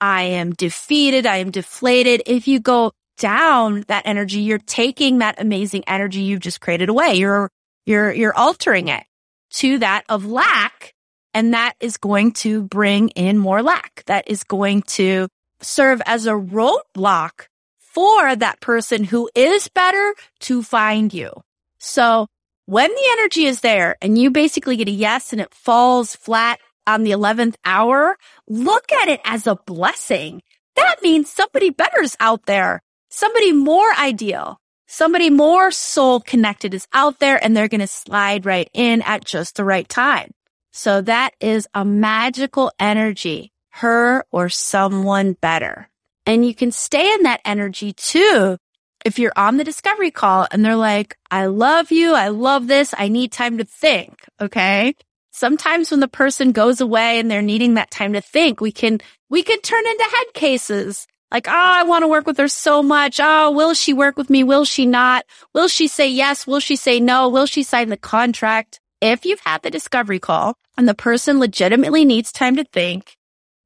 I 0.00 0.22
am 0.24 0.52
defeated, 0.52 1.26
I 1.26 1.38
am 1.38 1.50
deflated. 1.50 2.22
If 2.26 2.48
you 2.48 2.60
go 2.60 2.92
down 3.18 3.84
that 3.88 4.06
energy, 4.06 4.40
you're 4.40 4.58
taking 4.58 5.18
that 5.18 5.40
amazing 5.40 5.84
energy 5.86 6.20
you've 6.20 6.40
just 6.40 6.60
created 6.60 6.88
away. 6.88 7.14
You're, 7.14 7.50
you're, 7.86 8.12
you're 8.12 8.36
altering 8.36 8.88
it 8.88 9.04
to 9.52 9.78
that 9.78 10.04
of 10.08 10.26
lack. 10.26 10.92
And 11.32 11.54
that 11.54 11.74
is 11.80 11.96
going 11.96 12.32
to 12.32 12.62
bring 12.62 13.10
in 13.10 13.38
more 13.38 13.62
lack. 13.62 14.02
That 14.06 14.28
is 14.28 14.44
going 14.44 14.82
to 14.82 15.28
serve 15.60 16.02
as 16.06 16.26
a 16.26 16.32
roadblock 16.32 17.48
for 17.78 18.36
that 18.36 18.60
person 18.60 19.04
who 19.04 19.30
is 19.34 19.68
better 19.68 20.14
to 20.40 20.62
find 20.62 21.14
you. 21.14 21.30
So 21.78 22.26
when 22.66 22.90
the 22.90 23.08
energy 23.12 23.46
is 23.46 23.60
there 23.60 23.96
and 24.02 24.18
you 24.18 24.30
basically 24.30 24.76
get 24.76 24.88
a 24.88 24.92
yes 24.92 25.32
and 25.32 25.40
it 25.40 25.54
falls 25.54 26.16
flat 26.16 26.58
on 26.86 27.04
the 27.04 27.12
11th 27.12 27.54
hour, 27.64 28.16
look 28.48 28.92
at 28.92 29.08
it 29.08 29.20
as 29.24 29.46
a 29.46 29.56
blessing. 29.56 30.42
That 30.74 30.96
means 31.02 31.30
somebody 31.30 31.70
better 31.70 32.02
is 32.02 32.16
out 32.20 32.46
there. 32.46 32.82
Somebody 33.08 33.52
more 33.52 33.92
ideal, 33.98 34.60
somebody 34.86 35.30
more 35.30 35.70
soul 35.70 36.20
connected 36.20 36.74
is 36.74 36.86
out 36.92 37.18
there 37.18 37.42
and 37.42 37.56
they're 37.56 37.68
going 37.68 37.80
to 37.80 37.86
slide 37.86 38.46
right 38.46 38.70
in 38.72 39.02
at 39.02 39.24
just 39.24 39.56
the 39.56 39.64
right 39.64 39.88
time. 39.88 40.30
So 40.72 41.00
that 41.02 41.34
is 41.40 41.66
a 41.74 41.84
magical 41.84 42.70
energy, 42.78 43.52
her 43.70 44.24
or 44.30 44.48
someone 44.48 45.32
better. 45.32 45.88
And 46.26 46.44
you 46.44 46.54
can 46.54 46.72
stay 46.72 47.14
in 47.14 47.22
that 47.22 47.40
energy 47.44 47.92
too. 47.92 48.58
If 49.04 49.18
you're 49.18 49.32
on 49.36 49.56
the 49.56 49.64
discovery 49.64 50.10
call 50.10 50.46
and 50.50 50.64
they're 50.64 50.76
like, 50.76 51.16
I 51.30 51.46
love 51.46 51.92
you. 51.92 52.14
I 52.14 52.28
love 52.28 52.66
this. 52.66 52.92
I 52.96 53.08
need 53.08 53.32
time 53.32 53.58
to 53.58 53.64
think. 53.64 54.24
Okay. 54.40 54.94
Sometimes 55.30 55.90
when 55.90 56.00
the 56.00 56.08
person 56.08 56.52
goes 56.52 56.80
away 56.80 57.20
and 57.20 57.30
they're 57.30 57.42
needing 57.42 57.74
that 57.74 57.90
time 57.90 58.14
to 58.14 58.20
think, 58.20 58.60
we 58.60 58.72
can, 58.72 59.00
we 59.30 59.42
can 59.42 59.60
turn 59.60 59.86
into 59.86 60.04
head 60.04 60.34
cases. 60.34 61.06
Like, 61.30 61.48
oh, 61.48 61.52
I 61.52 61.82
want 61.82 62.02
to 62.02 62.08
work 62.08 62.26
with 62.26 62.38
her 62.38 62.48
so 62.48 62.82
much. 62.82 63.18
Oh, 63.20 63.50
will 63.50 63.74
she 63.74 63.92
work 63.92 64.16
with 64.16 64.30
me? 64.30 64.44
Will 64.44 64.64
she 64.64 64.86
not? 64.86 65.24
Will 65.52 65.68
she 65.68 65.88
say 65.88 66.08
yes? 66.08 66.46
Will 66.46 66.60
she 66.60 66.76
say 66.76 67.00
no? 67.00 67.28
Will 67.28 67.46
she 67.46 67.62
sign 67.62 67.88
the 67.88 67.96
contract? 67.96 68.80
If 69.00 69.26
you've 69.26 69.40
had 69.40 69.62
the 69.62 69.70
discovery 69.70 70.18
call 70.18 70.56
and 70.76 70.88
the 70.88 70.94
person 70.94 71.38
legitimately 71.38 72.04
needs 72.04 72.32
time 72.32 72.56
to 72.56 72.64
think, 72.64 73.16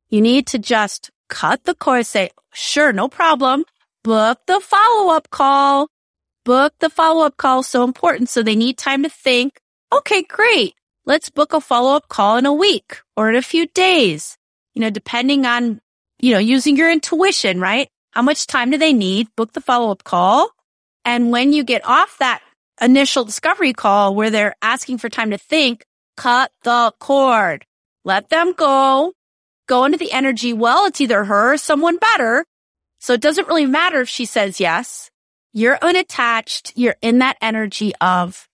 you 0.09 0.21
need 0.21 0.47
to 0.49 0.59
just 0.59 1.11
cut 1.29 1.65
the 1.65 1.75
cord, 1.75 2.07
say, 2.07 2.31
sure, 2.53 2.93
no 2.93 3.09
problem. 3.09 3.65
Book 4.03 4.41
the 4.47 4.61
follow 4.61 5.15
up 5.15 5.31
call. 5.31 5.89
Book 6.45 6.75
the 6.81 6.91
follow 6.91 7.27
up 7.27 7.37
call. 7.37 7.63
So 7.63 7.85
important. 7.85 8.29
So 8.29 8.43
they 8.43 8.57
need 8.57 8.79
time 8.79 9.03
to 9.03 9.11
think. 9.11 9.61
Okay, 9.93 10.23
great. 10.23 10.75
Let's 11.05 11.31
book 11.31 11.53
a 11.53 11.61
follow 11.61 11.95
up 11.95 12.09
call 12.09 12.39
in 12.39 12.47
a 12.47 12.53
week 12.53 13.01
or 13.17 13.29
in 13.29 13.37
a 13.37 13.43
few 13.43 13.67
days. 13.67 14.39
You 14.75 14.81
know, 14.81 14.91
depending 14.91 15.45
on, 15.45 15.81
you 16.21 16.33
know, 16.33 16.39
using 16.39 16.77
your 16.77 16.91
intuition, 16.91 17.61
right? 17.61 17.89
How 18.13 18.23
much 18.23 18.47
time 18.47 18.71
do 18.71 18.79
they 18.79 18.93
need? 18.93 19.29
Book 19.37 19.53
the 19.53 19.61
follow 19.61 19.91
up 19.91 20.05
call. 20.05 20.51
And 21.05 21.31
when 21.31 21.53
you 21.53 21.65
get 21.65 21.85
off 21.87 22.19
that 22.19 22.43
initial 22.81 23.25
discovery 23.25 23.73
call 23.73 24.15
where 24.15 24.31
they're 24.31 24.57
asking 24.63 24.99
for 24.99 25.09
time 25.09 25.31
to 25.31 25.39
think, 25.39 25.85
cut 26.17 26.51
the 26.63 26.93
cord. 26.99 27.65
Let 28.05 28.31
them 28.31 28.53
go 28.55 29.13
go 29.71 29.85
into 29.85 29.97
the 29.97 30.11
energy, 30.11 30.53
well, 30.53 30.87
it's 30.87 31.01
either 31.01 31.25
her 31.25 31.55
or 31.55 31.57
someone 31.57 31.97
better. 31.97 32.45
So 32.99 33.15
it 33.15 33.21
doesn't 33.21 33.47
really 33.47 33.67
matter 33.67 34.01
if 34.01 34.09
she 34.09 34.25
says 34.27 34.59
yes. 34.59 35.11
You're 35.53 35.79
unattached. 35.81 36.73
You're 36.75 36.97
in 37.01 37.19
that 37.19 37.39
energy 37.41 37.93
of 38.01 38.49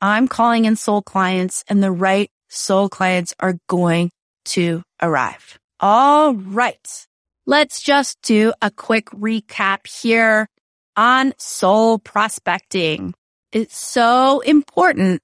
I'm 0.00 0.28
calling 0.28 0.64
in 0.64 0.76
soul 0.76 1.02
clients 1.02 1.64
and 1.68 1.82
the 1.82 1.90
right 1.90 2.30
soul 2.48 2.88
clients 2.88 3.34
are 3.40 3.58
going 3.68 4.12
to 4.46 4.82
arrive. 5.02 5.58
All 5.80 6.34
right. 6.34 7.06
Let's 7.50 7.82
just 7.82 8.22
do 8.22 8.52
a 8.62 8.70
quick 8.70 9.06
recap 9.06 9.84
here 9.88 10.48
on 10.96 11.34
soul 11.36 11.98
prospecting. 11.98 13.12
It's 13.50 13.76
so 13.76 14.38
important 14.38 15.20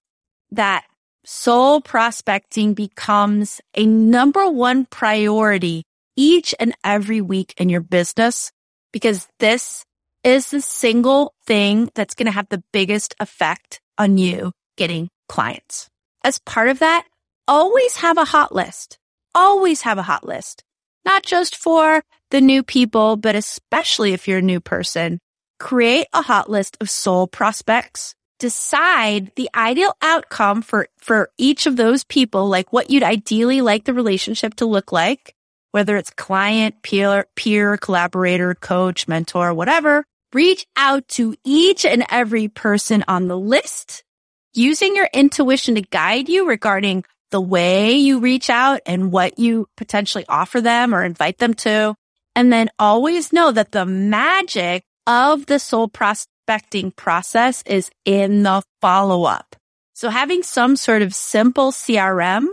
that 0.50 0.86
soul 1.24 1.80
prospecting 1.80 2.74
becomes 2.74 3.60
a 3.76 3.86
number 3.86 4.50
one 4.50 4.86
priority 4.86 5.84
each 6.16 6.52
and 6.58 6.74
every 6.82 7.20
week 7.20 7.54
in 7.58 7.68
your 7.68 7.80
business 7.80 8.50
because 8.92 9.28
this 9.38 9.84
is 10.24 10.50
the 10.50 10.60
single 10.60 11.32
thing 11.46 11.92
that's 11.94 12.16
going 12.16 12.26
to 12.26 12.32
have 12.32 12.48
the 12.48 12.64
biggest 12.72 13.14
effect 13.20 13.80
on 13.98 14.18
you 14.18 14.50
getting 14.76 15.08
clients. 15.28 15.88
As 16.24 16.40
part 16.40 16.70
of 16.70 16.80
that, 16.80 17.06
always 17.46 17.98
have 17.98 18.18
a 18.18 18.24
hot 18.24 18.52
list. 18.52 18.98
Always 19.32 19.82
have 19.82 19.98
a 19.98 20.02
hot 20.02 20.26
list, 20.26 20.64
not 21.04 21.22
just 21.22 21.54
for 21.54 22.02
the 22.30 22.40
new 22.40 22.62
people, 22.62 23.16
but 23.16 23.34
especially 23.34 24.12
if 24.12 24.26
you're 24.26 24.38
a 24.38 24.42
new 24.42 24.60
person. 24.60 25.18
Create 25.58 26.06
a 26.12 26.22
hot 26.22 26.50
list 26.50 26.76
of 26.80 26.90
soul 26.90 27.26
prospects 27.26 28.14
decide 28.38 29.32
the 29.36 29.48
ideal 29.54 29.94
outcome 30.02 30.62
for, 30.62 30.88
for 30.98 31.30
each 31.38 31.66
of 31.66 31.76
those 31.76 32.04
people, 32.04 32.48
like 32.48 32.72
what 32.72 32.90
you'd 32.90 33.02
ideally 33.02 33.60
like 33.60 33.84
the 33.84 33.94
relationship 33.94 34.54
to 34.54 34.66
look 34.66 34.92
like, 34.92 35.34
whether 35.72 35.96
it's 35.96 36.10
client, 36.10 36.82
peer, 36.82 37.26
peer, 37.34 37.76
collaborator, 37.76 38.54
coach, 38.54 39.08
mentor, 39.08 39.54
whatever. 39.54 40.04
Reach 40.32 40.66
out 40.76 41.06
to 41.08 41.34
each 41.44 41.84
and 41.84 42.04
every 42.10 42.48
person 42.48 43.04
on 43.08 43.28
the 43.28 43.38
list 43.38 44.04
using 44.52 44.96
your 44.96 45.08
intuition 45.12 45.76
to 45.76 45.82
guide 45.82 46.28
you 46.28 46.48
regarding 46.48 47.04
the 47.30 47.40
way 47.40 47.92
you 47.92 48.20
reach 48.20 48.50
out 48.50 48.80
and 48.86 49.12
what 49.12 49.38
you 49.38 49.66
potentially 49.76 50.24
offer 50.28 50.60
them 50.60 50.94
or 50.94 51.04
invite 51.04 51.38
them 51.38 51.54
to. 51.54 51.94
And 52.36 52.52
then 52.52 52.68
always 52.78 53.32
know 53.32 53.50
that 53.50 53.72
the 53.72 53.86
magic 53.86 54.84
of 55.06 55.46
the 55.46 55.58
soul 55.58 55.88
prospecting 55.88 56.92
process 56.92 57.62
is 57.66 57.90
in 58.04 58.44
the 58.44 58.62
follow 58.80 59.24
up. 59.24 59.56
So 59.94 60.10
having 60.10 60.42
some 60.42 60.76
sort 60.76 61.00
of 61.00 61.14
simple 61.14 61.72
CRM 61.72 62.46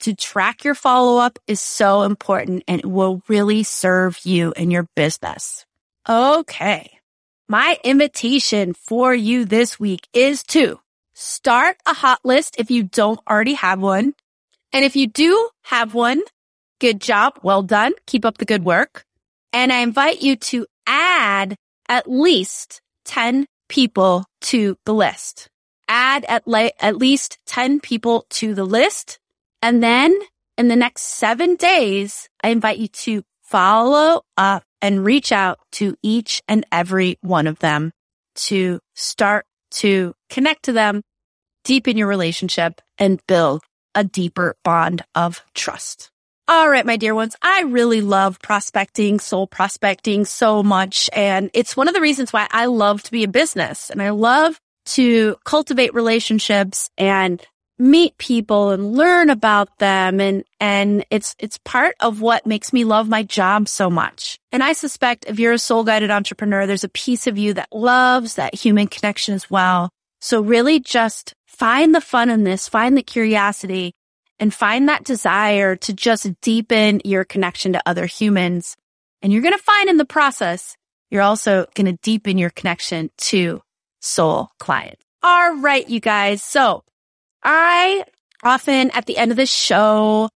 to 0.00 0.14
track 0.14 0.64
your 0.64 0.74
follow 0.74 1.18
up 1.18 1.38
is 1.46 1.60
so 1.60 2.02
important 2.02 2.64
and 2.66 2.80
it 2.80 2.86
will 2.86 3.22
really 3.28 3.62
serve 3.62 4.18
you 4.24 4.52
in 4.56 4.70
your 4.70 4.88
business. 4.94 5.66
Okay. 6.08 6.98
My 7.48 7.78
invitation 7.84 8.72
for 8.72 9.14
you 9.14 9.44
this 9.44 9.78
week 9.78 10.08
is 10.12 10.42
to 10.44 10.80
start 11.14 11.76
a 11.86 11.94
hot 11.94 12.20
list 12.24 12.56
if 12.58 12.70
you 12.70 12.82
don't 12.84 13.20
already 13.28 13.54
have 13.54 13.80
one. 13.80 14.14
And 14.72 14.84
if 14.84 14.96
you 14.96 15.06
do 15.06 15.48
have 15.62 15.94
one, 15.94 16.22
good 16.80 17.00
job. 17.00 17.38
Well 17.42 17.62
done. 17.62 17.92
Keep 18.06 18.24
up 18.24 18.38
the 18.38 18.44
good 18.44 18.64
work. 18.64 19.05
And 19.56 19.72
I 19.72 19.78
invite 19.78 20.20
you 20.20 20.36
to 20.36 20.66
add 20.86 21.56
at 21.88 22.10
least 22.10 22.82
10 23.06 23.46
people 23.70 24.26
to 24.42 24.76
the 24.84 24.92
list. 24.92 25.48
Add 25.88 26.26
at, 26.28 26.46
le- 26.46 26.72
at 26.78 26.98
least 26.98 27.38
10 27.46 27.80
people 27.80 28.26
to 28.32 28.54
the 28.54 28.66
list. 28.66 29.18
And 29.62 29.82
then 29.82 30.14
in 30.58 30.68
the 30.68 30.76
next 30.76 31.04
seven 31.04 31.54
days, 31.54 32.28
I 32.44 32.50
invite 32.50 32.76
you 32.76 32.88
to 32.88 33.22
follow 33.44 34.20
up 34.36 34.62
and 34.82 35.06
reach 35.06 35.32
out 35.32 35.58
to 35.72 35.96
each 36.02 36.42
and 36.46 36.66
every 36.70 37.16
one 37.22 37.46
of 37.46 37.58
them 37.60 37.92
to 38.34 38.78
start 38.94 39.46
to 39.70 40.12
connect 40.28 40.64
to 40.64 40.72
them, 40.72 41.00
deepen 41.64 41.96
your 41.96 42.08
relationship 42.08 42.82
and 42.98 43.22
build 43.26 43.62
a 43.94 44.04
deeper 44.04 44.54
bond 44.62 45.00
of 45.14 45.42
trust. 45.54 46.10
All 46.48 46.70
right, 46.70 46.86
my 46.86 46.96
dear 46.96 47.12
ones. 47.12 47.34
I 47.42 47.62
really 47.62 48.00
love 48.00 48.40
prospecting, 48.40 49.18
soul 49.18 49.48
prospecting 49.48 50.24
so 50.24 50.62
much. 50.62 51.10
And 51.12 51.50
it's 51.54 51.76
one 51.76 51.88
of 51.88 51.94
the 51.94 52.00
reasons 52.00 52.32
why 52.32 52.46
I 52.52 52.66
love 52.66 53.02
to 53.02 53.10
be 53.10 53.24
in 53.24 53.32
business 53.32 53.90
and 53.90 54.00
I 54.00 54.10
love 54.10 54.60
to 54.86 55.36
cultivate 55.44 55.92
relationships 55.92 56.88
and 56.96 57.44
meet 57.80 58.16
people 58.18 58.70
and 58.70 58.92
learn 58.92 59.28
about 59.28 59.76
them. 59.78 60.20
And, 60.20 60.44
and 60.60 61.04
it's, 61.10 61.34
it's 61.40 61.58
part 61.64 61.96
of 61.98 62.20
what 62.20 62.46
makes 62.46 62.72
me 62.72 62.84
love 62.84 63.08
my 63.08 63.24
job 63.24 63.66
so 63.66 63.90
much. 63.90 64.38
And 64.52 64.62
I 64.62 64.72
suspect 64.72 65.24
if 65.26 65.40
you're 65.40 65.52
a 65.52 65.58
soul 65.58 65.82
guided 65.82 66.12
entrepreneur, 66.12 66.64
there's 66.64 66.84
a 66.84 66.88
piece 66.88 67.26
of 67.26 67.36
you 67.36 67.54
that 67.54 67.72
loves 67.72 68.36
that 68.36 68.54
human 68.54 68.86
connection 68.86 69.34
as 69.34 69.50
well. 69.50 69.90
So 70.20 70.40
really 70.40 70.78
just 70.78 71.34
find 71.48 71.92
the 71.92 72.00
fun 72.00 72.30
in 72.30 72.44
this, 72.44 72.68
find 72.68 72.96
the 72.96 73.02
curiosity 73.02 73.94
and 74.38 74.52
find 74.52 74.88
that 74.88 75.04
desire 75.04 75.76
to 75.76 75.92
just 75.92 76.28
deepen 76.40 77.00
your 77.04 77.24
connection 77.24 77.72
to 77.72 77.82
other 77.86 78.06
humans. 78.06 78.76
And 79.22 79.32
you're 79.32 79.42
going 79.42 79.56
to 79.56 79.62
find 79.62 79.88
in 79.88 79.96
the 79.96 80.04
process, 80.04 80.76
you're 81.10 81.22
also 81.22 81.66
going 81.74 81.86
to 81.86 81.98
deepen 82.02 82.38
your 82.38 82.50
connection 82.50 83.10
to 83.18 83.62
soul 84.00 84.50
clients. 84.58 85.02
All 85.22 85.56
right, 85.56 85.88
you 85.88 86.00
guys. 86.00 86.42
So 86.42 86.84
I 87.42 88.04
often 88.42 88.90
at 88.90 89.06
the 89.06 89.16
end 89.16 89.30
of 89.30 89.36
the 89.36 89.46
show 89.46 90.28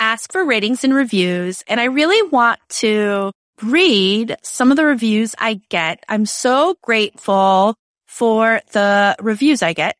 ask 0.00 0.32
for 0.32 0.44
ratings 0.44 0.84
and 0.84 0.94
reviews, 0.94 1.62
and 1.66 1.80
I 1.80 1.84
really 1.84 2.22
want 2.30 2.60
to 2.68 3.32
read 3.62 4.36
some 4.42 4.70
of 4.70 4.76
the 4.76 4.84
reviews 4.84 5.34
I 5.38 5.60
get. 5.68 6.04
I'm 6.08 6.26
so 6.26 6.76
grateful 6.82 7.74
for 8.06 8.60
the 8.72 9.16
reviews 9.20 9.62
I 9.62 9.72
get. 9.72 9.96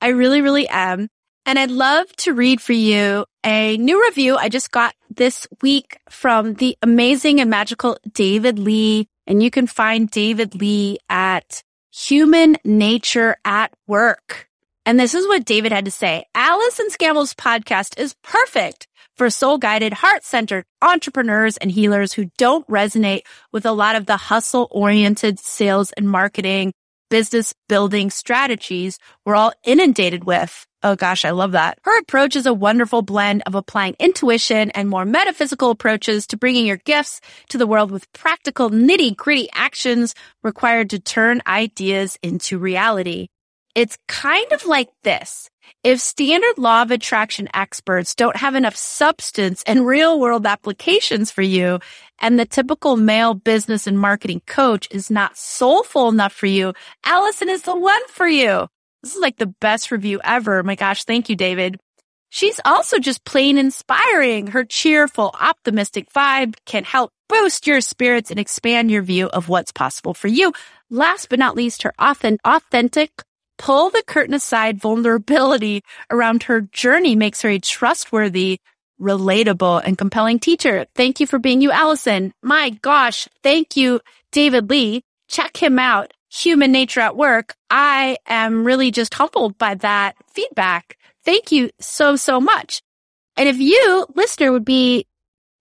I 0.00 0.08
really, 0.08 0.40
really 0.40 0.68
am. 0.68 1.08
And 1.44 1.58
I'd 1.58 1.70
love 1.70 2.06
to 2.18 2.34
read 2.34 2.60
for 2.60 2.72
you 2.72 3.26
a 3.44 3.76
new 3.76 4.04
review 4.04 4.36
I 4.36 4.48
just 4.48 4.70
got 4.70 4.94
this 5.10 5.48
week 5.60 5.98
from 6.08 6.54
the 6.54 6.76
amazing 6.82 7.40
and 7.40 7.50
magical 7.50 7.98
David 8.12 8.58
Lee. 8.58 9.08
And 9.26 9.42
you 9.42 9.50
can 9.50 9.66
find 9.66 10.08
David 10.08 10.54
Lee 10.54 10.98
at 11.08 11.62
Human 11.92 12.56
Nature 12.64 13.36
at 13.44 13.72
Work. 13.86 14.48
And 14.86 14.98
this 14.98 15.14
is 15.14 15.26
what 15.26 15.44
David 15.44 15.72
had 15.72 15.84
to 15.84 15.90
say. 15.90 16.24
Allison 16.34 16.88
Scammell's 16.88 17.34
podcast 17.34 17.98
is 17.98 18.14
perfect 18.22 18.86
for 19.16 19.28
soul 19.28 19.58
guided, 19.58 19.92
heart 19.92 20.24
centered 20.24 20.64
entrepreneurs 20.80 21.56
and 21.56 21.70
healers 21.70 22.12
who 22.12 22.30
don't 22.38 22.66
resonate 22.68 23.22
with 23.52 23.66
a 23.66 23.72
lot 23.72 23.96
of 23.96 24.06
the 24.06 24.16
hustle 24.16 24.68
oriented 24.70 25.38
sales 25.38 25.92
and 25.92 26.08
marketing 26.08 26.72
business 27.12 27.52
building 27.68 28.08
strategies 28.08 28.98
we're 29.26 29.34
all 29.34 29.52
inundated 29.64 30.24
with. 30.24 30.66
Oh 30.82 30.96
gosh, 30.96 31.26
I 31.26 31.30
love 31.32 31.52
that. 31.52 31.78
Her 31.84 31.98
approach 31.98 32.36
is 32.36 32.46
a 32.46 32.54
wonderful 32.54 33.02
blend 33.02 33.42
of 33.44 33.54
applying 33.54 33.96
intuition 33.98 34.70
and 34.70 34.88
more 34.88 35.04
metaphysical 35.04 35.68
approaches 35.68 36.26
to 36.28 36.38
bringing 36.38 36.64
your 36.64 36.78
gifts 36.78 37.20
to 37.50 37.58
the 37.58 37.66
world 37.66 37.90
with 37.90 38.10
practical 38.14 38.70
nitty 38.70 39.14
gritty 39.14 39.50
actions 39.52 40.14
required 40.42 40.88
to 40.88 41.00
turn 41.00 41.42
ideas 41.46 42.18
into 42.22 42.58
reality. 42.58 43.28
It's 43.74 43.98
kind 44.08 44.50
of 44.50 44.64
like 44.64 44.88
this. 45.04 45.50
If 45.84 46.00
standard 46.00 46.58
law 46.58 46.82
of 46.82 46.90
attraction 46.90 47.48
experts 47.54 48.14
don't 48.14 48.36
have 48.36 48.54
enough 48.54 48.76
substance 48.76 49.62
and 49.66 49.86
real 49.86 50.20
world 50.20 50.46
applications 50.46 51.30
for 51.30 51.42
you, 51.42 51.80
and 52.20 52.38
the 52.38 52.46
typical 52.46 52.96
male 52.96 53.34
business 53.34 53.86
and 53.86 53.98
marketing 53.98 54.42
coach 54.46 54.88
is 54.90 55.10
not 55.10 55.36
soulful 55.36 56.08
enough 56.08 56.32
for 56.32 56.46
you, 56.46 56.72
Allison 57.04 57.48
is 57.48 57.62
the 57.62 57.76
one 57.76 58.06
for 58.08 58.28
you. 58.28 58.68
This 59.02 59.16
is 59.16 59.20
like 59.20 59.38
the 59.38 59.54
best 59.60 59.90
review 59.90 60.20
ever. 60.22 60.62
My 60.62 60.76
gosh, 60.76 61.04
thank 61.04 61.28
you, 61.28 61.36
David. 61.36 61.80
She's 62.28 62.60
also 62.64 62.98
just 62.98 63.24
plain 63.24 63.58
inspiring. 63.58 64.46
Her 64.46 64.64
cheerful, 64.64 65.34
optimistic 65.38 66.10
vibe 66.12 66.54
can 66.64 66.84
help 66.84 67.12
boost 67.28 67.66
your 67.66 67.80
spirits 67.80 68.30
and 68.30 68.40
expand 68.40 68.90
your 68.90 69.02
view 69.02 69.26
of 69.26 69.48
what's 69.48 69.72
possible 69.72 70.14
for 70.14 70.28
you. 70.28 70.52
Last 70.88 71.28
but 71.28 71.38
not 71.38 71.56
least, 71.56 71.82
her 71.82 71.92
authentic, 71.98 73.10
pull 73.62 73.90
the 73.90 74.02
curtain 74.06 74.34
aside 74.34 74.78
vulnerability 74.78 75.82
around 76.10 76.42
her 76.42 76.60
journey 76.60 77.14
makes 77.16 77.42
her 77.42 77.48
a 77.48 77.58
trustworthy, 77.58 78.58
relatable, 79.00 79.80
and 79.84 79.96
compelling 79.96 80.38
teacher. 80.38 80.84
Thank 80.94 81.20
you 81.20 81.26
for 81.26 81.38
being 81.38 81.60
you, 81.60 81.70
Allison. 81.70 82.34
My 82.42 82.70
gosh. 82.70 83.28
Thank 83.42 83.76
you, 83.76 84.00
David 84.32 84.68
Lee. 84.68 85.04
Check 85.28 85.56
him 85.56 85.78
out 85.78 86.12
human 86.32 86.72
nature 86.72 87.00
at 87.00 87.16
work, 87.16 87.54
I 87.70 88.16
am 88.26 88.64
really 88.64 88.90
just 88.90 89.14
humbled 89.14 89.58
by 89.58 89.74
that 89.76 90.16
feedback. 90.32 90.96
Thank 91.24 91.52
you 91.52 91.70
so, 91.78 92.16
so 92.16 92.40
much. 92.40 92.82
And 93.36 93.48
if 93.48 93.58
you, 93.58 94.06
listener, 94.14 94.50
would 94.50 94.64
be 94.64 95.06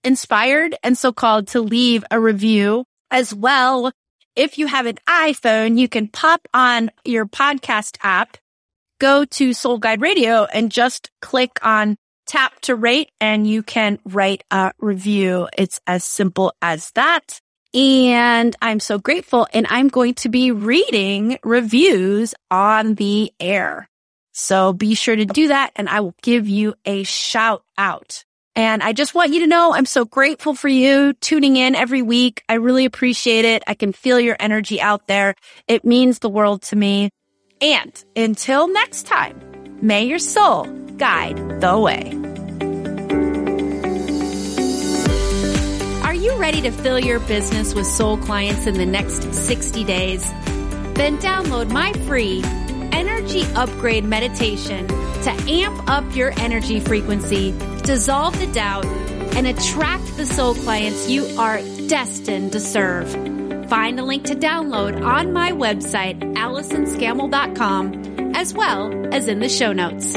inspired 0.04 0.76
and 0.82 0.98
so 0.98 1.12
called 1.12 1.48
to 1.50 1.62
leave 1.62 2.04
a 2.10 2.20
review 2.20 2.86
as 3.12 3.34
well, 3.34 3.92
if 4.36 4.58
you 4.58 4.68
have 4.68 4.86
an 4.86 4.98
iPhone, 5.08 5.78
you 5.78 5.88
can 5.88 6.08
pop 6.08 6.48
on 6.54 6.92
your 7.06 7.26
podcast 7.26 7.98
app, 8.02 8.38
go 9.00 9.26
to 9.26 9.54
Soul 9.54 9.78
Guide 9.78 10.02
Radio 10.02 10.46
and 10.46 10.72
just 10.72 11.10
click 11.22 11.60
on 11.62 11.98
tap 12.26 12.60
to 12.62 12.76
rate 12.76 13.12
and 13.20 13.46
you 13.46 13.64
can 13.64 14.00
write 14.06 14.44
a 14.52 14.72
review. 14.80 15.48
It's 15.58 15.82
as 15.86 16.04
simple 16.04 16.54
as 16.62 16.92
that. 16.92 17.42
And 17.74 18.56
I'm 18.62 18.80
so 18.80 19.00
grateful. 19.00 19.48
And 19.54 19.66
I'm 19.70 19.88
going 19.88 20.14
to 20.16 20.30
be 20.30 20.52
reading 20.52 21.38
reviews 21.44 22.34
on 22.50 22.96
the 22.96 23.34
air. 23.40 23.90
So 24.34 24.72
be 24.74 24.96
sure 24.96 25.16
to 25.16 25.26
do 25.26 25.50
that 25.50 25.72
and 25.76 25.90
I 25.90 26.00
will 26.00 26.16
give 26.22 26.48
you 26.48 26.76
a 26.86 27.04
shout 27.04 27.64
out. 27.78 28.24
And 28.56 28.84
I 28.84 28.92
just 28.92 29.16
want 29.16 29.32
you 29.32 29.42
to 29.42 29.48
know 29.48 29.74
I'm 29.74 29.86
so 29.86 30.04
grateful 30.04 30.54
for 30.54 30.68
you 30.68 31.14
tuning 31.14 31.56
in 31.56 31.74
every 31.74 32.02
week. 32.02 32.44
I 32.50 32.56
really 32.56 32.86
appreciate 32.86 33.46
it. 33.46 33.64
I 33.66 33.76
can 33.76 33.94
feel 33.94 34.20
your 34.20 34.36
energy 34.40 34.82
out 34.82 35.08
there. 35.08 35.36
It 35.68 35.86
means 35.86 36.20
the 36.20 36.30
world 36.30 36.64
to 36.64 36.76
me. 36.76 37.12
And 37.62 38.04
until 38.16 38.68
next 38.68 39.08
time, 39.08 39.40
may 39.82 40.04
your 40.04 40.20
soul 40.20 40.66
guide 40.98 41.62
the 41.62 41.80
way. 41.80 42.18
Are 46.04 46.14
you 46.14 46.36
ready 46.36 46.62
to 46.62 46.72
fill 46.72 47.00
your 47.00 47.20
business 47.22 47.74
with 47.74 47.88
soul 47.88 48.18
clients 48.18 48.68
in 48.68 48.74
the 48.74 48.86
next 48.86 49.34
60 49.34 49.84
days? 49.86 50.30
Then 50.96 51.18
download 51.20 51.72
my 51.72 51.94
free 52.06 52.44
energy 52.92 53.44
upgrade 53.56 54.04
meditation 54.04 54.88
to 54.88 55.32
amp 55.48 55.90
up 55.90 56.16
your 56.16 56.32
energy 56.40 56.80
frequency, 56.80 57.52
dissolve 57.84 58.38
the 58.40 58.48
doubt, 58.48 58.86
and 59.36 59.48
attract 59.48 60.18
the 60.18 60.26
soul 60.26 60.56
clients 60.56 61.10
you 61.10 61.26
are 61.38 61.62
destined 61.88 62.52
to 62.52 62.60
serve. 62.60 63.10
Find 63.70 64.00
a 64.00 64.04
link 64.04 64.26
to 64.26 64.36
download 64.36 65.04
on 65.04 65.32
my 65.32 65.52
website, 65.52 66.20
AllisonScammell.com, 66.36 68.36
as 68.36 68.54
well 68.54 69.14
as 69.14 69.28
in 69.28 69.40
the 69.40 69.50
show 69.50 69.72
notes. 69.72 70.16